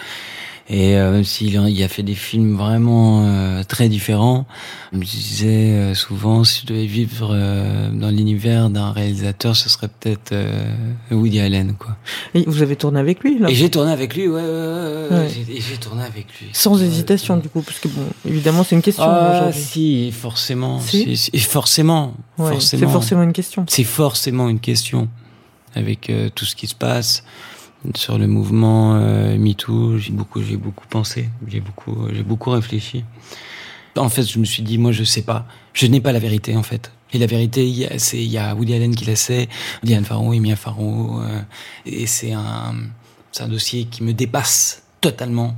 Et 0.71 0.97
euh, 0.99 1.13
même 1.13 1.25
s'il 1.25 1.57
a- 1.57 1.69
il 1.71 1.83
a 1.83 1.89
fait 1.89 2.03
des 2.03 2.15
films 2.15 2.55
vraiment 2.57 3.25
euh, 3.25 3.63
très 3.65 3.89
différents, 3.89 4.45
je 4.93 4.99
me 4.99 5.05
disais 5.05 5.71
euh, 5.73 5.95
souvent 5.95 6.45
si 6.45 6.61
je 6.63 6.67
devais 6.67 6.85
vivre 6.85 7.31
euh, 7.33 7.91
dans 7.91 8.11
l'univers 8.11 8.69
d'un 8.69 8.93
réalisateur, 8.93 9.57
ce 9.57 9.71
serait 9.71 9.89
peut-être 9.89 10.33
euh, 10.33 10.71
Woody 11.11 11.41
Allen 11.41 11.75
quoi. 11.79 11.97
Et 12.35 12.45
vous 12.47 12.61
avez 12.61 12.77
tourné 12.77 13.01
avec 13.01 13.21
lui 13.25 13.39
là? 13.39 13.49
Et 13.49 13.55
j'ai 13.55 13.71
tourné 13.71 13.91
avec 13.93 14.15
lui, 14.15 14.29
ouais, 14.29 14.35
ouais, 14.35 14.43
ouais, 14.43 15.09
ouais, 15.11 15.31
et 15.49 15.61
j'ai 15.63 15.79
tourné 15.79 16.03
avec 16.03 16.27
lui. 16.39 16.49
Sans 16.53 16.83
hésitation 16.83 17.39
du 17.39 17.49
coup, 17.49 17.63
parce 17.63 17.79
que 17.79 17.89
bon, 17.89 18.03
évidemment 18.27 18.63
c'est 18.63 18.77
une 18.77 18.83
question 18.83 19.07
Ah 19.09 19.51
si, 19.53 20.13
forcément, 20.13 20.81
Si? 20.81 21.17
si, 21.17 21.17
si, 21.17 21.39
forcément, 21.39 22.13
Ouais, 22.37 22.51
forcément. 22.53 22.87
c'est 22.87 22.93
forcément 22.93 23.23
une 23.23 23.33
question. 23.33 23.65
C'est 23.69 23.85
forcément 23.85 24.51
une 24.51 24.61
question 24.61 25.09
avec 25.75 26.11
euh, 26.11 26.29
tout 26.35 26.45
ce 26.45 26.55
qui 26.55 26.67
se 26.67 26.75
passe 26.75 27.25
sur 27.95 28.19
le 28.19 28.27
mouvement 28.27 28.95
euh, 28.97 29.37
MeToo. 29.39 29.99
J'ai 29.99 30.13
beaucoup, 30.13 30.43
j'ai 30.43 30.57
beaucoup 30.57 30.87
pensé, 30.89 31.29
j'ai 31.47 31.61
beaucoup, 31.61 32.09
j'ai 32.13 32.23
beaucoup 32.23 32.51
réfléchi. 32.51 33.05
En 33.97 34.09
fait, 34.09 34.23
je 34.23 34.39
me 34.39 34.45
suis 34.45 34.63
dit, 34.63 34.79
moi, 34.79 34.93
je 34.93 35.03
sais 35.05 35.23
pas, 35.23 35.47
je 35.73 35.87
n'ai 35.87 36.01
pas 36.01 36.13
la 36.13 36.19
vérité 36.21 36.57
en 36.57 36.63
fait. 36.63 36.93
Et 37.13 37.19
la 37.19 37.27
vérité, 37.27 37.67
il 37.67 37.77
y 37.79 37.87
a- 37.87 37.99
c'est 37.99 38.19
il 38.23 38.31
y 38.31 38.39
a 38.39 38.55
Woody 38.55 38.75
Allen 38.75 38.95
qui 38.95 39.05
la 39.07 39.17
sait, 39.17 39.49
Diane 39.83 40.05
Farrow, 40.05 40.33
Emilia 40.35 40.57
Farrow, 40.57 41.21
euh, 41.23 41.41
et 41.87 42.07
c'est 42.07 42.33
un, 42.33 42.75
c'est 43.33 43.43
un 43.43 43.49
dossier 43.49 43.85
qui 43.87 44.03
me 44.05 44.13
dépasse 44.13 44.83
totalement. 45.01 45.57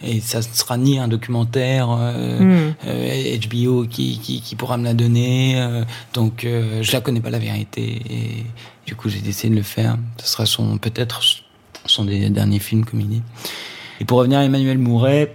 Et 0.00 0.20
ça 0.20 0.38
ne 0.38 0.42
sera 0.44 0.76
ni 0.78 0.98
un 0.98 1.08
documentaire. 1.08 1.88
euh, 1.90 2.38
Hmm. 2.70 2.74
euh, 2.86 3.36
HBO 3.48 3.84
qui, 3.84 4.18
qui, 4.20 4.40
qui 4.40 4.54
pourra 4.56 4.76
me 4.78 4.84
la 4.84 4.94
donner. 4.94 5.60
euh, 5.60 5.84
donc, 6.14 6.44
euh, 6.44 6.82
je 6.82 6.92
la 6.92 7.00
connais 7.00 7.20
pas 7.20 7.30
la 7.30 7.40
vérité. 7.40 8.00
Et 8.08 8.44
du 8.86 8.94
coup, 8.94 9.08
j'ai 9.08 9.20
décidé 9.20 9.50
de 9.50 9.56
le 9.56 9.62
faire. 9.64 9.98
Ce 10.22 10.28
sera 10.28 10.46
son 10.46 10.78
peut-être 10.78 11.20
son 11.90 12.04
des 12.04 12.30
derniers 12.30 12.58
films, 12.60 12.84
comme 12.84 13.00
il 13.00 13.08
dit. 13.08 13.22
Et 14.00 14.04
pour 14.04 14.18
revenir 14.18 14.38
à 14.38 14.44
Emmanuel 14.44 14.78
Mouret, 14.78 15.34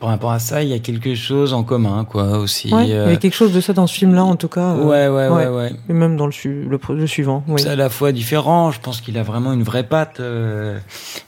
par 0.00 0.10
rapport 0.10 0.30
à 0.30 0.38
ça, 0.38 0.62
il 0.62 0.68
y 0.68 0.74
a 0.74 0.78
quelque 0.78 1.14
chose 1.16 1.52
en 1.54 1.64
commun, 1.64 2.04
quoi, 2.04 2.38
aussi. 2.38 2.72
Ouais, 2.72 2.84
il 2.84 2.90
y 2.90 2.92
euh, 2.92 3.06
avait 3.06 3.16
quelque 3.16 3.34
chose 3.34 3.52
de 3.52 3.60
ça 3.60 3.72
dans 3.72 3.86
ce 3.88 3.94
film-là 3.94 4.22
en 4.22 4.36
tout 4.36 4.46
cas. 4.46 4.74
euh, 4.74 4.84
ouais, 4.84 5.08
ouais, 5.08 5.28
ouais, 5.28 5.46
ouais. 5.46 5.56
ouais. 5.56 5.72
Et 5.88 5.92
même 5.92 6.16
dans 6.16 6.26
le, 6.26 6.30
su- 6.32 6.64
le, 6.68 6.78
pro- 6.78 6.92
le 6.94 7.06
suivant. 7.08 7.42
Oui. 7.48 7.60
C'est 7.60 7.70
à 7.70 7.74
la 7.76 7.88
fois 7.88 8.12
différent. 8.12 8.70
Je 8.70 8.78
pense 8.80 9.00
qu'il 9.00 9.18
a 9.18 9.22
vraiment 9.24 9.52
une 9.52 9.64
vraie 9.64 9.82
patte. 9.82 10.20
Euh, 10.20 10.78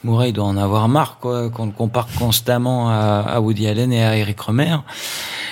Mouret, 0.05 0.29
il 0.29 0.33
doit 0.33 0.45
en 0.45 0.55
avoir 0.55 0.87
marre, 0.87 1.17
quoi, 1.19 1.49
qu'on 1.49 1.65
le 1.65 1.71
compare 1.73 2.07
constamment 2.17 2.89
à, 2.89 3.25
à 3.27 3.39
Woody 3.41 3.67
Allen 3.67 3.91
et 3.91 4.03
à 4.03 4.15
Eric 4.15 4.39
Romer. 4.39 4.77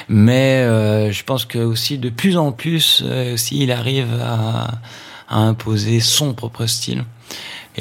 Mais 0.07 0.61
euh, 0.63 1.11
je 1.11 1.23
pense 1.23 1.45
que 1.45 1.59
aussi 1.59 1.97
de 1.97 2.09
plus 2.09 2.37
en 2.37 2.51
plus, 2.53 3.03
euh, 3.05 3.33
aussi, 3.33 3.61
il 3.61 3.71
arrive 3.71 4.07
à, 4.23 4.67
à 5.27 5.39
imposer 5.39 5.99
son 5.99 6.33
propre 6.33 6.65
style. 6.67 7.03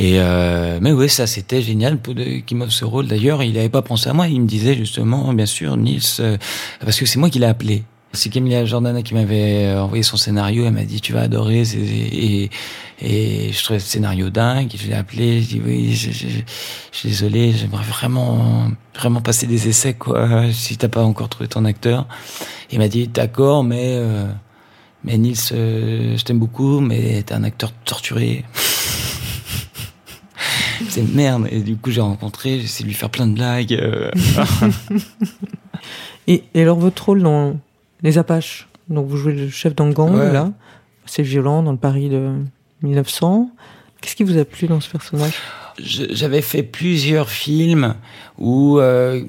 Et 0.01 0.21
euh, 0.21 0.79
mais 0.81 0.93
oui, 0.93 1.09
ça 1.09 1.27
c'était 1.27 1.61
génial 1.61 1.99
pour 1.99 2.15
m'offre 2.53 2.73
ce 2.73 2.85
rôle. 2.85 3.09
D'ailleurs, 3.09 3.43
il 3.43 3.55
n'avait 3.55 3.69
pas 3.69 3.83
pensé 3.83 4.09
à 4.09 4.13
moi. 4.13 4.29
Il 4.29 4.41
me 4.41 4.47
disait 4.47 4.77
justement, 4.77 5.35
bien 5.35 5.45
sûr, 5.45 5.77
Nils, 5.77 6.01
euh, 6.21 6.37
parce 6.81 7.01
que 7.01 7.05
c'est 7.05 7.19
moi 7.19 7.31
qui 7.31 7.41
l'ai 7.41 7.47
appelé. 7.47 7.83
C'est 8.13 8.31
Camilla 8.31 8.65
Jordana 8.65 9.03
qui 9.03 9.13
m'avait 9.13 9.67
euh, 9.67 9.83
envoyé 9.83 10.05
son 10.05 10.17
scénario. 10.17 10.65
Elle 10.67 10.73
m'a 10.73 10.85
dit 10.85 11.01
tu 11.01 11.13
vas 11.13 11.23
adorer. 11.23 11.63
Et, 11.63 12.49
je 13.01 13.65
trouvais 13.65 13.81
ce 13.81 13.89
scénario 13.89 14.31
dingue. 14.31 14.71
Je 14.73 14.87
l'ai 14.87 14.95
appelé. 14.95 15.43
Je 15.43 15.49
dis 15.49 15.63
oui, 15.65 15.93
je, 15.97 16.13
je, 16.13 16.29
je 16.29 16.97
suis 16.97 17.09
désolé. 17.09 17.53
J'aimerais 17.53 17.85
vraiment, 17.85 18.71
vraiment 18.95 19.21
passer 19.21 19.49
des 19.49 19.69
essais 19.69 19.95
quoi. 19.95 20.45
Si 20.53 20.77
t'as 20.77 20.89
pas 20.89 21.03
encore 21.03 21.29
trouvé 21.29 21.49
ton 21.49 21.65
acteur. 21.65 22.07
Il 22.71 22.79
m'a 22.79 22.87
dit 22.87 23.09
d'accord, 23.09 23.65
mais 23.65 23.95
euh, 23.97 24.27
mais 25.05 25.17
Nils, 25.17 25.37
euh, 25.53 26.17
je 26.17 26.25
t'aime 26.25 26.39
beaucoup, 26.39 26.81
mais 26.81 27.23
t'es 27.23 27.35
un 27.35 27.45
acteur 27.45 27.73
torturé. 27.85 28.45
c'est 30.89 31.03
merde. 31.15 31.47
Et 31.51 31.61
du 31.61 31.77
coup, 31.77 31.91
j'ai 31.91 32.01
rencontré, 32.01 32.59
j'ai 32.59 32.65
essayé 32.65 32.85
de 32.85 32.89
lui 32.91 32.95
faire 32.97 33.11
plein 33.11 33.27
de 33.27 33.35
blagues. 33.35 33.73
euh. 33.75 34.11
Et, 36.27 36.45
et 36.55 36.63
alors 36.63 36.79
votre 36.79 37.07
rôle 37.07 37.23
dans 37.23 37.57
Les 38.03 38.19
Apaches, 38.19 38.69
donc 38.89 39.07
vous 39.09 39.17
jouez 39.17 39.33
le 39.33 39.49
chef 39.49 39.75
d'un 39.75 39.91
gang, 39.91 40.15
Ouais. 40.15 40.33
là, 40.33 40.53
c'est 41.07 41.23
violent 41.23 41.63
dans 41.63 41.73
le 41.73 41.79
Paris 41.79 42.09
de 42.11 42.33
1900. 42.83 43.51
Qu'est-ce 44.01 44.15
qui 44.15 44.25
vous 44.25 44.37
a 44.39 44.45
plu 44.45 44.67
dans 44.69 44.81
ce 44.81 44.91
personnage? 44.91 45.33
J'avais 45.79 46.43
fait 46.43 46.63
plusieurs 46.63 47.31
films 47.31 47.95
où 48.37 48.79
euh, 48.79 49.23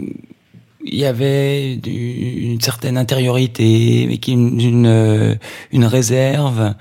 il 0.84 0.96
y 0.96 1.06
avait 1.06 1.76
une 1.76 2.60
certaine 2.60 2.98
intériorité, 2.98 4.06
mais 4.08 4.18
qui 4.18 4.34
une, 4.34 4.60
une, 4.60 4.86
euh, 4.88 5.36
une 5.72 5.86
réserve, 5.86 6.74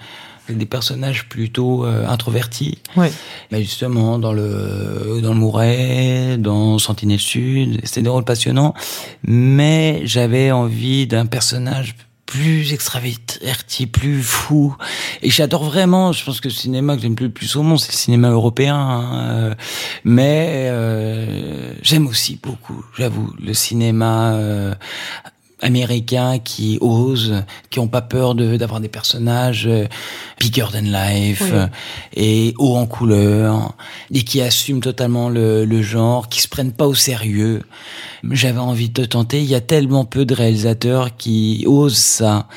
des 0.55 0.67
personnages 0.67 1.29
plutôt 1.29 1.85
euh, 1.85 2.07
introvertis. 2.07 2.79
Ouais. 2.97 3.13
Mais 3.51 3.63
justement, 3.63 4.19
dans 4.19 4.33
le 4.33 5.21
dans 5.23 5.33
le 5.35 5.39
Mouret, 5.39 6.37
dans 6.39 6.79
Sentinelle 6.79 7.21
Sud, 7.21 7.81
c'était 7.85 8.03
des 8.03 8.09
rôles 8.11 8.25
passionnants. 8.25 8.75
Mais 9.27 10.03
j'avais 10.05 10.51
envie 10.51 11.07
d'un 11.07 11.27
personnage 11.27 11.95
plus 12.29 12.75
extraverti, 12.75 13.87
plus 13.87 14.23
fou. 14.23 14.77
Et 15.23 15.31
j'adore 15.31 15.65
vraiment, 15.65 16.13
je 16.13 16.23
pense 16.25 16.43
que 16.43 16.49
le 16.49 16.55
cinéma 16.55 16.95
que 16.95 17.01
j'aime 17.01 17.17
le 17.19 17.31
plus 17.31 17.57
au 17.57 17.63
monde, 17.63 17.81
c'est 17.81 17.91
le 17.91 17.97
cinéma 17.97 18.29
européen. 18.29 18.77
hein. 18.77 19.55
Mais 20.05 20.69
euh, 20.71 21.73
j'aime 21.83 22.07
aussi 22.07 22.39
beaucoup, 22.43 22.85
j'avoue, 22.99 23.33
le 23.43 23.55
cinéma 23.55 24.35
euh, 24.35 24.75
américains 25.61 26.39
qui 26.39 26.79
osent, 26.81 27.43
qui 27.71 27.79
ont 27.81 27.89
pas 27.89 28.03
peur 28.03 28.35
de 28.35 28.57
d'avoir 28.57 28.81
des 28.81 28.89
personnages 28.89 29.67
euh, 29.67 29.87
bigger 30.41 30.67
than 30.73 30.81
life 30.83 31.43
Oui. 31.43 31.51
euh, 31.53 31.67
et 32.17 32.55
hauts 32.59 32.77
en 32.77 32.87
couleur 32.87 33.75
et 34.13 34.23
qui 34.23 34.41
assument 34.41 34.81
totalement 34.81 35.29
le, 35.29 35.65
le 35.65 35.83
genre, 35.83 36.29
qui 36.29 36.41
se 36.41 36.49
prennent 36.49 36.73
pas 36.73 36.87
au 36.87 36.95
sérieux. 36.95 37.63
J'avais 38.31 38.59
envie 38.59 38.89
de 38.91 39.05
tenter. 39.05 39.39
Il 39.41 39.47
y 39.49 39.55
a 39.55 39.61
tellement 39.61 40.05
peu 40.05 40.25
de 40.25 40.35
réalisateurs 40.35 41.17
qui 41.17 41.65
osent 41.67 41.97
ça. 41.97 42.49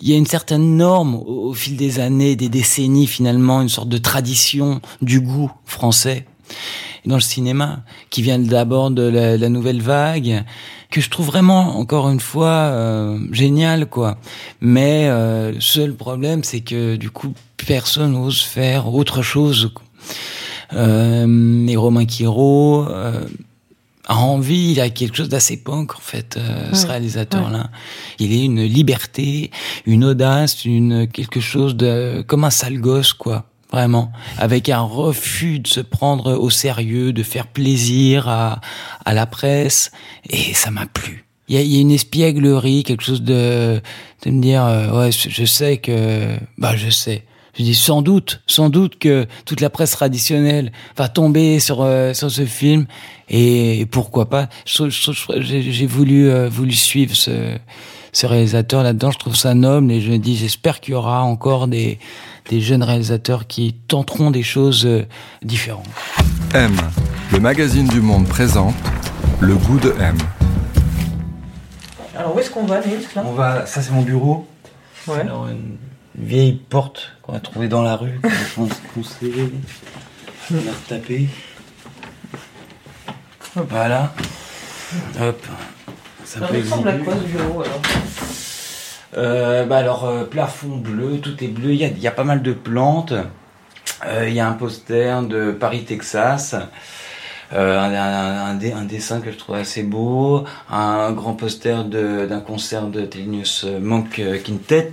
Il 0.00 0.08
y 0.08 0.14
a 0.14 0.16
une 0.16 0.26
certaine 0.26 0.76
norme 0.76 1.14
au, 1.16 1.48
au 1.50 1.54
fil 1.54 1.76
des 1.76 1.98
années, 2.00 2.36
des 2.36 2.48
décennies 2.48 3.06
finalement, 3.06 3.60
une 3.62 3.68
sorte 3.68 3.88
de 3.88 3.98
tradition 3.98 4.80
du 5.02 5.20
goût 5.20 5.50
français 5.64 6.26
dans 7.06 7.14
le 7.16 7.20
cinéma, 7.20 7.80
qui 8.10 8.22
vient 8.22 8.38
d'abord 8.38 8.90
de 8.90 9.02
la, 9.02 9.36
la 9.36 9.48
nouvelle 9.48 9.80
vague, 9.80 10.44
que 10.90 11.00
je 11.00 11.10
trouve 11.10 11.26
vraiment, 11.26 11.78
encore 11.78 12.08
une 12.08 12.20
fois, 12.20 12.48
euh, 12.48 13.18
génial, 13.32 13.86
quoi. 13.86 14.18
Mais 14.60 15.06
euh, 15.08 15.52
le 15.52 15.60
seul 15.60 15.94
problème, 15.94 16.44
c'est 16.44 16.60
que 16.60 16.96
du 16.96 17.10
coup, 17.10 17.34
personne 17.66 18.12
n'ose 18.12 18.40
faire 18.40 18.92
autre 18.92 19.22
chose. 19.22 19.70
Euh, 20.74 21.66
et 21.66 21.76
Romain 21.76 22.04
Quiro 22.04 22.86
euh, 22.88 23.24
a 24.06 24.16
envie, 24.16 24.72
il 24.72 24.80
a 24.80 24.90
quelque 24.90 25.16
chose 25.16 25.28
d'assez 25.28 25.56
punk, 25.58 25.94
en 25.94 26.00
fait, 26.00 26.36
euh, 26.36 26.72
ce 26.72 26.84
Ouais. 26.84 26.90
réalisateur-là. 26.92 27.70
Il 28.18 28.32
est 28.32 28.44
une 28.44 28.62
liberté, 28.64 29.50
une 29.86 30.04
audace, 30.04 30.64
une 30.64 31.06
quelque 31.08 31.40
chose 31.40 31.76
de 31.76 32.22
comme 32.26 32.44
un 32.44 32.50
sale 32.50 32.80
gosse, 32.80 33.12
quoi. 33.12 33.44
Vraiment, 33.70 34.10
avec 34.38 34.70
un 34.70 34.80
refus 34.80 35.58
de 35.58 35.68
se 35.68 35.80
prendre 35.80 36.32
au 36.32 36.48
sérieux, 36.48 37.12
de 37.12 37.22
faire 37.22 37.46
plaisir 37.46 38.26
à, 38.26 38.60
à 39.04 39.12
la 39.12 39.26
presse, 39.26 39.90
et 40.30 40.54
ça 40.54 40.70
m'a 40.70 40.86
plu. 40.86 41.26
Il 41.48 41.56
y 41.56 41.58
a, 41.58 41.62
y 41.62 41.76
a 41.76 41.80
une 41.80 41.90
espièglerie, 41.90 42.82
quelque 42.82 43.04
chose 43.04 43.22
de, 43.22 43.80
de 44.24 44.30
me 44.30 44.40
dire, 44.40 44.64
euh, 44.64 44.98
ouais, 44.98 45.10
je 45.12 45.44
sais 45.44 45.76
que, 45.76 46.36
bah, 46.56 46.76
je 46.76 46.88
sais. 46.88 47.24
Je 47.58 47.64
dis 47.64 47.74
sans 47.74 48.02
doute, 48.02 48.40
sans 48.46 48.70
doute 48.70 48.98
que 48.98 49.26
toute 49.44 49.60
la 49.60 49.68
presse 49.68 49.90
traditionnelle 49.90 50.70
va 50.96 51.08
tomber 51.08 51.58
sur 51.58 51.82
euh, 51.82 52.14
sur 52.14 52.30
ce 52.30 52.46
film 52.46 52.86
et, 53.28 53.84
pourquoi 53.90 54.30
pas? 54.30 54.48
J'ai 54.64 55.86
voulu 55.86 56.30
euh, 56.30 56.48
voulu 56.48 56.72
suivre 56.72 57.16
ce 57.16 57.56
ce 58.12 58.26
réalisateur 58.26 58.84
là-dedans. 58.84 59.10
Je 59.10 59.18
trouve 59.18 59.34
ça 59.34 59.54
noble 59.54 59.90
et 59.90 60.00
je 60.00 60.12
me 60.12 60.18
dis 60.18 60.36
j'espère 60.36 60.78
qu'il 60.78 60.92
y 60.92 60.94
aura 60.94 61.22
encore 61.24 61.66
des 61.66 61.98
des 62.48 62.60
jeunes 62.60 62.82
réalisateurs 62.82 63.46
qui 63.46 63.74
tenteront 63.88 64.30
des 64.30 64.42
choses 64.42 64.86
euh, 64.86 65.06
différentes. 65.42 65.88
M, 66.54 66.74
le 67.32 67.40
magazine 67.40 67.86
du 67.86 68.00
monde 68.00 68.26
présente 68.26 68.74
Le 69.40 69.54
goût 69.54 69.78
de 69.78 69.94
M. 70.00 70.16
Alors 72.16 72.34
où 72.34 72.38
est-ce 72.40 72.50
qu'on 72.50 72.64
va, 72.64 72.80
Nils 72.80 73.06
là? 73.14 73.22
On 73.26 73.32
va, 73.32 73.66
ça 73.66 73.82
c'est 73.82 73.92
mon 73.92 74.02
bureau. 74.02 74.46
Ouais. 75.06 75.20
Alors 75.20 75.48
une, 75.48 75.76
vieille 76.18 76.60
porte 76.68 77.12
qu'on 77.22 77.34
a 77.34 77.40
trouvée 77.40 77.68
dans 77.68 77.82
la 77.82 77.96
rue, 77.96 78.20
qu'on 78.54 78.64
a 78.64 78.74
on 80.50 80.56
a 80.56 80.72
retapé. 80.72 81.28
Voilà. 83.54 84.12
Hop. 85.20 85.46
Ça 86.24 86.40
peut 86.40 86.56
exhiber. 86.56 86.90
ce 87.04 87.36
bureau 87.36 87.62
alors? 87.62 87.80
Bah 89.14 89.76
alors 89.78 90.04
euh, 90.06 90.24
plafond 90.24 90.76
bleu, 90.76 91.18
tout 91.18 91.42
est 91.42 91.48
bleu. 91.48 91.72
Il 91.72 91.80
y 91.82 92.00
y 92.00 92.06
a 92.06 92.10
pas 92.12 92.24
mal 92.24 92.42
de 92.42 92.52
plantes. 92.52 93.14
Euh, 94.06 94.28
il 94.28 94.34
y 94.34 94.40
a 94.40 94.48
un 94.48 94.52
poster 94.52 95.22
de 95.22 95.50
Paris, 95.52 95.84
Texas. 95.84 96.54
Euh, 97.54 97.78
un, 97.80 97.94
un- 97.94 98.44
un 98.50 98.54
dé- 98.56 98.72
un 98.72 98.84
dessin 98.84 99.20
que 99.22 99.30
je 99.32 99.36
trouve 99.38 99.56
assez 99.56 99.82
beau, 99.82 100.44
un 100.70 101.12
grand 101.12 101.32
poster 101.32 101.82
d'un 101.84 102.40
concert 102.40 102.88
de 102.88 103.06
Thelonious 103.06 103.64
Monk 103.80 104.18
euh, 104.18 104.38
Quintet. 104.38 104.90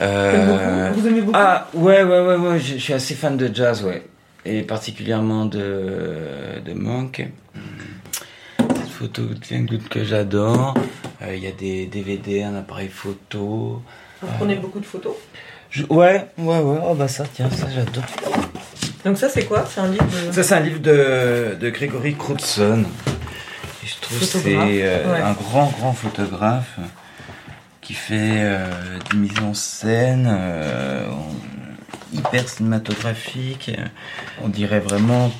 Euh, 0.00 0.90
Vous 0.94 1.06
aimez 1.06 1.20
beaucoup 1.22 1.38
ah 1.40 1.68
ouais 1.74 2.02
ouais 2.02 2.20
ouais 2.20 2.36
ouais, 2.36 2.58
je, 2.58 2.74
je 2.74 2.78
suis 2.78 2.92
assez 2.92 3.14
fan 3.14 3.36
de 3.36 3.48
jazz 3.54 3.82
ouais, 3.84 4.02
et 4.44 4.62
particulièrement 4.62 5.46
de 5.46 6.60
de 6.64 6.72
Monk. 6.74 7.26
Photo 8.96 9.22
que 9.90 10.04
j'adore. 10.04 10.74
Euh, 11.22 11.34
Il 11.36 11.42
y 11.42 11.46
a 11.46 11.52
des 11.52 11.86
DVD, 11.86 12.42
un 12.44 12.56
appareil 12.56 12.88
photo. 12.88 13.82
Vous 14.22 14.28
prenez 14.38 14.56
beaucoup 14.56 14.80
de 14.80 14.86
photos. 14.86 15.14
Je- 15.70 15.84
ouais 15.84 16.28
ouais 16.38 16.58
ouais 16.60 16.78
oh 16.88 16.94
bah 16.94 17.08
ça 17.08 17.24
tiens 17.34 17.50
ça 17.50 17.66
j'adore. 17.74 18.04
Donc 19.04 19.18
ça 19.18 19.28
c'est 19.28 19.44
quoi? 19.44 19.66
C'est 19.68 19.80
un 19.80 19.88
livre 19.88 20.06
de... 20.06 20.32
Ça, 20.32 20.42
c'est 20.42 20.54
un 20.54 20.60
livre 20.60 20.80
de, 20.80 21.56
de 21.60 21.70
Grégory 21.70 22.14
Crewdson. 22.14 22.84
Et 23.84 23.86
je 23.86 24.00
trouve 24.00 24.18
que 24.18 24.24
c'est 24.24 24.56
euh, 24.56 25.12
ouais. 25.12 25.20
un 25.20 25.32
grand, 25.32 25.66
grand 25.78 25.92
photographe 25.92 26.78
qui 27.82 27.92
fait 27.92 28.38
euh, 28.40 28.70
des 29.10 29.18
mises 29.18 29.38
en 29.44 29.52
scène 29.54 30.26
euh, 30.28 31.06
hyper 32.12 32.48
cinématographiques. 32.48 33.70
On 34.42 34.48
dirait 34.48 34.80
vraiment, 34.80 35.30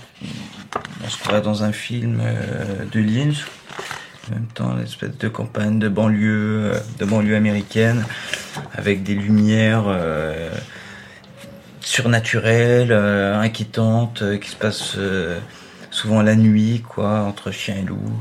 on 1.05 1.09
se 1.09 1.19
croirait 1.19 1.43
dans 1.43 1.63
un 1.63 1.73
film 1.73 2.21
euh, 2.23 2.85
de 2.91 3.01
Lynch. 3.01 3.47
En 4.29 4.35
même 4.35 4.47
temps, 4.47 4.75
l'espèce 4.75 5.17
de 5.17 5.29
campagne 5.29 5.79
de 5.79 5.89
banlieue, 5.89 6.73
euh, 6.73 6.81
de 6.99 7.05
banlieue 7.05 7.37
américaine, 7.37 8.05
avec 8.75 9.03
des 9.03 9.15
lumières 9.15 9.85
euh, 9.87 10.51
surnaturelles, 11.81 12.93
inquiétantes, 12.93 14.25
qui 14.41 14.51
se 14.51 14.57
passent 14.57 14.97
souvent 15.93 16.21
la 16.23 16.35
nuit, 16.35 16.83
quoi, 16.87 17.21
entre 17.21 17.53
chien 17.53 17.77
et 17.77 17.83
loup. 17.83 18.19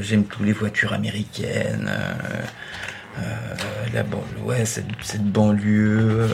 J'aime 0.00 0.24
tous 0.24 0.42
les 0.42 0.52
voitures 0.52 0.92
américaines. 0.92 1.88
la 3.94 4.02
ban- 4.02 4.24
ouais, 4.44 4.64
cette, 4.64 5.22
banlieue, 5.22 6.28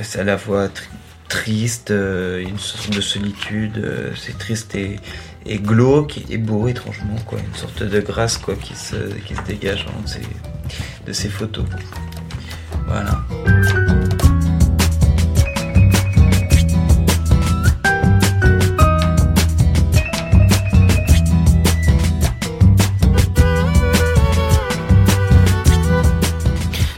c'est 0.00 0.24
la 0.24 0.38
fois 0.38 0.68
triste, 1.28 1.90
euh, 1.90 2.40
une 2.40 2.58
sorte 2.58 2.90
de 2.90 3.00
solitude, 3.00 3.78
euh, 3.78 4.12
c'est 4.16 4.36
triste 4.38 4.74
et, 4.74 4.98
et 5.46 5.58
glauque 5.58 6.20
et 6.28 6.38
beau 6.38 6.68
étrangement, 6.68 7.16
quoi, 7.26 7.38
une 7.38 7.54
sorte 7.54 7.82
de 7.82 8.00
grâce 8.00 8.38
quoi 8.38 8.54
qui 8.54 8.74
se, 8.74 8.96
qui 9.26 9.34
se 9.34 9.42
dégage 9.42 9.86
de 9.86 10.08
ces, 10.08 10.20
de 11.06 11.12
ces 11.12 11.28
photos. 11.28 11.64
Voilà. 12.86 13.18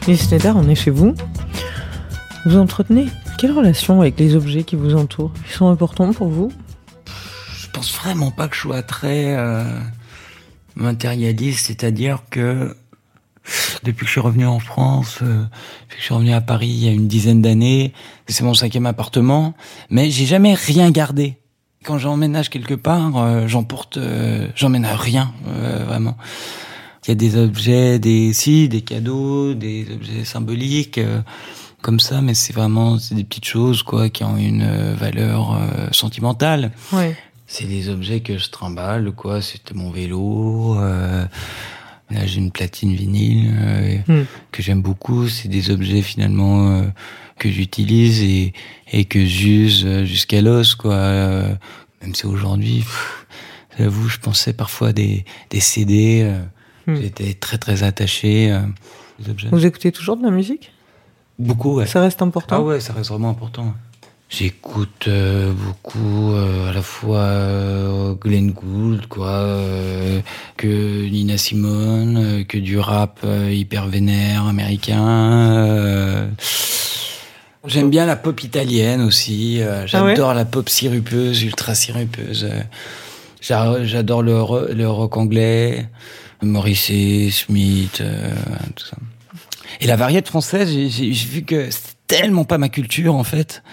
Nils 0.07 0.17
Schneider, 0.17 0.55
on 0.57 0.67
est 0.67 0.75
chez 0.75 0.89
vous. 0.89 1.13
Vous 2.45 2.57
entretenez 2.57 3.07
quelle 3.41 3.53
relation 3.53 4.01
avec 4.01 4.19
les 4.19 4.35
objets 4.35 4.63
qui 4.63 4.75
vous 4.75 4.93
entourent? 4.93 5.31
Ils 5.49 5.53
sont 5.53 5.67
importants 5.67 6.13
pour 6.13 6.27
vous? 6.27 6.51
Je 7.57 7.67
pense 7.73 7.91
vraiment 7.91 8.29
pas 8.29 8.47
que 8.47 8.55
je 8.55 8.61
sois 8.61 8.83
très 8.83 9.35
euh, 9.35 9.63
matérialiste, 10.75 11.65
c'est-à-dire 11.65 12.19
que 12.29 12.75
depuis 13.83 14.01
que 14.01 14.05
je 14.05 14.11
suis 14.11 14.21
revenu 14.21 14.45
en 14.45 14.59
France, 14.59 15.17
euh, 15.23 15.45
depuis 15.81 15.95
que 15.95 16.01
je 16.01 16.03
suis 16.03 16.13
revenu 16.13 16.33
à 16.33 16.41
Paris 16.41 16.67
il 16.67 16.85
y 16.85 16.87
a 16.87 16.91
une 16.91 17.07
dizaine 17.07 17.41
d'années, 17.41 17.93
c'est 18.27 18.43
mon 18.43 18.53
cinquième 18.53 18.85
appartement, 18.85 19.55
mais 19.89 20.11
j'ai 20.11 20.27
jamais 20.27 20.53
rien 20.53 20.91
gardé. 20.91 21.39
Quand 21.83 21.97
j'emménage 21.97 22.51
quelque 22.51 22.75
part, 22.75 23.17
euh, 23.17 23.47
j'emporte, 23.47 23.97
euh, 23.97 24.49
j'emmène 24.53 24.85
rien, 24.85 25.33
vraiment. 25.87 26.15
Il 27.07 27.09
y 27.09 27.11
a 27.13 27.15
des 27.15 27.35
objets, 27.37 27.97
des 27.97 28.33
si, 28.33 28.69
des 28.69 28.81
cadeaux, 28.81 29.55
des 29.55 29.87
objets 29.91 30.25
symboliques 30.25 30.99
comme 31.81 31.99
ça, 31.99 32.21
mais 32.21 32.33
c'est 32.33 32.53
vraiment 32.53 32.97
c'est 32.99 33.15
des 33.15 33.23
petites 33.23 33.45
choses 33.45 33.83
quoi 33.83 34.09
qui 34.09 34.23
ont 34.23 34.37
une 34.37 34.61
euh, 34.63 34.93
valeur 34.95 35.53
euh, 35.53 35.87
sentimentale. 35.91 36.71
Ouais. 36.93 37.15
C'est 37.47 37.65
des 37.65 37.89
objets 37.89 38.21
que 38.21 38.37
je 38.37 38.49
trimballe 38.49 39.11
quoi. 39.11 39.41
C'était 39.41 39.73
mon 39.73 39.91
vélo. 39.91 40.77
euh, 40.79 41.25
là 42.09 42.25
j'ai 42.25 42.39
une 42.39 42.51
platine 42.51 42.93
vinyle 42.93 43.51
euh, 43.53 43.97
Hmm. 44.07 44.25
que 44.51 44.61
j'aime 44.63 44.81
beaucoup. 44.81 45.27
C'est 45.27 45.47
des 45.47 45.69
objets 45.69 46.01
finalement 46.01 46.83
que 47.37 47.49
j'utilise 47.49 48.21
et 48.21 48.53
et 48.91 49.05
que 49.05 49.23
j'use 49.25 49.85
jusqu'à 50.05 50.41
l'os 50.41 50.75
quoi. 50.75 50.97
Même 52.01 52.15
si 52.15 52.25
aujourd'hui, 52.25 52.83
j'avoue, 53.77 54.09
je 54.09 54.17
pensais 54.17 54.53
parfois 54.53 54.89
à 54.89 54.93
des 54.93 55.25
des 55.49 55.59
CD. 55.59 56.31
Hmm. 56.87 56.95
J'étais 56.95 57.33
très 57.35 57.57
très 57.57 57.83
attaché 57.83 58.57
aux 59.19 59.29
objets. 59.29 59.49
Vous 59.51 59.65
écoutez 59.65 59.91
toujours 59.91 60.17
de 60.17 60.23
la 60.23 60.31
musique? 60.31 60.71
Beaucoup, 61.41 61.75
ouais. 61.77 61.85
Ça 61.87 62.01
reste 62.01 62.21
important 62.21 62.55
Ah 62.57 62.61
ouais, 62.61 62.79
ça 62.79 62.93
reste 62.93 63.09
vraiment 63.09 63.29
important. 63.29 63.73
J'écoute 64.29 65.05
euh, 65.09 65.51
beaucoup 65.51 66.31
euh, 66.31 66.69
à 66.69 66.73
la 66.73 66.81
fois 66.81 67.17
euh, 67.19 68.13
Glenn 68.13 68.51
Gould, 68.51 69.07
quoi, 69.07 69.27
euh, 69.27 70.21
que 70.55 71.03
Nina 71.09 71.37
Simone, 71.37 72.45
que 72.47 72.57
du 72.57 72.79
rap 72.79 73.25
hyper 73.51 73.87
vénère 73.87 74.45
américain. 74.45 76.29
J'aime 77.67 77.89
bien 77.89 78.05
la 78.05 78.15
pop 78.15 78.41
italienne 78.43 79.01
aussi. 79.01 79.61
Ah 79.63 79.81
ouais 79.81 79.87
J'adore 79.87 80.33
la 80.33 80.45
pop 80.45 80.67
sirupeuse, 80.69 81.43
ultra 81.43 81.75
sirupeuse. 81.75 82.47
J'a- 83.41 83.83
J'adore 83.83 84.23
le, 84.23 84.73
le 84.73 84.89
rock 84.89 85.17
anglais, 85.17 85.87
Morrissey, 86.41 87.29
Smith, 87.31 88.01
tout 88.75 88.85
ça. 88.85 88.97
Et 89.79 89.87
la 89.87 89.95
variété 89.95 90.27
française, 90.27 90.69
j'ai- 90.69 91.11
vu 91.11 91.43
que 91.43 91.69
c'était 91.71 91.93
tellement 92.07 92.43
pas 92.43 92.57
ma 92.57 92.69
culture 92.69 93.15
en 93.15 93.23
fait. 93.23 93.63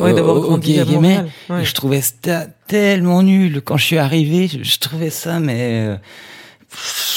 Ouais, 0.00 0.14
d'avoir 0.14 0.40
grandi 0.40 0.78
à. 0.78 0.84
Montréal, 0.84 1.30
ouais. 1.50 1.62
Et 1.62 1.64
Je 1.64 1.74
trouvais 1.74 2.00
ça 2.00 2.46
tellement 2.68 3.22
nul 3.22 3.60
quand 3.62 3.76
je 3.76 3.84
suis 3.84 3.98
arrivé. 3.98 4.48
Je, 4.48 4.62
je 4.62 4.78
trouvais 4.78 5.10
ça, 5.10 5.40
mais 5.40 5.82
euh, 5.86 5.96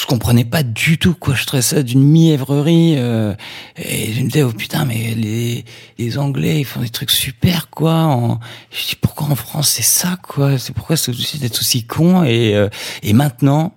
je 0.01 0.05
comprenais 0.07 0.43
pas 0.45 0.63
du 0.63 0.97
tout 0.97 1.13
quoi. 1.13 1.35
Je 1.35 1.45
trouvais 1.45 1.61
ça 1.61 1.83
d'une 1.83 2.03
mièvrerie. 2.03 2.95
Euh, 2.97 3.33
et 3.77 4.11
je 4.13 4.21
me 4.21 4.25
disais 4.27 4.43
oh 4.43 4.51
putain, 4.51 4.83
mais 4.83 5.13
les 5.15 5.63
les 5.99 6.17
Anglais 6.17 6.59
ils 6.59 6.65
font 6.65 6.81
des 6.81 6.89
trucs 6.89 7.11
super 7.11 7.69
quoi. 7.69 7.93
En, 7.93 8.39
je 8.71 8.89
dis 8.89 8.95
pourquoi 8.99 9.27
en 9.27 9.35
France 9.35 9.69
c'est 9.69 9.83
ça 9.83 10.17
quoi? 10.21 10.57
C'est 10.57 10.73
pourquoi 10.73 10.97
c'est 10.97 11.11
aussi 11.11 11.37
d'être 11.37 11.59
aussi 11.59 11.85
con? 11.85 12.23
Et 12.23 12.55
euh, 12.55 12.67
et 13.03 13.13
maintenant, 13.13 13.75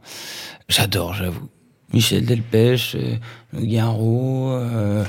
j'adore, 0.69 1.15
j'avoue. 1.15 1.49
Michel 1.93 2.25
Delpech, 2.25 2.95
euh, 2.95 3.17
Garot, 3.55 4.51
euh, 4.51 5.05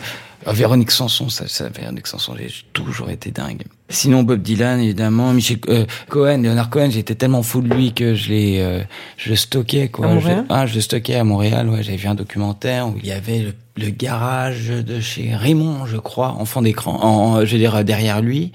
Véronique 0.47 0.91
Sanson, 0.91 1.30
ça, 1.30 1.47
ça, 1.47 1.69
Véronique 1.69 2.07
Sanson, 2.07 2.36
j'ai 2.38 2.49
toujours 2.73 3.09
été 3.09 3.32
dingue. 3.32 3.63
Sinon 3.91 4.21
Bob 4.23 4.41
Dylan, 4.43 4.79
évidemment, 4.79 5.33
Michel 5.33 5.57
euh, 5.67 5.85
Cohen, 6.09 6.43
Leonard 6.43 6.69
Cohen, 6.69 6.89
j'étais 6.91 7.15
tellement 7.15 7.41
fou 7.41 7.61
de 7.61 7.73
lui 7.73 7.91
que 7.93 8.13
je 8.13 8.29
l'ai, 8.29 8.59
euh, 8.59 8.83
je 9.17 9.31
le 9.31 9.35
stockais 9.35 9.87
quoi. 9.89 10.05
À 10.05 10.13
Montréal? 10.13 10.45
Je- 10.47 10.53
ah, 10.53 10.65
je 10.67 10.75
le 10.75 10.81
stockais 10.81 11.15
à 11.15 11.23
Montréal. 11.23 11.67
Ouais, 11.69 11.81
j'avais 11.81 11.97
vu 11.97 12.07
un 12.07 12.13
documentaire 12.15 12.87
où 12.87 12.95
il 13.01 13.07
y 13.07 13.11
avait 13.11 13.39
le, 13.39 13.53
le 13.83 13.89
garage 13.89 14.67
de 14.67 14.99
chez 14.99 15.33
Raymond, 15.35 15.87
je 15.87 15.97
crois, 15.97 16.29
en 16.37 16.45
fond 16.45 16.61
d'écran, 16.61 16.99
en, 17.01 17.07
en- 17.39 17.45
je 17.45 17.51
veux 17.53 17.57
dire 17.57 17.83
derrière 17.83 18.21
lui. 18.21 18.51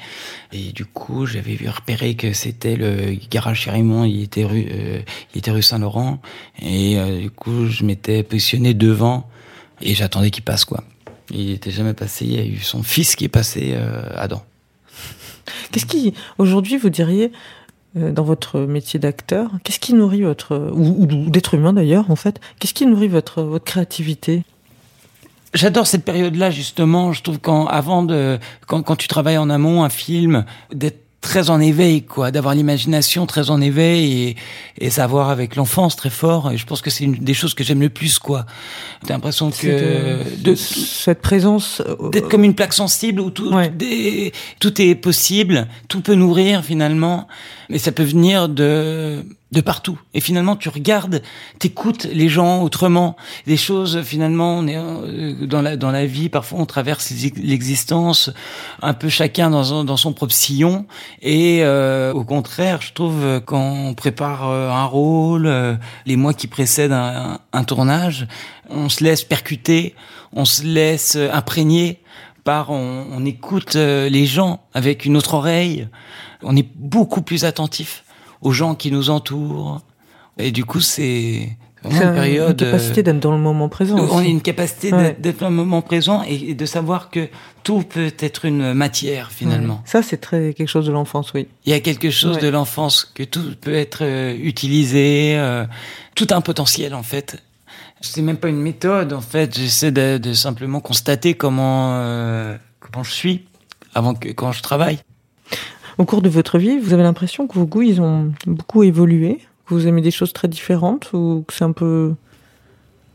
Et 0.52 0.70
du 0.72 0.84
coup, 0.84 1.26
j'avais 1.26 1.54
vu 1.54 1.68
repérer 1.68 2.14
que 2.14 2.32
c'était 2.32 2.76
le 2.76 3.16
garage 3.28 3.62
chez 3.62 3.70
Raymond. 3.72 4.04
Il 4.04 4.22
était 4.22 4.44
rue, 4.44 4.68
euh, 4.70 5.00
il 5.34 5.38
était 5.38 5.50
rue 5.50 5.62
Saint-Laurent. 5.62 6.20
Et 6.62 6.96
euh, 6.96 7.18
du 7.20 7.30
coup, 7.30 7.66
je 7.66 7.82
m'étais 7.84 8.22
positionné 8.22 8.72
devant 8.72 9.28
et 9.82 9.94
j'attendais 9.94 10.30
qu'il 10.30 10.44
passe 10.44 10.64
quoi. 10.64 10.84
Il 11.32 11.50
était 11.50 11.72
jamais 11.72 11.94
passé. 11.94 12.24
Il 12.24 12.34
y 12.34 12.38
a 12.38 12.44
eu 12.44 12.58
son 12.58 12.84
fils 12.84 13.16
qui 13.16 13.24
est 13.24 13.28
passé 13.28 13.72
euh, 13.74 14.02
Adam. 14.14 14.44
Qu'est-ce 15.70 15.86
qui, 15.86 16.14
aujourd'hui, 16.38 16.76
vous 16.76 16.90
diriez, 16.90 17.32
euh, 17.96 18.10
dans 18.10 18.24
votre 18.24 18.60
métier 18.60 18.98
d'acteur, 18.98 19.50
qu'est-ce 19.62 19.78
qui 19.78 19.94
nourrit 19.94 20.22
votre, 20.22 20.70
ou, 20.74 21.06
d'être 21.06 21.54
humain 21.54 21.72
d'ailleurs, 21.72 22.10
en 22.10 22.16
fait, 22.16 22.40
qu'est-ce 22.58 22.74
qui 22.74 22.86
nourrit 22.86 23.08
votre, 23.08 23.42
votre 23.42 23.64
créativité? 23.64 24.42
J'adore 25.54 25.86
cette 25.86 26.04
période-là 26.04 26.50
justement. 26.50 27.12
Je 27.12 27.22
trouve 27.22 27.38
quand 27.38 27.66
avant 27.66 28.02
de 28.02 28.40
quand, 28.66 28.82
quand 28.82 28.96
tu 28.96 29.06
travailles 29.06 29.38
en 29.38 29.48
amont 29.48 29.84
un 29.84 29.88
film 29.88 30.44
d'être 30.72 31.03
très 31.24 31.48
en 31.48 31.58
éveil 31.58 32.02
quoi, 32.02 32.30
d'avoir 32.30 32.54
l'imagination 32.54 33.24
très 33.26 33.48
en 33.48 33.60
éveil 33.62 34.22
et, 34.22 34.36
et 34.86 34.90
savoir 34.90 35.30
avec 35.30 35.56
l'enfance 35.56 35.96
très 35.96 36.10
fort. 36.10 36.52
Et 36.52 36.58
je 36.58 36.66
pense 36.66 36.82
que 36.82 36.90
c'est 36.90 37.04
une 37.04 37.14
des 37.14 37.32
choses 37.34 37.54
que 37.54 37.64
j'aime 37.64 37.80
le 37.80 37.88
plus 37.88 38.18
quoi. 38.18 38.44
T'as 39.06 39.14
l'impression 39.14 39.50
que 39.50 39.66
de- 40.36 40.42
de, 40.50 40.54
cette 40.54 41.22
présence 41.22 41.80
euh, 41.86 42.10
d'être 42.10 42.28
comme 42.28 42.44
une 42.44 42.54
plaque 42.54 42.74
sensible 42.74 43.20
où 43.20 43.30
tout, 43.30 43.50
Ouais. 43.52 43.72
tout 44.60 44.80
est 44.82 44.94
possible, 44.94 45.66
tout 45.88 46.02
peut 46.02 46.14
nourrir 46.14 46.62
finalement, 46.62 47.26
mais 47.70 47.78
ça 47.78 47.90
peut 47.90 48.02
venir 48.04 48.50
de 48.50 49.24
de 49.54 49.60
partout. 49.62 49.98
Et 50.12 50.20
finalement, 50.20 50.56
tu 50.56 50.68
regardes, 50.68 51.22
t'écoutes 51.58 52.04
les 52.04 52.28
gens 52.28 52.62
autrement. 52.62 53.16
Des 53.46 53.56
choses, 53.56 54.02
finalement, 54.02 54.58
on 54.58 54.66
est 54.66 54.76
euh, 54.76 55.46
dans 55.46 55.62
la 55.62 55.76
dans 55.76 55.90
la 55.90 56.04
vie. 56.06 56.28
Parfois, 56.28 56.58
on 56.60 56.66
traverse 56.66 57.10
les- 57.10 57.32
l'existence 57.42 58.30
un 58.82 58.92
peu 58.94 59.08
chacun 59.08 59.50
dans 59.50 59.64
son, 59.64 59.84
dans 59.84 59.96
son 59.96 60.12
propre 60.12 60.34
sillon. 60.34 60.86
Et 61.22 61.60
euh, 61.62 62.12
au 62.12 62.24
contraire, 62.24 62.82
je 62.82 62.92
trouve 62.92 63.24
euh, 63.24 63.40
quand 63.40 63.62
on 63.62 63.94
prépare 63.94 64.48
euh, 64.48 64.70
un 64.70 64.84
rôle, 64.84 65.50
les 66.04 66.16
mois 66.16 66.34
qui 66.34 66.46
précèdent 66.46 66.92
un, 66.92 67.38
un 67.52 67.64
tournage, 67.64 68.26
on 68.68 68.88
se 68.88 69.02
laisse 69.04 69.24
percuter, 69.24 69.94
on 70.32 70.44
se 70.44 70.62
laisse 70.64 71.16
imprégner 71.32 72.00
par 72.44 72.70
on, 72.70 73.06
on 73.10 73.24
écoute 73.24 73.74
les 73.74 74.26
gens 74.26 74.60
avec 74.74 75.04
une 75.06 75.16
autre 75.16 75.34
oreille. 75.34 75.88
On 76.42 76.54
est 76.56 76.68
beaucoup 76.76 77.22
plus 77.22 77.44
attentif 77.46 78.03
aux 78.44 78.52
gens 78.52 78.76
qui 78.76 78.92
nous 78.92 79.10
entourent. 79.10 79.80
Et 80.38 80.52
du 80.52 80.64
coup, 80.64 80.80
c'est 80.80 81.56
c'est 81.90 82.02
une 82.02 82.14
période. 82.14 82.60
une 82.62 82.66
capacité 82.70 83.00
euh, 83.00 83.02
d'être 83.04 83.20
dans 83.20 83.32
le 83.32 83.38
moment 83.38 83.68
présent. 83.68 83.98
on 83.98 84.18
a 84.18 84.24
une 84.24 84.40
capacité 84.40 84.90
Ouais. 84.92 85.14
d'être- 85.18 85.40
dans 85.40 85.50
le 85.50 85.54
moment 85.54 85.82
présent 85.82 86.22
et, 86.22 86.54
de 86.54 86.64
savoir 86.66 87.10
que 87.10 87.28
tout 87.62 87.82
peut 87.82 88.10
être 88.20 88.46
une 88.46 88.72
matière 88.72 89.30
finalement. 89.30 89.74
Ouais. 89.74 89.80
Ça, 89.84 90.02
c'est 90.02 90.16
très 90.16 90.54
quelque 90.54 90.68
chose 90.68 90.86
de 90.86 90.92
l'enfance, 90.92 91.32
oui. 91.34 91.46
Il 91.66 91.70
y 91.70 91.74
a 91.74 91.80
quelque 91.80 92.08
chose 92.10 92.36
Ouais. 92.36 92.42
de 92.42 92.48
l'enfance 92.48 93.04
que 93.04 93.22
tout 93.22 93.42
peut 93.60 93.74
être 93.74 93.98
euh, 94.02 94.34
utilisé, 94.42 95.34
euh, 95.36 95.66
tout 96.14 96.28
un 96.30 96.40
potentiel 96.40 96.94
en 96.94 97.02
fait. 97.02 97.42
C'est 98.00 98.22
même 98.22 98.38
pas 98.38 98.48
une 98.48 98.60
méthode 98.62 99.12
en 99.12 99.20
fait. 99.20 99.54
J'essaie 99.54 99.92
de, 99.92 100.16
de 100.18 100.32
simplement 100.32 100.80
constater 100.80 101.34
comment 101.34 101.96
euh, 101.96 102.56
comment 102.80 103.04
je 103.04 103.12
suis 103.12 103.44
avant 103.94 104.14
que 104.14 104.28
quand 104.30 104.52
je 104.52 104.62
travaille. 104.62 104.98
Au 105.98 106.04
cours 106.04 106.22
de 106.22 106.28
votre 106.28 106.58
vie, 106.58 106.78
vous 106.78 106.92
avez 106.92 107.02
l'impression 107.02 107.46
que 107.46 107.54
vos 107.54 107.66
goûts, 107.66 107.82
ils 107.82 108.00
ont 108.00 108.32
beaucoup 108.46 108.82
évolué, 108.82 109.40
que 109.66 109.74
vous 109.74 109.86
aimez 109.86 110.02
des 110.02 110.10
choses 110.10 110.32
très 110.32 110.48
différentes, 110.48 111.12
ou 111.12 111.44
que 111.46 111.54
c'est 111.54 111.64
un 111.64 111.72
peu... 111.72 112.14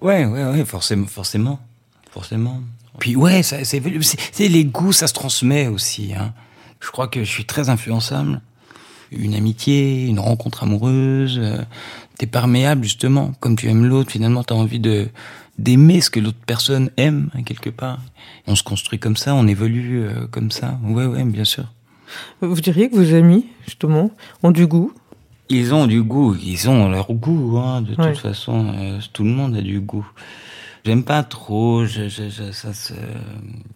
Ouais, 0.02 0.26
ouais, 0.26 0.46
ouais, 0.46 0.66
forcément, 0.66 1.08
forcément, 1.08 1.60
forcément. 2.12 2.62
Puis 3.00 3.16
ouais, 3.16 3.44
ça, 3.44 3.64
c'est, 3.66 3.82
c'est, 4.32 4.48
les 4.48 4.66
goûts, 4.66 4.94
ça 4.94 5.08
se 5.08 5.14
transmet 5.14 5.68
aussi. 5.68 6.14
Hein. 6.14 6.34
Je 6.80 6.90
crois 6.90 7.08
que 7.08 7.24
je 7.24 7.30
suis 7.30 7.46
très 7.46 7.70
influençable. 7.70 8.42
Une 9.12 9.34
amitié, 9.34 10.06
une 10.06 10.20
rencontre 10.20 10.64
amoureuse, 10.64 11.40
euh, 11.42 11.58
t'es 12.18 12.28
perméable 12.28 12.84
justement. 12.84 13.34
Comme 13.40 13.56
tu 13.56 13.68
aimes 13.68 13.86
l'autre, 13.86 14.12
finalement, 14.12 14.44
t'as 14.44 14.56
envie 14.56 14.80
de 14.80 15.08
d'aimer 15.58 16.00
ce 16.00 16.10
que 16.10 16.22
l'autre 16.22 16.38
personne 16.46 16.90
aime 16.96 17.30
quelque 17.46 17.70
part. 17.70 18.00
On 18.48 18.56
se 18.56 18.64
construit 18.64 18.98
comme 18.98 19.18
ça, 19.18 19.36
on 19.36 19.46
évolue 19.46 20.04
euh, 20.04 20.26
comme 20.28 20.52
ça. 20.52 20.80
Ouais, 20.84 21.06
ouais, 21.06 21.24
bien 21.26 21.44
sûr. 21.44 21.66
Vous 22.42 22.60
diriez 22.62 22.90
que 22.90 22.96
vos 22.96 23.14
amis, 23.16 23.46
justement, 23.66 24.12
ont 24.44 24.52
du 24.52 24.68
goût? 24.68 24.92
Ils 25.50 25.74
ont 25.74 25.88
du 25.88 26.04
goût, 26.04 26.36
ils 26.36 26.70
ont 26.70 26.90
leur 26.90 27.12
goût, 27.12 27.58
hein, 27.58 27.82
de 27.82 27.96
Ouais. 28.00 28.12
toute 28.14 28.22
façon, 28.22 28.68
euh, 28.78 29.00
tout 29.14 29.24
le 29.24 29.32
monde 29.32 29.56
a 29.56 29.62
du 29.62 29.80
goût. 29.80 30.08
J'aime 30.86 31.04
pas 31.04 31.24
trop 31.24 31.86
je, 31.86 32.08
je, 32.08 32.30
je- 32.30 32.52
ça, 32.52 32.74
se- 32.74 32.94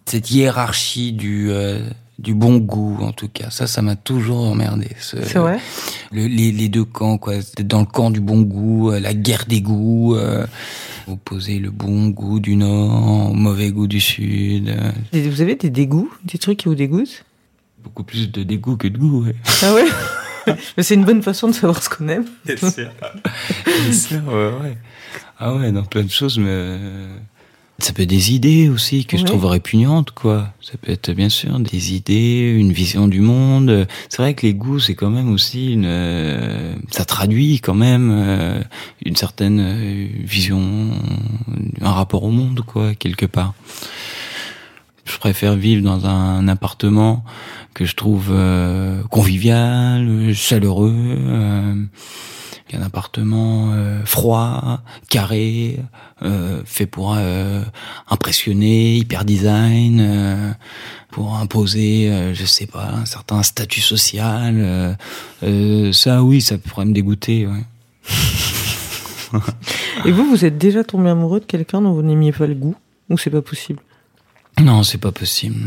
cette 0.06 0.30
hiérarchie 0.30 1.12
du, 1.12 1.50
euh, 1.50 1.80
du 2.18 2.32
bon 2.34 2.56
goût, 2.58 2.98
en 3.02 3.10
tout 3.12 3.28
cas. 3.28 3.50
Ça, 3.50 3.66
ça 3.66 3.82
m'a 3.82 3.96
toujours 3.96 4.38
emmerdé. 4.38 4.86
ce- 5.00 5.20
C'est 5.22 5.38
vrai? 5.38 5.58
le- 6.12 6.26
les, 6.28 6.52
les 6.52 6.68
deux 6.68 6.84
camps, 6.84 7.18
quoi. 7.18 7.34
Dans 7.64 7.80
le 7.80 7.86
camp 7.86 8.10
du 8.10 8.20
bon 8.20 8.40
goût, 8.42 8.90
euh, 8.92 9.00
la 9.00 9.12
guerre 9.12 9.44
des 9.48 9.60
goûts, 9.60 10.14
euh, 10.14 10.46
opposer 11.08 11.58
le 11.58 11.70
bon 11.70 12.08
goût 12.08 12.38
du 12.40 12.54
Nord 12.56 13.30
au 13.32 13.34
mauvais 13.34 13.70
goût 13.70 13.86
du 13.88 14.00
Sud. 14.00 14.74
Vous 15.12 15.40
avez 15.42 15.56
des 15.56 15.70
dégoûts, 15.70 16.10
des 16.24 16.38
trucs 16.38 16.58
qui 16.60 16.68
vous 16.68 16.74
dégoûtent? 16.76 17.24
Beaucoup 17.84 18.02
plus 18.02 18.30
de 18.30 18.42
dégoût 18.42 18.76
que 18.76 18.88
de 18.88 18.98
goût, 18.98 19.24
ouais. 19.24 19.36
Ah 19.62 19.74
ouais 19.74 19.86
Mais 20.76 20.82
c'est 20.82 20.94
une 20.94 21.04
bonne 21.04 21.22
façon 21.22 21.48
de 21.48 21.52
savoir 21.52 21.82
ce 21.82 21.88
qu'on 21.88 22.08
aime. 22.08 22.24
Bien 22.44 22.56
sûr. 22.56 22.90
Bien 23.64 23.92
sûr, 23.92 24.26
ouais, 24.26 24.50
ouais. 24.62 24.78
Ah 25.38 25.54
ouais, 25.54 25.70
dans 25.72 25.84
plein 25.84 26.02
de 26.02 26.10
choses, 26.10 26.38
mais... 26.38 26.78
Ça 27.80 27.92
peut 27.92 28.02
être 28.02 28.08
des 28.08 28.32
idées 28.32 28.68
aussi 28.68 29.04
que 29.04 29.18
je 29.18 29.24
trouve 29.24 29.46
répugnantes, 29.46 30.12
quoi. 30.12 30.48
Ça 30.60 30.74
peut 30.80 30.92
être 30.92 31.10
bien 31.10 31.28
sûr 31.28 31.58
des 31.58 31.92
idées, 31.94 32.54
une 32.56 32.72
vision 32.72 33.08
du 33.08 33.20
monde. 33.20 33.88
C'est 34.08 34.22
vrai 34.22 34.34
que 34.34 34.46
les 34.46 34.54
goûts, 34.54 34.78
c'est 34.78 34.94
quand 34.94 35.10
même 35.10 35.32
aussi 35.32 35.72
une, 35.72 35.84
euh, 35.84 36.76
ça 36.92 37.04
traduit 37.04 37.58
quand 37.60 37.74
même 37.74 38.10
euh, 38.14 38.62
une 39.04 39.16
certaine 39.16 39.58
euh, 39.60 40.06
vision, 40.20 40.62
un 41.80 41.90
rapport 41.90 42.22
au 42.22 42.30
monde, 42.30 42.60
quoi, 42.64 42.94
quelque 42.94 43.26
part. 43.26 43.54
Je 45.04 45.18
préfère 45.18 45.54
vivre 45.54 45.82
dans 45.82 46.06
un 46.06 46.48
appartement 46.48 47.24
que 47.74 47.84
je 47.84 47.94
trouve 47.94 48.28
euh, 48.30 49.02
convivial, 49.10 50.32
chaleureux. 50.34 50.94
euh, 50.96 51.74
qu'un 52.68 52.82
appartement 52.82 53.72
euh, 53.72 54.02
froid, 54.06 54.80
carré, 55.10 55.78
euh, 56.22 56.62
fait 56.64 56.86
pour 56.86 57.14
euh, 57.16 57.62
impressionner, 58.08 58.96
hyper 58.96 59.24
design, 59.24 60.00
euh, 60.00 60.52
pour 61.10 61.36
imposer, 61.36 62.32
je 62.32 62.44
sais 62.44 62.66
pas, 62.66 62.90
un 62.90 63.04
certain 63.04 63.42
statut 63.42 63.80
social. 63.82 64.96
ça, 65.92 66.22
oui, 66.24 66.40
ça 66.40 66.58
pourrait 66.58 66.86
me 66.86 66.92
dégoûter. 66.92 67.46
Ouais. 67.46 67.64
Et 70.06 70.10
vous, 70.12 70.24
vous 70.24 70.44
êtes 70.44 70.58
déjà 70.58 70.82
tombé 70.84 71.10
amoureux 71.10 71.40
de 71.40 71.44
quelqu'un 71.44 71.80
dont 71.82 71.92
vous 71.92 72.02
n'aimiez 72.02 72.32
pas 72.32 72.46
le 72.46 72.54
goût 72.54 72.74
Ou 73.10 73.18
c'est 73.18 73.30
pas 73.30 73.42
possible? 73.42 73.80
Non, 74.64 74.82
c'est 74.82 74.98
pas 74.98 75.12
possible. 75.12 75.60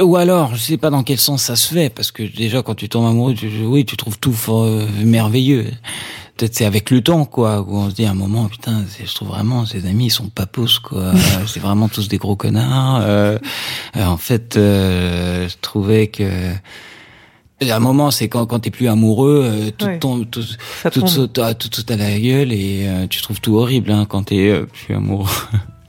Ou 0.00 0.16
alors, 0.16 0.54
je 0.54 0.60
sais 0.60 0.76
pas 0.78 0.90
dans 0.90 1.02
quel 1.02 1.18
sens 1.18 1.42
ça 1.42 1.54
se 1.56 1.72
fait, 1.74 1.90
parce 1.90 2.10
que 2.10 2.22
déjà 2.22 2.62
quand 2.62 2.74
tu 2.74 2.88
tombes 2.88 3.06
amoureux, 3.06 3.34
tu, 3.34 3.48
oui, 3.64 3.84
tu 3.84 3.96
trouves 3.96 4.18
tout 4.18 4.32
fort, 4.32 4.64
euh, 4.64 4.86
merveilleux. 5.04 5.66
Peut-être 6.36 6.54
c'est 6.54 6.64
avec 6.64 6.90
le 6.90 7.02
temps, 7.02 7.24
quoi, 7.24 7.60
où 7.60 7.76
on 7.76 7.90
se 7.90 7.94
dit 7.94 8.04
à 8.06 8.10
un 8.10 8.14
moment, 8.14 8.46
putain, 8.46 8.84
je 9.04 9.14
trouve 9.14 9.28
vraiment 9.28 9.66
ces 9.66 9.86
amis, 9.86 10.06
ils 10.06 10.10
sont 10.10 10.28
papos, 10.28 10.80
quoi. 10.82 11.12
c'est 11.46 11.60
vraiment 11.60 11.88
tous 11.88 12.08
des 12.08 12.16
gros 12.18 12.36
connards. 12.36 13.00
Euh, 13.02 13.38
euh, 13.96 14.04
en 14.04 14.16
fait, 14.16 14.56
euh, 14.56 15.48
je 15.48 15.54
trouvais 15.60 16.06
que 16.08 16.52
à 17.60 17.76
un 17.76 17.80
moment, 17.80 18.10
c'est 18.10 18.28
quand 18.28 18.44
quand 18.46 18.58
t'es 18.60 18.70
plus 18.72 18.88
amoureux, 18.88 19.42
euh, 19.44 19.70
tout 19.76 19.86
Ouais. 19.86 19.98
tombe, 20.00 20.28
tout, 20.28 20.42
Ça 20.82 20.90
tout 20.90 21.06
saute 21.06 21.38
à, 21.38 21.54
tout 21.54 21.70
à 21.88 21.96
la 21.96 22.18
gueule 22.18 22.52
et 22.52 22.86
euh, 22.88 23.06
tu 23.08 23.22
trouves 23.22 23.40
tout 23.40 23.56
horrible 23.56 23.92
hein, 23.92 24.04
quand 24.08 24.24
t'es 24.24 24.48
euh, 24.48 24.64
plus 24.66 24.96
amoureux. 24.96 25.28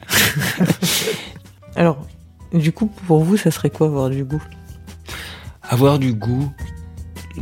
Alors, 1.75 1.97
du 2.53 2.71
coup, 2.71 2.87
pour 3.07 3.23
vous, 3.23 3.37
ça 3.37 3.51
serait 3.51 3.69
quoi 3.69 3.87
avoir 3.87 4.09
du 4.09 4.23
goût? 4.23 4.43
Avoir 5.63 5.97
du 5.97 6.13
goût, 6.13 6.51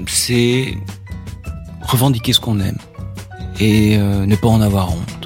c'est 0.08 0.74
revendiquer 1.82 2.34
ce 2.34 2.40
qu'on 2.40 2.60
aime 2.60 2.78
et 3.60 3.98
euh, 3.98 4.26
ne 4.26 4.36
pas 4.36 4.48
en 4.48 4.62
avoir 4.62 4.92
honte. 4.92 5.22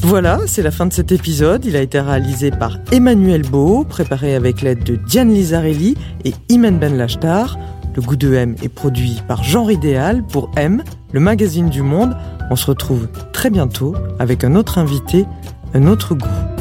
Voilà, 0.00 0.40
c'est 0.46 0.62
la 0.62 0.70
fin 0.70 0.86
de 0.86 0.92
cet 0.92 1.12
épisode. 1.12 1.64
Il 1.64 1.76
a 1.76 1.82
été 1.82 2.00
réalisé 2.00 2.50
par 2.50 2.78
Emmanuel 2.92 3.42
Beau, 3.42 3.84
préparé 3.84 4.34
avec 4.34 4.62
l'aide 4.62 4.82
de 4.82 4.96
Diane 4.96 5.32
Lizarelli 5.32 5.96
et 6.24 6.32
Imen 6.48 6.78
Ben 6.78 6.96
Lachtar. 6.96 7.58
Le 7.94 8.02
goût 8.02 8.16
de 8.16 8.32
M 8.32 8.54
est 8.62 8.68
produit 8.68 9.20
par 9.28 9.42
Genre 9.44 9.70
Idéal 9.70 10.24
pour 10.24 10.50
M, 10.56 10.82
le 11.12 11.20
magazine 11.20 11.68
du 11.68 11.82
monde. 11.82 12.16
On 12.50 12.56
se 12.56 12.66
retrouve 12.66 13.08
très 13.32 13.50
bientôt 13.50 13.94
avec 14.18 14.44
un 14.44 14.54
autre 14.54 14.78
invité, 14.78 15.26
un 15.74 15.86
autre 15.86 16.14
goût. 16.14 16.57